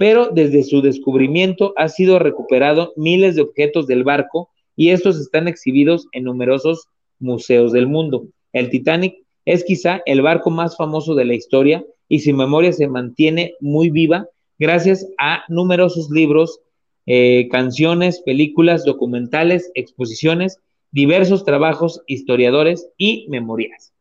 [0.00, 5.46] pero desde su descubrimiento ha sido recuperado miles de objetos del barco y estos están
[5.46, 8.24] exhibidos en numerosos museos del mundo.
[8.54, 12.88] El Titanic es quizá el barco más famoso de la historia y su memoria se
[12.88, 14.26] mantiene muy viva
[14.58, 16.60] gracias a numerosos libros,
[17.04, 20.60] eh, canciones, películas, documentales, exposiciones,
[20.92, 23.92] diversos trabajos, historiadores y memorias.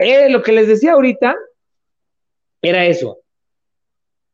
[0.00, 1.36] Eh, lo que les decía ahorita
[2.60, 3.20] era eso.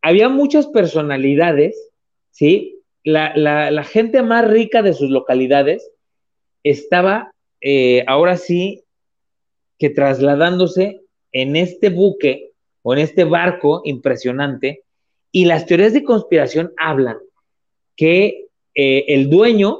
[0.02, 1.90] Había muchas personalidades,
[2.30, 2.80] ¿sí?
[3.04, 5.90] La, gente más rica de sus localidades
[6.62, 8.84] estaba eh, ahora sí
[9.78, 11.02] que trasladándose
[11.32, 12.52] en este buque
[12.82, 14.82] o en este barco impresionante
[15.32, 17.16] y las teorías de conspiración hablan
[17.96, 19.78] que eh, el dueño,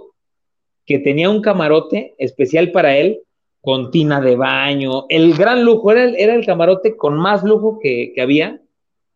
[0.87, 3.21] que tenía un camarote especial para él,
[3.61, 7.79] con tina de baño, el gran lujo, era el, era el camarote con más lujo
[7.81, 8.61] que, había,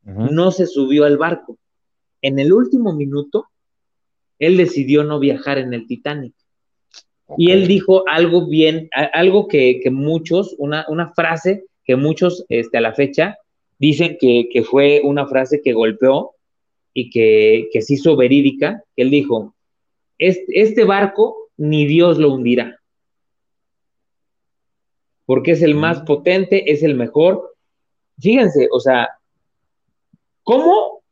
[0.07, 1.59] no se subió al barco.
[2.23, 3.49] En el último minuto,
[4.39, 6.35] él decidió no viajar en el Titanic.
[7.37, 12.81] Y él dijo algo bien, algo que, muchos, una, una, frase que muchos este, a
[12.81, 13.37] la fecha
[13.79, 16.35] dicen que, fue una frase que golpeó
[16.95, 19.55] y que, se hizo verídica, que él dijo,
[20.19, 22.81] este, este, barco ni Dios lo hundirá,
[25.25, 27.55] porque es el más potente, es el mejor.
[28.21, 29.16] Fíjense, o sea,
[30.47, 31.03] ¿cómo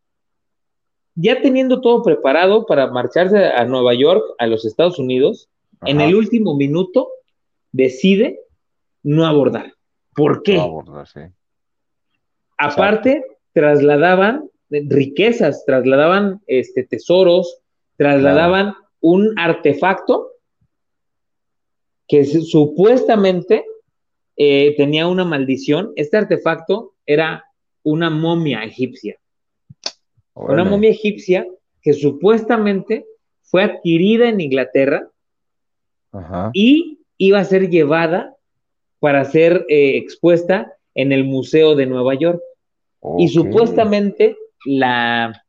[1.16, 5.48] ya teniendo todo preparado para marcharse a Nueva York, a los Estados Unidos,
[5.85, 7.09] en el último minuto
[7.73, 8.40] decide
[9.02, 9.74] no abordar?
[10.15, 10.55] ¿Por qué?
[10.55, 11.20] No abordar, sí.
[12.56, 17.59] Aparte, trasladaban riquezas, trasladaban este, tesoros,
[17.97, 20.31] trasladaban un artefacto
[22.06, 23.65] que supuestamente
[24.36, 25.93] eh, tenía una maldición.
[25.97, 27.44] Este artefacto era
[27.82, 29.19] una momia egipcia.
[30.35, 31.47] Una momia egipcia
[31.82, 33.06] que supuestamente
[33.43, 35.09] fue adquirida en Inglaterra
[36.52, 38.35] y iba a ser llevada
[38.98, 42.40] para ser eh, expuesta en el Museo de Nueva York.
[43.19, 45.44] Y supuestamente la,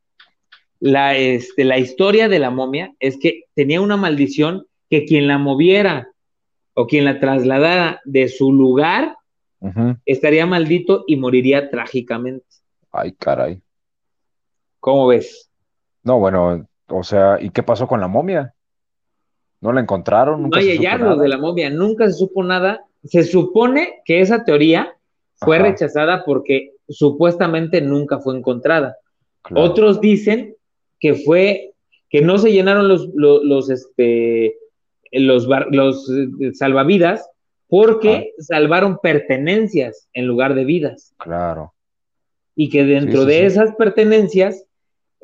[0.78, 5.38] la, este, la historia de la momia es que tenía una maldición que quien la
[5.38, 6.10] moviera
[6.74, 9.16] o quien la trasladara de su lugar
[10.04, 12.46] estaría maldito y moriría trágicamente.
[12.92, 13.60] Ay, caray.
[14.86, 15.50] ¿Cómo ves?
[16.04, 18.54] No, bueno, o sea, ¿y qué pasó con la momia?
[19.60, 20.42] ¿No la encontraron?
[20.42, 22.84] ¿Nunca no hay hallazgos de la momia, nunca se supo nada.
[23.02, 24.96] Se supone que esa teoría
[25.40, 28.96] fue rechazada porque supuestamente nunca fue encontrada.
[29.56, 30.54] Otros dicen
[31.00, 31.72] que fue
[32.08, 34.54] que no se llenaron los, los, este,
[35.10, 37.28] los, los eh, salvavidas
[37.66, 38.42] porque ah.
[38.42, 41.12] salvaron pertenencias en lugar de vidas.
[41.18, 41.74] Claro.
[42.54, 44.65] Y que dentro de esas pertenencias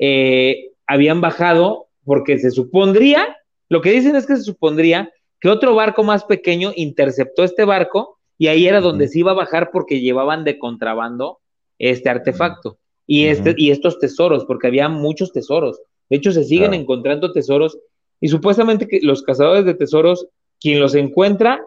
[0.05, 3.37] eh, habían bajado porque se supondría,
[3.69, 8.19] lo que dicen es que se supondría que otro barco más pequeño interceptó este barco
[8.37, 11.39] y ahí era donde se iba a bajar porque llevaban de contrabando
[11.79, 15.79] este artefacto y, este, y estos tesoros, porque había muchos tesoros.
[16.09, 17.79] De hecho, se siguen encontrando tesoros
[18.19, 20.27] y supuestamente que los cazadores de tesoros,
[20.59, 21.63] quien los encuentra,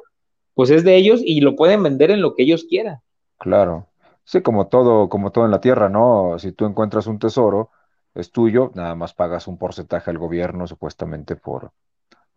[0.53, 2.99] pues es de ellos y lo pueden vender en lo que ellos quieran.
[3.39, 3.87] Claro.
[4.25, 6.39] Sí, como todo, como todo en la tierra, ¿no?
[6.39, 7.71] Si tú encuentras un tesoro,
[8.17, 11.73] es tuyo, nada más pagas un porcentaje al gobierno, supuestamente por,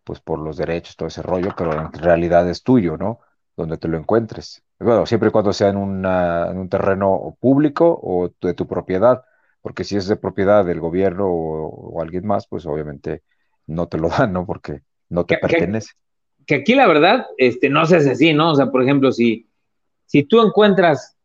[0.04, 3.20] pues por los derechos, todo ese rollo, pero en realidad es tuyo, ¿no?
[3.56, 4.62] Donde te lo encuentres.
[4.78, 9.24] Bueno, siempre y cuando sea en, en un terreno público o de tu propiedad,
[9.62, 13.22] porque si es de propiedad del gobierno o, alguien más, pues obviamente
[13.66, 14.46] no te lo dan, ¿no?
[14.46, 15.92] Porque no te pertenece.
[16.46, 18.52] Que, aquí la verdad, este, no se hace así, ¿no?
[18.52, 19.48] O sea, por ejemplo, si,
[20.06, 21.16] si tú encuentras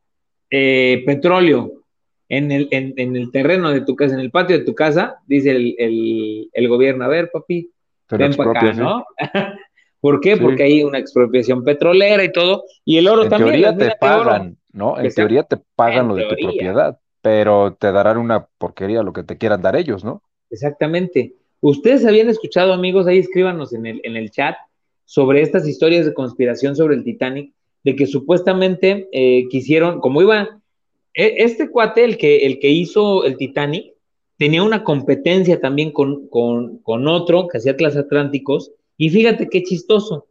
[0.50, 1.85] eh, petróleo
[2.30, 5.52] en el, en, el terreno de tu casa, en el patio de tu casa, dice
[5.52, 5.76] el,
[6.52, 7.72] el, gobierno, a ver, papi,
[8.10, 9.06] ven para acá, ¿no?
[10.00, 10.38] ¿Por qué?
[10.38, 13.62] Porque hay una expropiación petrolera y todo, y el oro en también.
[13.62, 15.00] Teoría te pagan, ¿no?
[15.00, 19.24] En teoría te pagan lo de tu propiedad, pero te darán una porquería lo que
[19.24, 20.22] te quieran dar ellos, ¿no?
[20.50, 21.34] Exactamente.
[21.62, 24.56] Ustedes habían escuchado, amigos, ahí escríbanos en el, en el chat
[25.06, 27.54] sobre estas historias de conspiración sobre el Titanic,
[27.84, 30.60] de que supuestamente eh, quisieron, como iba,
[31.16, 33.94] este cuate, el que, el que hizo el Titanic,
[34.38, 36.30] tenía una competencia también con,
[37.08, 40.28] otro que hacía atlánticos, y fíjate qué chistoso.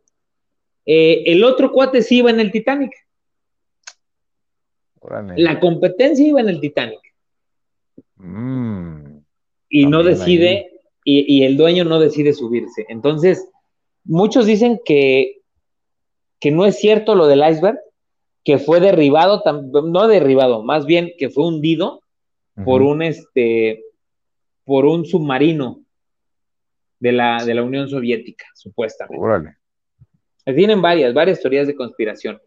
[0.87, 2.93] Eh, el otro cuate sí iba en el Titanic.
[5.37, 7.01] La competencia iba en el Titanic.
[8.17, 9.19] Mm.
[9.69, 12.87] y no decide, y, el dueño no decide subirse.
[12.89, 13.49] Entonces,
[14.05, 15.43] muchos dicen que,
[16.41, 17.79] que no es cierto lo del iceberg,
[18.45, 19.43] que fue derribado,
[19.85, 22.01] no derribado, más bien que fue hundido
[22.65, 23.83] por un este
[24.65, 25.83] por un submarino
[27.01, 29.23] de la, de la Unión Soviética, supuestamente.
[29.23, 29.57] Órale.
[30.45, 32.41] Tienen varias, varias teorías de conspiración.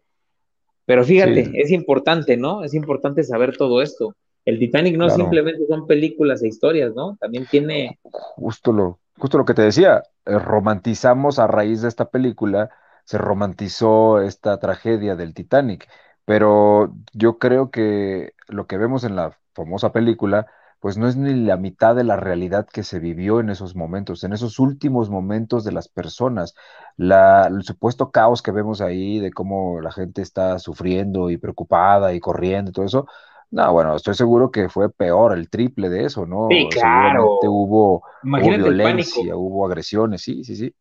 [0.84, 2.64] Pero fíjate, es importante, ¿no?
[2.64, 4.16] Es importante saber todo esto.
[4.44, 7.16] El Titanic no simplemente son películas e historias, ¿no?
[7.20, 7.98] También tiene.
[8.02, 12.70] Justo lo, justo lo que te decía, eh, romantizamos a raíz de esta película
[13.08, 15.88] se romantizó esta tragedia del Titanic,
[16.26, 20.46] pero yo creo que lo que vemos en la famosa película,
[20.78, 24.24] pues no es ni la mitad de la realidad que se vivió en esos momentos,
[24.24, 26.54] en esos últimos momentos de las personas,
[26.98, 32.12] la, el supuesto caos que vemos ahí de cómo la gente está sufriendo y preocupada
[32.12, 33.06] y corriendo y todo eso,
[33.50, 36.48] no, bueno, estoy seguro que fue peor, el triple de eso, ¿no?
[36.50, 37.38] Sí, claro.
[37.44, 40.74] hubo, hubo violencia, hubo agresiones, sí, sí, sí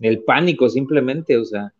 [0.00, 1.72] el pánico simplemente, o sea,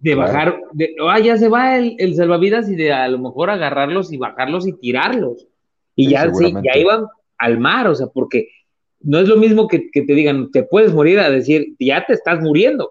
[0.00, 4.12] de bajar, de, ah, ya se va el, salvavidas y de a lo mejor agarrarlos
[4.12, 5.46] y bajarlos y tirarlos.
[5.94, 7.06] Y ya, sí, ya iban
[7.38, 8.48] al mar, o sea, porque
[9.00, 12.40] no es lo mismo que, te digan, te puedes morir a decir, ya te estás
[12.40, 12.90] muriendo.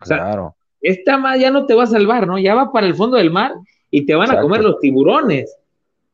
[0.00, 0.56] O sea, claro.
[0.80, 2.38] Esta más ya no te va a salvar, ¿no?
[2.38, 3.54] Ya va para el fondo del mar
[3.90, 5.56] y te van a comer los tiburones.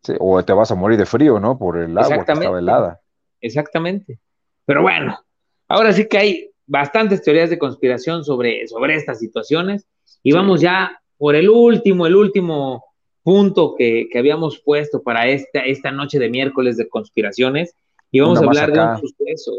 [0.03, 1.59] Sí, o te vas a morir de frío, ¿no?
[1.59, 3.01] Por el agua que helada.
[3.41, 4.19] Exactamente.
[4.65, 5.19] Pero bueno,
[5.67, 9.87] ahora sí que hay bastantes teorías de conspiración sobre, sobre estas situaciones.
[10.23, 12.85] Y vamos ya por el último, el último
[13.25, 17.75] punto que, habíamos puesto para esta, esta noche de miércoles de conspiraciones.
[18.13, 19.53] Y vamos a hablar de un suceso.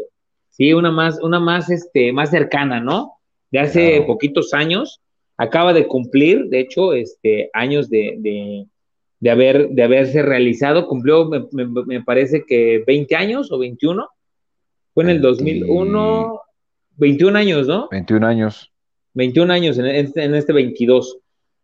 [0.48, 3.18] Sí, una más, una más, este, más cercana, ¿no?
[3.50, 5.00] De hace poquitos años.
[5.36, 8.16] Acaba de cumplir, de hecho, este, años de,
[9.20, 10.86] de, haber, de haberse realizado.
[10.86, 14.08] Cumplió, me, me, parece que 20 años o 21.
[14.94, 16.40] Fue en el 2001,
[16.96, 17.88] 21 años, ¿no?
[17.90, 18.72] 21 años.
[19.14, 21.18] 21 años en este, en este 22.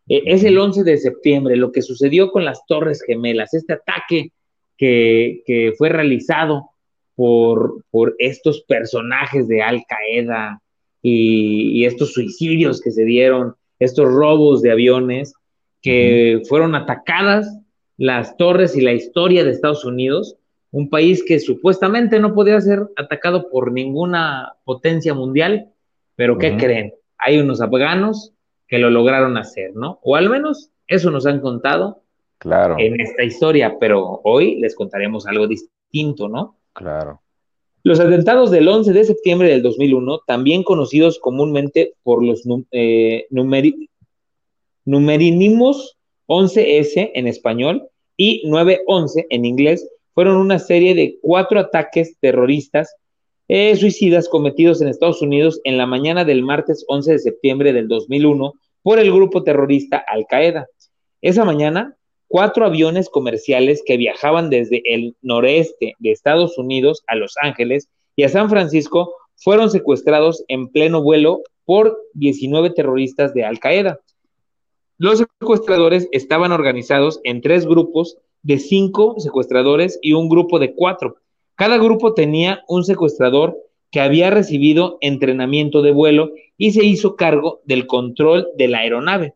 [0.07, 4.31] E, es el 11 de septiembre, lo que sucedió con las Torres Gemelas, este ataque
[4.77, 6.69] que, fue realizado
[7.15, 10.61] por, por, estos personajes de Al Qaeda
[11.01, 15.33] y, estos suicidios que se dieron, estos robos de aviones,
[15.81, 17.47] que fueron atacadas
[17.97, 20.37] las torres y la historia de Estados Unidos
[20.71, 25.69] un país que supuestamente no podía ser atacado por ninguna potencia mundial,
[26.15, 26.93] Pero ¿qué creen?
[27.17, 28.33] Hay unos afganos
[28.67, 29.99] que lo lograron hacer, ¿no?
[30.03, 32.03] O al menos eso nos han contado
[32.37, 32.75] claro.
[32.77, 36.57] en esta historia, pero hoy les contaremos algo distinto, ¿no?
[36.73, 37.21] Claro.
[37.83, 43.27] Los atentados del 11 de septiembre del 2001, también conocidos comúnmente por los eh,
[44.85, 45.97] numerinimos
[46.27, 49.89] 11S en español y 911 en inglés,
[50.19, 52.93] fueron una serie de cuatro ataques terroristas
[53.47, 57.87] eh, suicidas cometidos en Estados Unidos en la mañana del martes 11 de septiembre del
[57.87, 58.51] 2001
[58.81, 60.67] por el grupo terrorista Al Qaeda.
[61.21, 61.95] Esa mañana,
[62.27, 67.87] cuatro aviones comerciales que viajaban desde el noreste de Estados Unidos a Los Ángeles
[68.17, 74.01] y a San Francisco fueron secuestrados en pleno vuelo por 19 terroristas de Al Qaeda.
[74.97, 81.17] Los secuestradores estaban organizados en tres grupos de cinco secuestradores y un grupo de cuatro.
[81.55, 83.57] Cada grupo tenía un secuestrador
[83.91, 89.33] que había recibido entrenamiento de vuelo y se hizo cargo del control de la aeronave.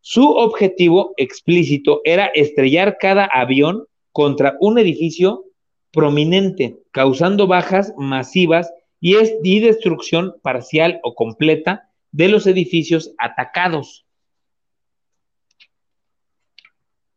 [0.00, 5.46] Su objetivo explícito era estrellar cada avión contra un edificio
[5.92, 8.70] prominente, causando bajas masivas
[9.00, 14.03] y, y destrucción parcial o completa de los edificios atacados.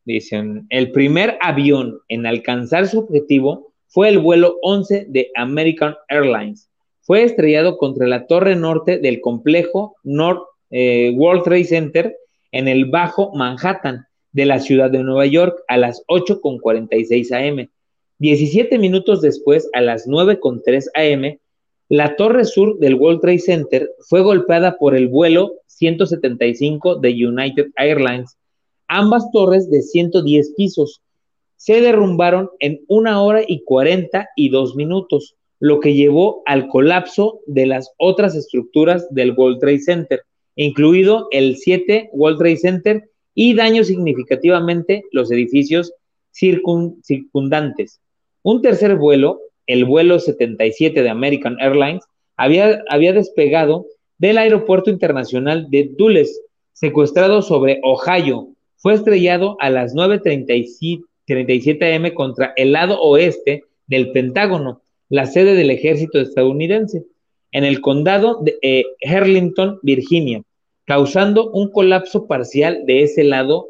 [0.07, 6.69] Dicen, el primer avión en alcanzar su objetivo fue el vuelo 11 de American Airlines.
[7.01, 12.15] Fue estrellado contra la torre norte del complejo North eh, World Trade Center
[12.53, 17.67] en el Bajo Manhattan de la ciudad de Nueva York a las 8.46 am.
[18.19, 21.38] 17 minutos después, a las 9.3 am,
[21.89, 27.71] la torre sur del World Trade Center fue golpeada por el vuelo 175 de United
[27.75, 28.38] Airlines.
[28.88, 31.01] Ambas torres de 110 pisos
[31.55, 37.91] se derrumbaron en una hora y 42 minutos, lo que llevó al colapso de las
[37.97, 40.22] otras estructuras del World Trade Center
[40.57, 45.93] incluido el 7 World Trade Center, y dañó significativamente los edificios
[46.31, 48.01] circundantes.
[48.41, 52.03] Un tercer vuelo, el vuelo 77 de American Airlines,
[52.35, 53.85] había, había despegado
[54.18, 56.41] del aeropuerto internacional de Dulles,
[56.73, 58.49] secuestrado sobre Ohio.
[58.88, 65.72] Fue estrellado a las 9.37 am contra el lado oeste del Pentágono, la sede del
[65.72, 67.03] ejército estadounidense,
[67.51, 68.85] en el condado de eh,
[69.84, 70.41] Virginia
[70.85, 73.68] causando un colapso parcial de ese lado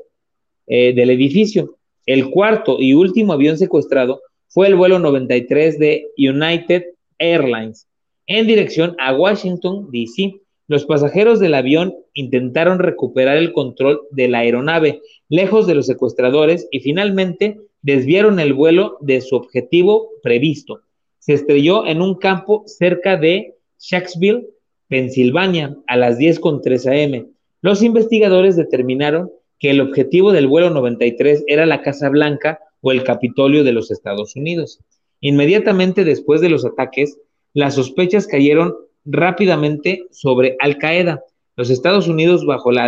[0.68, 1.78] eh, del edificio.
[2.06, 6.84] El cuarto y último avión secuestrado fue el vuelo 93 de United
[7.18, 7.88] Airlines
[8.28, 10.42] en dirección a Washington, D.C.
[10.68, 16.68] Los pasajeros del avión intentaron recuperar el control de la aeronave lejos de los secuestradores
[16.72, 20.82] y finalmente desviaron el vuelo de su objetivo previsto.
[21.20, 24.48] Se estrelló en un campo cerca de Shanksville,
[24.90, 27.28] Pensilvania, a las 10.3 am.
[27.62, 33.04] Los investigadores determinaron que el objetivo del vuelo 93 era la Casa Blanca o el
[33.04, 34.80] Capitolio de los Estados Unidos.
[35.22, 37.18] Inmediatamente después de los ataques,
[37.54, 38.76] las sospechas cayeron
[39.08, 41.24] rápidamente sobre Al Qaeda.
[41.56, 42.84] Los Estados Unidos, bajo la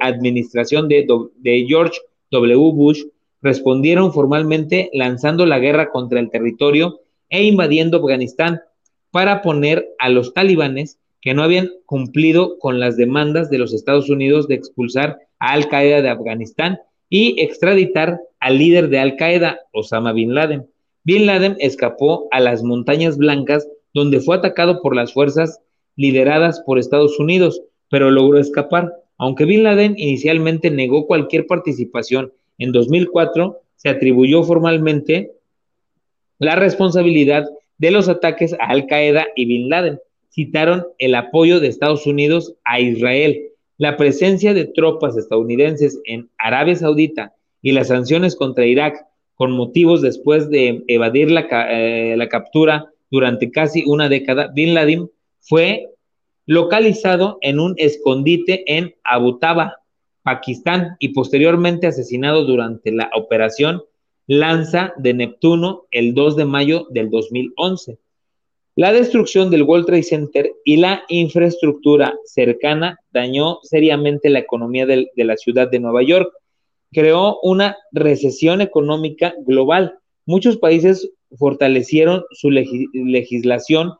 [0.00, 1.06] administración de,
[1.68, 1.98] George
[2.30, 2.72] W.
[2.72, 3.02] Bush,
[3.42, 8.60] respondieron formalmente lanzando la guerra contra el territorio e invadiendo Afganistán
[9.10, 14.08] para poner a los talibanes que no habían cumplido con las demandas de los Estados
[14.08, 16.78] Unidos de expulsar a Al Qaeda de Afganistán
[17.10, 20.66] y extraditar al líder de Al Qaeda, Osama Bin Laden.
[21.04, 25.58] Bin Laden escapó a las Montañas Blancas, donde fue atacado por las fuerzas
[25.96, 28.92] lideradas por Estados Unidos, pero logró escapar.
[29.16, 35.32] Aunque Bin Laden inicialmente negó cualquier participación, en 2004 se atribuyó formalmente
[36.38, 37.48] la responsabilidad
[37.78, 39.98] de los ataques a Al Qaeda y Bin Laden.
[40.28, 43.48] Citaron el apoyo de Estados Unidos a Israel,
[43.78, 47.32] la presencia de tropas estadounidenses en Arabia Saudita
[47.62, 49.06] y las sanciones contra Irak
[49.36, 55.10] con motivos después de evadir la, eh, la captura durante casi una década, Bin Laden
[55.40, 55.88] fue
[56.46, 59.80] localizado en un escondite en Abu Taba,
[60.22, 63.82] Pakistán, y posteriormente asesinado durante la operación
[64.26, 67.98] lanza de Neptuno el 2 de mayo del 2011.
[68.74, 75.08] La destrucción del World Trade Center y la infraestructura cercana dañó seriamente la economía de,
[75.16, 76.30] la ciudad de Nueva York.
[76.92, 79.98] Creó una recesión económica global.
[80.26, 83.92] Muchos países fortalecieron su legislación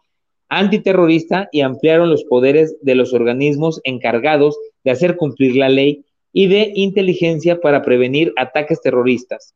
[0.49, 6.47] antiterrorista y ampliaron los poderes de los organismos encargados de hacer cumplir la ley y
[6.47, 9.55] de inteligencia para prevenir ataques terroristas.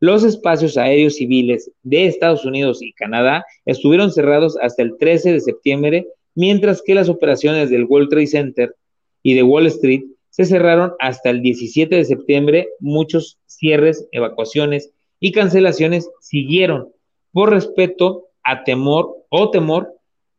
[0.00, 5.40] Los espacios aéreos civiles de Estados Unidos y Canadá estuvieron cerrados hasta el 13 de
[5.40, 8.76] septiembre mientras que las operaciones del World Trade Center
[9.22, 12.68] y de Wall Street se cerraron hasta el 17 de septiembre.
[12.80, 16.93] Muchos cierres, evacuaciones y cancelaciones siguieron
[17.34, 19.92] por respeto a temor o temor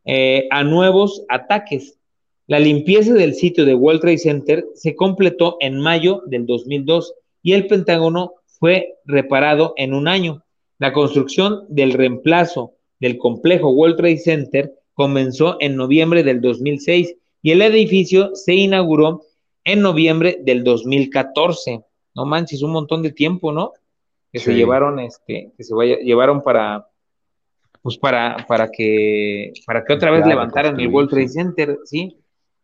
[0.05, 1.99] eh, a nuevos ataques.
[2.47, 7.13] La limpieza del sitio de World Trade Center se completó en mayo del 2002
[7.43, 10.43] y el Pentágono fue reparado en un año.
[10.79, 17.51] La construcción del reemplazo del complejo World Trade Center comenzó en noviembre del 2006 y
[17.51, 19.23] el edificio se inauguró
[19.65, 21.81] en noviembre del 2014.
[22.13, 23.73] No manches, un montón de tiempo, ¿no?
[24.35, 26.87] Que se llevaron, este, que se vaya, llevaron para,
[27.81, 32.17] pues para, para que, para que otra vez levantaran el World Trade Center, ¿sí?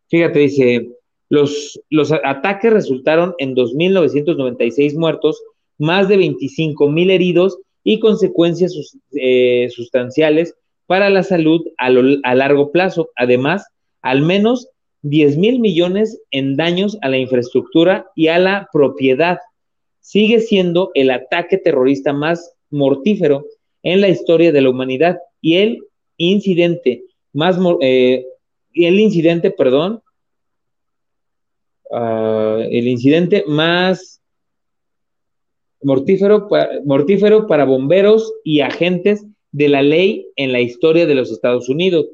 [0.08, 0.90] Fíjate, dice,
[1.30, 5.42] los, los ataques resultaron en 2.996 muertos,
[5.78, 8.74] más de 25.000 heridos y consecuencias
[9.12, 10.54] eh, sustanciales
[10.86, 13.08] para la salud a, a largo plazo.
[13.16, 13.66] Además,
[14.02, 14.68] al menos
[15.02, 19.38] 10 mil millones en daños a la infraestructura y a la propiedad.
[20.02, 23.46] Sigue siendo el ataque terrorista más mortífero
[23.82, 25.18] en la historia de la humanidad.
[25.40, 25.78] Y el
[26.18, 28.26] incidente más eh,
[28.74, 30.02] el incidente, perdón,
[31.90, 34.20] uh, el incidente más
[35.82, 36.48] mortífero,
[36.84, 42.06] mortífero para bomberos y agentes de la ley en la historia de los Estados Unidos,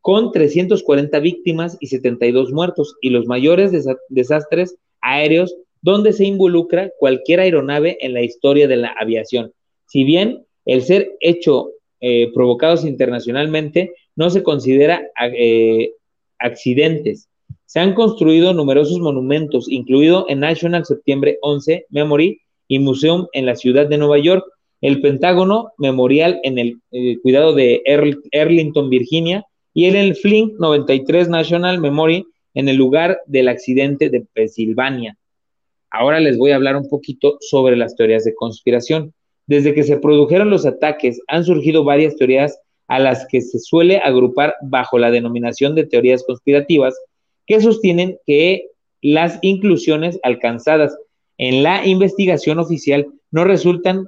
[0.00, 3.72] con 340 víctimas y 72 muertos, y los mayores
[4.08, 9.52] desastres aéreos donde se involucra cualquier aeronave en la historia de la aviación.
[9.86, 11.70] Si bien el ser hecho
[12.00, 15.02] eh, provocados internacionalmente no se considera
[15.34, 15.92] eh,
[16.38, 17.28] accidentes.
[17.66, 23.54] Se han construido numerosos monumentos, incluido el National Septiembre 11 Memory y Museum en la
[23.54, 24.44] ciudad de Nueva York,
[24.80, 27.82] el Pentágono Memorial en el eh, cuidado de
[28.32, 29.44] Arlington, Virginia,
[29.74, 32.24] y el Flint 93 National Memory
[32.54, 35.16] en el lugar del accidente de Pensilvania.
[35.90, 39.12] Ahora les voy a hablar un poquito sobre las teorías de conspiración.
[39.46, 43.98] Desde que se produjeron los ataques, han surgido varias teorías a las que se suele
[43.98, 46.94] agrupar bajo la denominación de teorías conspirativas,
[47.46, 48.66] que sostienen que
[49.02, 50.96] las inclusiones alcanzadas
[51.38, 54.06] en la investigación oficial no resultan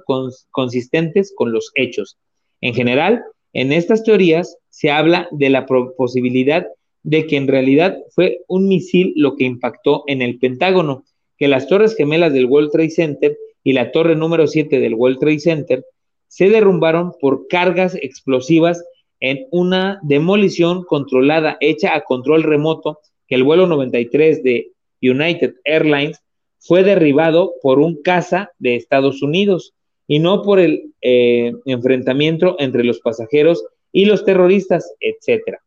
[0.51, 2.17] consistentes con los hechos.
[2.61, 3.23] En general,
[3.53, 6.65] en estas teorías se habla de la posibilidad
[7.03, 11.03] de que en realidad fue un misil lo que impactó en el Pentágono,
[11.37, 15.19] que las torres gemelas del World Trade Center y la torre número 7 del World
[15.19, 15.85] Trade Center
[16.27, 18.83] se derrumbaron por cargas explosivas
[19.19, 26.21] en una demolición controlada hecha a control remoto que el vuelo 93 de United Airlines
[26.59, 29.73] fue derribado por un caza de Estados Unidos
[30.07, 35.57] y no por el eh, enfrentamiento entre los pasajeros y los terroristas, etc.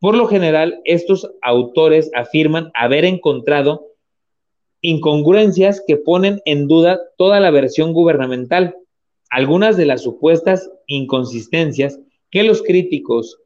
[0.00, 3.86] Por lo general, estos autores afirman haber encontrado
[4.82, 8.76] incongruencias que ponen en duda toda la versión gubernamental.
[9.30, 11.98] Algunas de las supuestas inconsistencias
[12.30, 13.38] que los críticos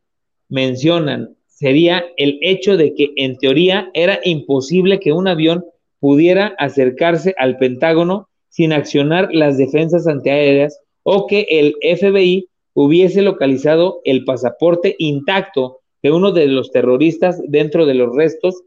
[0.48, 5.64] mencionan sería el hecho de que en teoría era imposible que un avión
[6.00, 14.00] pudiera acercarse al Pentágono sin accionar las defensas antiaéreas o que el FBI hubiese localizado
[14.04, 18.62] el pasaporte intacto de uno de los terroristas dentro de los restos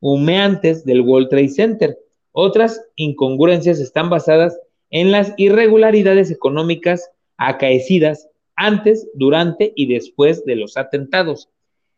[0.00, 1.98] humeantes del World Trade Center.
[2.32, 4.58] Otras incongruencias están basadas
[4.90, 11.48] en las irregularidades económicas acaecidas antes, durante y después de los atentados.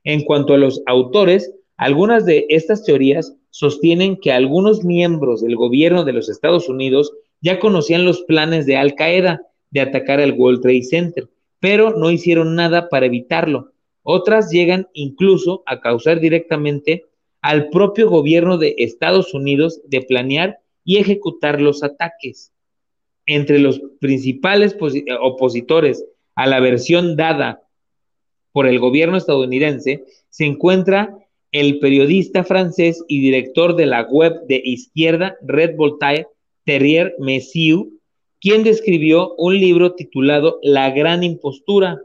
[0.05, 6.05] En cuanto a los autores, algunas de estas teorías sostienen que algunos miembros del gobierno
[6.05, 10.63] de los Estados Unidos ya conocían los planes de Al Qaeda de atacar el World
[10.63, 11.29] Trade Center,
[11.59, 13.73] pero no hicieron nada para evitarlo.
[14.03, 17.07] Otras llegan incluso a causar directamente
[17.43, 22.53] al propio gobierno de Estados Unidos de planear y ejecutar los ataques.
[23.27, 24.77] Entre los principales
[25.21, 26.05] opositores
[26.35, 27.63] a la versión dada
[28.53, 31.19] por el gobierno estadounidense se encuentra
[31.51, 36.29] el periodista francés y director de la web de izquierda Red Voltaire,
[36.65, 37.91] Terrier Messieu,
[38.41, 42.01] quien describió un libro titulado La Gran Impostura.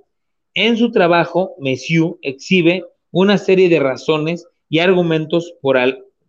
[0.53, 5.77] En su trabajo, Messieu exhibe una serie de razones y argumentos por,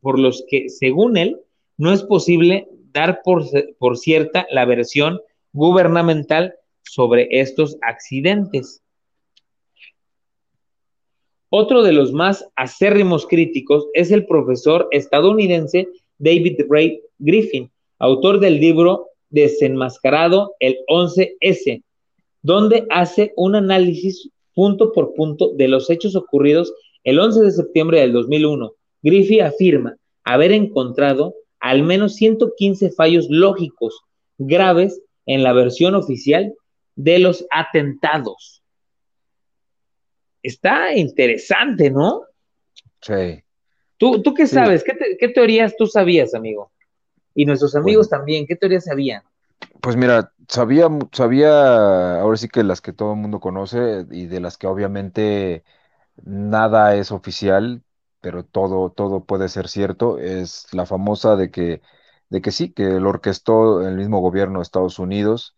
[0.01, 1.41] por los que, según él,
[1.77, 3.45] no es posible dar por,
[3.79, 5.21] por cierta la versión
[5.53, 8.83] gubernamental sobre estos accidentes.
[11.51, 15.89] Otro de los más acérrimos críticos es el profesor estadounidense
[16.19, 21.83] David Ray Griffin, autor del libro Desenmascarado el 11S,
[22.43, 26.73] donde hace un análisis punto por punto de los hechos ocurridos
[27.05, 28.73] el 11 de septiembre del 2001,
[29.03, 34.01] Griffey afirma haber encontrado al menos 115 fallos lógicos
[34.39, 36.55] graves en la versión oficial
[36.97, 38.63] de los atentados.
[40.43, 42.23] Está interesante, ¿no?
[43.01, 43.43] Sí.
[43.97, 44.85] ¿Tú, tú qué sabes?
[44.85, 46.71] ¿Qué, teorías tú sabías, amigo?
[47.35, 49.23] Y nuestros amigos también, ¿qué teorías sabían?
[49.81, 54.41] Pues mira, sabía, sabía, ahora sí que las que todo el mundo conoce y de
[54.41, 55.65] las que obviamente
[56.25, 57.83] nada es oficial,
[58.21, 61.83] pero todo, todo puede ser cierto, es la famosa de que,
[62.31, 65.55] de que sí, que lo orquestó el mismo gobierno de Estados Unidos,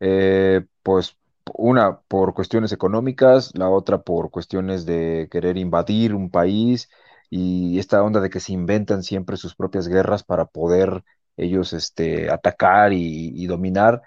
[0.00, 1.16] eh, pues
[1.56, 6.88] una por cuestiones económicas, la otra por cuestiones de querer invadir un país
[7.30, 11.04] y esta onda de que se inventan siempre sus propias guerras para poder
[11.36, 14.02] ellos este, atacar y, dominar.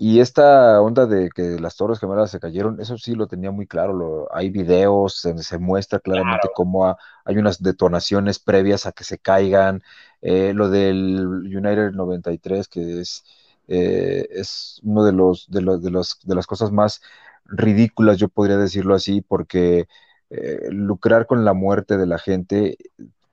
[0.00, 3.66] Y esta onda de que las Torres Gemelas se cayeron, eso sí lo tenía muy
[3.66, 4.28] claro.
[4.32, 9.82] hay videos, se, se muestra claramente cómo hay unas detonaciones previas a que se caigan.
[10.22, 13.24] Eh, lo del United 93, que es,
[13.66, 17.02] eh, es uno de los, de, los, de, los, de las cosas más
[17.46, 19.88] ridículas, yo podría decirlo así, porque
[20.30, 22.76] eh, lucrar con la muerte de la gente,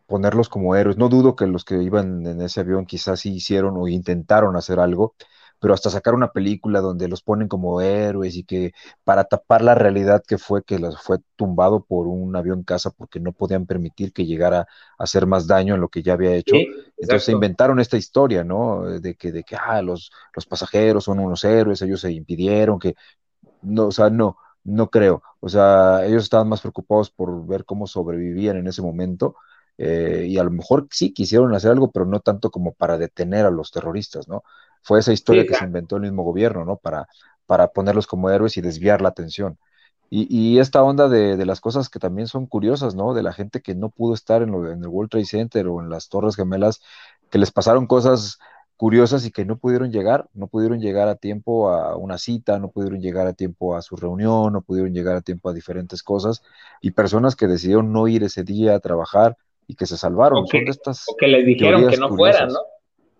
[0.07, 0.97] ponerlos como héroes.
[0.97, 4.79] No dudo que los que iban en ese avión quizás sí hicieron o intentaron hacer
[4.79, 5.15] algo,
[5.65, 8.73] pero hasta sacar una película donde los ponen como héroes y que
[9.03, 13.19] para tapar la realidad que fue que los fue tumbado por un avión casa porque
[13.19, 14.67] no podían permitir que llegara a
[15.03, 16.55] hacer más daño en lo que ya había hecho.
[16.99, 18.83] Entonces se inventaron esta historia, ¿no?
[18.83, 22.93] De que, de que ah, los, los pasajeros son unos héroes, ellos se impidieron, que
[23.63, 25.23] no, o sea, no, no creo.
[25.39, 29.35] O sea, ellos estaban más preocupados por ver cómo sobrevivían en ese momento.
[29.79, 33.47] Eh, y a lo mejor sí quisieron hacer algo, pero no tanto como para detener
[33.47, 34.43] a los terroristas, ¿no?
[34.85, 36.77] Fue esa historia que se inventó el mismo gobierno, ¿no?
[36.77, 37.07] Para,
[37.47, 39.57] para ponerlos como héroes y desviar la atención.
[40.11, 43.15] Y, esta onda de, de, las cosas que también son curiosas, ¿no?
[43.15, 45.81] De la gente que no pudo estar en, lo, en el World Trade Center o
[45.81, 46.81] en las Torres Gemelas,
[47.31, 48.37] que les pasaron cosas
[48.77, 52.69] curiosas y que no pudieron llegar, no pudieron llegar a tiempo a una cita, no
[52.69, 56.43] pudieron llegar a tiempo a su reunión, no pudieron llegar a tiempo a diferentes cosas,
[56.79, 59.35] y personas que decidieron no ir ese día a trabajar
[59.67, 60.43] y que se salvaron.
[60.43, 62.59] O que, estas que les dijeron que no fueran, ¿no?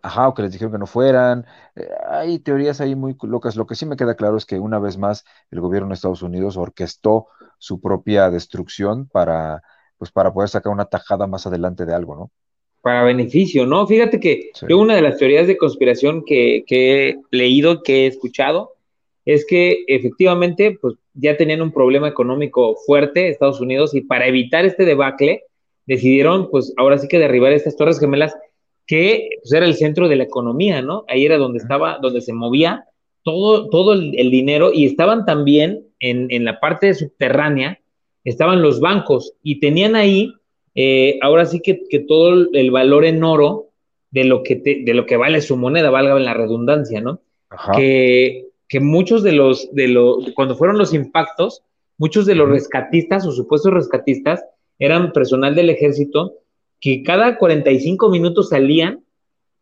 [0.06, 1.48] Ajá, o que les dijeron que no fueran.
[1.76, 3.56] Eh, hay teorías ahí muy locas.
[3.56, 6.22] Lo que sí me queda claro es que una vez más el gobierno de Estados
[6.22, 7.26] Unidos orquestó
[7.58, 9.64] su propia destrucción para,
[9.98, 12.32] pues, para poder sacar una tajada más adelante de algo, ¿no?
[12.84, 13.88] para beneficio, ¿no?
[13.88, 18.74] Fíjate que yo una de las teorías de conspiración que, he leído, que he escuchado,
[19.26, 24.66] es que efectivamente, pues ya tenían un problema económico fuerte Estados Unidos y para evitar
[24.66, 25.46] este debacle,
[25.88, 28.36] decidieron, pues ahora sí que derribar estas torres gemelas,
[28.88, 31.06] que pues, era el centro de la economía, ¿no?
[31.08, 32.86] Ahí era donde estaba, donde se movía
[33.24, 37.80] todo, todo el, dinero y estaban también en, en la parte subterránea,
[38.24, 40.34] estaban los bancos y tenían ahí
[40.76, 43.70] eh, ahora sí que, todo el valor en oro
[44.12, 47.22] de lo que, de lo que vale su moneda, valga en la redundancia, ¿no?
[47.76, 51.64] Que, que, muchos de los, de los, cuando fueron los impactos,
[51.98, 54.44] muchos de los rescatistas o supuestos rescatistas
[54.78, 56.34] eran personal del ejército
[56.86, 59.04] que cada 45 minutos salían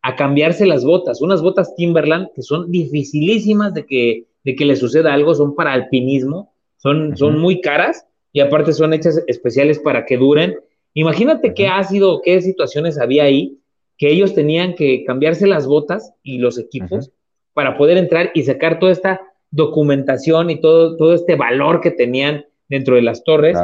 [0.02, 4.76] a cambiarse las botas, unas botas Timberland que son dificilísimas de que, de que le
[4.76, 10.04] suceda algo, son para alpinismo, son, son muy caras y aparte son hechas especiales para
[10.04, 10.56] que duren.
[10.92, 13.58] Imagínate qué ha sido, qué situaciones había ahí,
[13.96, 17.10] que ellos tenían que cambiarse las botas y los equipos
[17.54, 22.44] para poder entrar y sacar toda esta documentación y todo, todo este valor que tenían
[22.68, 23.56] dentro de las torres.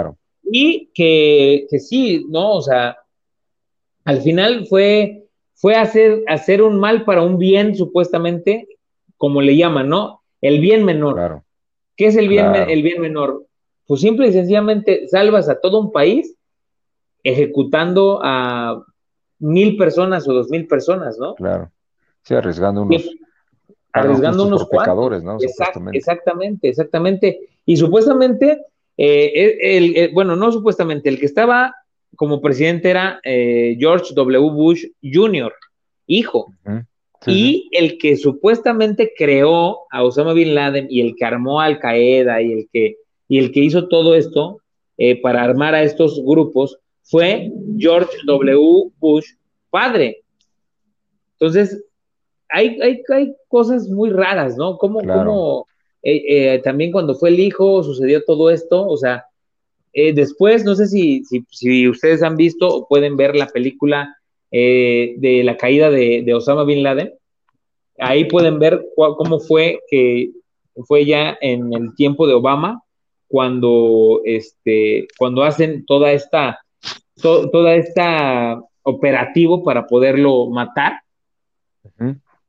[0.50, 2.54] Y que, que, sí, ¿no?
[2.54, 2.96] O sea,
[4.10, 8.66] al final fue, fue hacer, hacer un mal para un bien, supuestamente,
[9.16, 10.22] como le llaman, ¿no?
[10.40, 11.14] El bien menor.
[11.14, 11.44] Claro.
[11.96, 13.46] ¿Qué es el bien, el bien menor?
[13.86, 16.34] Pues simple y sencillamente salvas a todo un país
[17.22, 18.82] ejecutando a
[19.38, 21.36] mil personas o dos mil personas, ¿no?
[21.36, 21.70] Claro.
[22.22, 23.08] Sí, arriesgando unos.
[23.92, 25.38] arriesgando unos pecadores, ¿no?
[25.92, 27.38] exactamente, exactamente.
[27.64, 28.60] Y supuestamente,
[28.96, 31.76] eh, el, bueno, no supuestamente, el que estaba
[32.20, 34.50] como presidente era eh, George W.
[34.50, 35.54] Bush Jr.,
[36.06, 36.52] hijo.
[37.26, 41.78] y el que supuestamente creó a Osama Bin Laden y el que armó a Al
[41.78, 44.58] Qaeda y el que, y el que hizo todo esto
[44.98, 48.90] eh, para armar a estos grupos fue George W.
[48.98, 49.28] Bush
[49.70, 50.22] padre.
[51.38, 51.82] Entonces,
[52.50, 54.76] hay, hay, hay cosas muy raras, ¿no?
[54.76, 55.66] Como, como
[56.02, 59.24] eh, eh, también cuando fue el hijo sucedió todo esto, o sea,
[59.92, 64.16] eh, después, no sé si, si, ustedes han visto o pueden ver la película
[64.52, 67.12] de la caída de, de, Osama Bin Laden,
[67.98, 70.32] ahí pueden ver cómo fue que
[70.86, 72.82] fue ya en el tiempo de Obama,
[73.30, 76.58] cuando, este, cuando hacen toda esta,
[77.22, 80.94] toda esta operativo para poderlo matar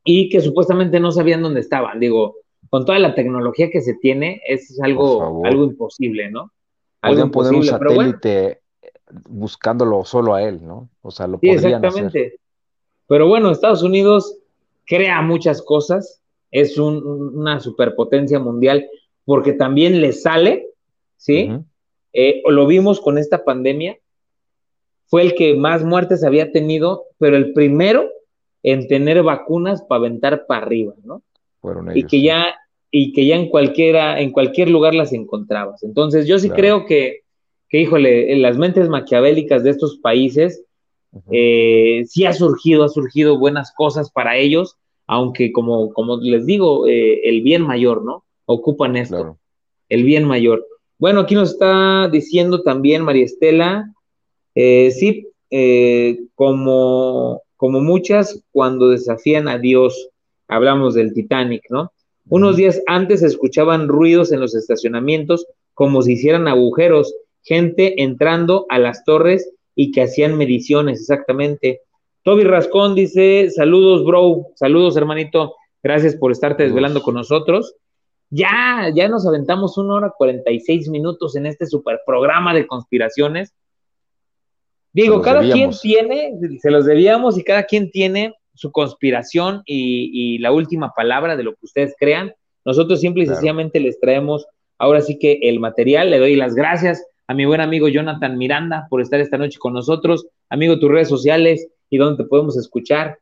[0.04, 2.00] y que supuestamente no sabían dónde estaban.
[2.00, 2.34] Digo,
[2.68, 6.50] con toda la tecnología que se tiene, es algo, algo imposible, ¿no?
[7.02, 8.62] Algo poner un satélite
[9.28, 10.88] buscándolo solo a él, ¿no?
[11.02, 12.38] O sea, lo sí, exactamente.
[13.06, 14.38] Pero bueno, Estados Unidos
[14.86, 18.88] crea muchas cosas, es una superpotencia mundial
[19.24, 20.68] porque también le sale,
[21.16, 21.50] ¿sí?
[22.12, 23.98] Eh, lo vimos con esta pandemia,
[25.06, 28.08] fue el que más muertes había tenido, pero el primero
[28.62, 31.22] en tener vacunas para aventar para arriba, ¿no?
[31.60, 32.54] Fueron ellos, y que ya
[32.92, 35.82] y que ya en cualquiera en cualquier lugar las encontrabas.
[35.82, 37.22] Entonces, yo sí creo que
[37.72, 40.62] que híjole, en las mentes maquiavélicas de estos países
[41.30, 46.86] eh, sí ha surgido, ha surgido buenas cosas para ellos, aunque como, como les digo,
[46.86, 48.24] eh, el bien mayor, ¿no?
[48.44, 49.38] Ocupan esto,
[49.88, 50.66] el bien mayor.
[50.98, 53.90] Bueno, aquí nos está diciendo también María Estela,
[54.54, 55.28] eh, sí,
[56.34, 60.10] como, como muchas cuando desafían a Dios,
[60.46, 61.90] hablamos del Titanic, ¿no?
[62.32, 68.64] Unos días antes se escuchaban ruidos en los estacionamientos como si hicieran agujeros gente entrando
[68.70, 71.82] a las torres y que hacían mediciones, exactamente.
[72.22, 77.74] Toby Rascón dice, saludos, bro, saludos, hermanito, gracias por estarte desvelando con nosotros.
[78.30, 83.52] Ya, ya nos aventamos una hora 46 minutos en este super programa de conspiraciones.
[84.94, 86.32] Digo, cada quien tiene,
[86.62, 91.52] se los debíamos y cada quien tiene su conspiración y, la última palabra de lo
[91.52, 92.32] que ustedes crean.
[92.64, 94.46] Nosotros simple y sencillamente les traemos
[94.78, 96.10] ahora sí que el material.
[96.10, 99.72] Le doy las gracias a mi buen amigo Jonathan Miranda por estar esta noche con
[99.72, 100.26] nosotros.
[100.48, 103.18] Amigo, tus redes sociales y dónde te podemos escuchar.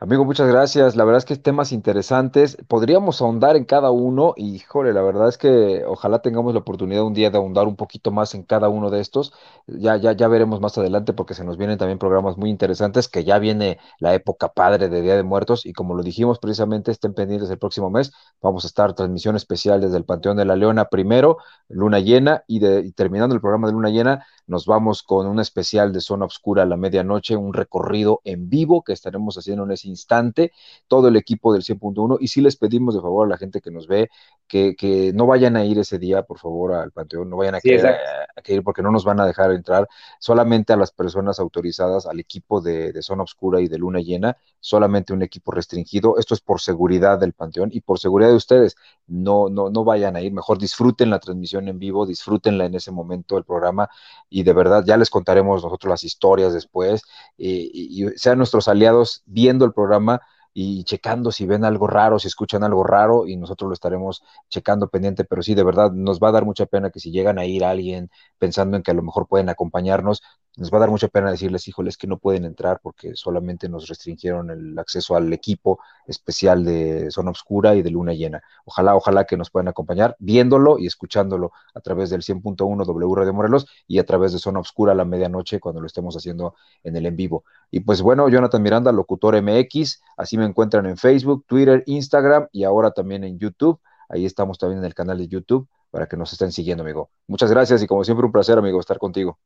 [0.00, 0.94] Amigo, muchas gracias.
[0.94, 2.56] La verdad es que temas interesantes.
[2.68, 7.02] Podríamos ahondar en cada uno y, joder, la verdad es que ojalá tengamos la oportunidad
[7.02, 9.32] un día de ahondar un poquito más en cada uno de estos.
[9.66, 13.24] Ya, ya, ya veremos más adelante porque se nos vienen también programas muy interesantes, que
[13.24, 17.12] ya viene la época padre de Día de Muertos y como lo dijimos precisamente, estén
[17.12, 18.12] pendientes el próximo mes.
[18.40, 21.38] Vamos a estar transmisión especial desde el Panteón de la Leona primero,
[21.68, 25.40] luna llena y, de, y terminando el programa de luna llena, nos vamos con un
[25.40, 29.72] especial de Zona Oscura a la medianoche, un recorrido en vivo que estaremos haciendo en
[29.72, 30.52] ese instante,
[30.86, 32.18] todo el equipo del 100.1.
[32.20, 34.08] Y sí les pedimos de favor a la gente que nos ve
[34.46, 37.60] que, que no vayan a ir ese día, por favor, al Panteón, no vayan a,
[37.62, 39.88] ir porque no nos van a dejar entrar,
[40.18, 44.36] solamente a las personas autorizadas, al equipo de, de Zona Oscura y de Luna Llena,
[44.60, 46.18] solamente un equipo restringido.
[46.18, 48.76] Esto es por seguridad del Panteón y por seguridad de ustedes.
[49.06, 52.90] No, no, no vayan a ir, mejor disfruten la transmisión en vivo, disfrútenla en ese
[52.90, 53.88] momento del programa
[54.28, 57.02] y de verdad ya les contaremos nosotros las historias después
[57.36, 60.20] y, sean nuestros aliados viendo el programa
[60.54, 64.88] y checando si ven algo raro, si escuchan algo raro y nosotros lo estaremos checando
[64.88, 67.44] pendiente, pero sí, de verdad, nos va a dar mucha pena que si llegan a
[67.46, 70.22] ir alguien pensando en que a lo mejor pueden acompañarnos,
[70.56, 73.86] nos va a dar mucha pena decirles, híjoles, que no pueden entrar porque solamente nos
[73.88, 78.42] restringieron el acceso al equipo especial de Zona Oscura y de Luna Llena.
[78.64, 83.32] Ojalá, ojalá que nos puedan acompañar viéndolo y escuchándolo a través del 100.1 W Radio
[83.32, 86.96] Morelos y a través de Zona Oscura a la medianoche cuando lo estemos haciendo en
[86.96, 87.44] el en vivo.
[87.70, 92.64] Y pues bueno, Jonathan Miranda, locutor MX, así me encuentran en Facebook, Twitter, Instagram y
[92.64, 93.80] ahora también en YouTube.
[94.08, 97.10] Ahí estamos también en el canal de YouTube para que nos estén siguiendo, amigo.
[97.26, 99.38] Muchas gracias y como siempre un placer, amigo, estar contigo.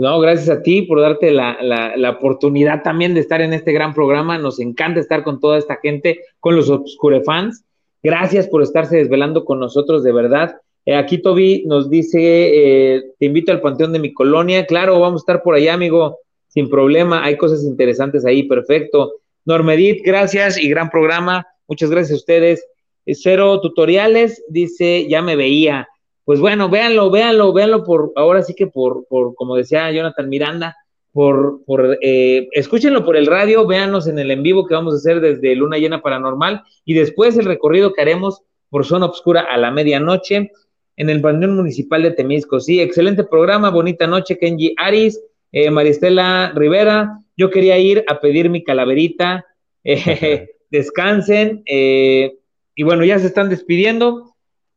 [0.00, 4.38] No, gracias a ti por darte la, oportunidad también de estar en este gran programa.
[4.38, 7.66] Nos encanta estar con toda esta gente, con los Obscurefans.
[8.02, 10.56] Gracias por estarse desvelando con nosotros, de verdad.
[10.86, 14.64] Eh, aquí Toby nos dice, eh, te invito al Panteón de mi colonia.
[14.64, 17.22] Claro, vamos a estar por allá, amigo, sin problema.
[17.22, 19.16] Hay cosas interesantes ahí, perfecto.
[19.44, 21.46] Normedit, gracias y gran programa.
[21.68, 22.66] Muchas gracias a ustedes.
[23.04, 25.86] Eh, cero tutoriales, dice, ya me veía
[26.30, 30.76] pues bueno, véanlo, véanlo, véanlo por, ahora sí que por, por como decía Jonathan Miranda,
[31.10, 34.98] por, por eh, escúchenlo por el radio, véanos en el en vivo que vamos a
[34.98, 39.56] hacer desde Luna Llena Paranormal y después el recorrido que haremos por Zona Obscura a
[39.56, 40.52] la medianoche
[40.96, 42.60] en el Panteón Municipal de Temisco.
[42.60, 45.20] Sí, excelente programa, bonita noche, Kenji Aris,
[45.50, 47.24] eh, Maristela Rivera.
[47.36, 49.44] Yo quería ir a pedir mi calaverita.
[49.84, 51.64] Eh, descansen.
[51.66, 54.29] y bueno, ya se están despidiendo.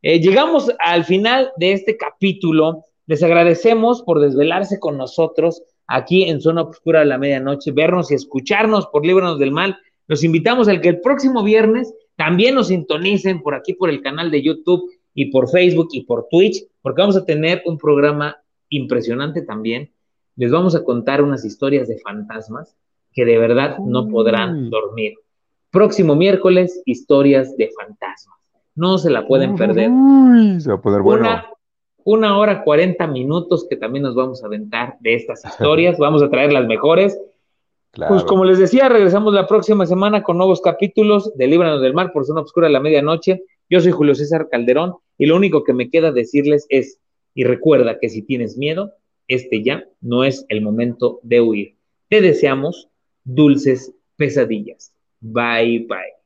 [0.05, 2.83] Eh, llegamos al final de este capítulo.
[3.05, 8.15] Les agradecemos por desvelarse con nosotros aquí en Zona Oscura de la Medianoche, vernos y
[8.15, 9.77] escucharnos por Líbranos del Mal.
[10.07, 14.29] Los invitamos al que el próximo viernes también nos sintonicen por aquí, por el canal
[14.29, 18.35] de YouTube y por Facebook y por Twitch, porque vamos a tener un programa
[18.67, 19.93] impresionante también.
[20.35, 22.75] Les vamos a contar unas historias de fantasmas
[23.13, 25.13] que de verdad no podrán dormir.
[25.71, 28.32] Próximo miércoles, historias de fantasmas.
[28.75, 29.89] No se la pueden perder.
[30.59, 31.29] se va a poder bueno.
[32.03, 35.97] una hora 40 minutos que también nos vamos a aventar de estas historias.
[35.97, 37.19] vamos a traer las mejores.
[38.07, 42.11] Pues como les decía, regresamos la próxima semana con nuevos capítulos de Líbranos del Mar
[42.11, 43.43] por Zona Obscura a la medianoche.
[43.69, 46.99] Yo soy Julio César Calderón y lo único que me queda decirles es,
[47.35, 48.93] y recuerda que si tienes miedo,
[49.27, 51.75] este ya no es el momento de huir.
[52.09, 52.89] Te deseamos
[53.23, 54.91] dulces pesadillas.
[55.21, 56.22] Bye bye.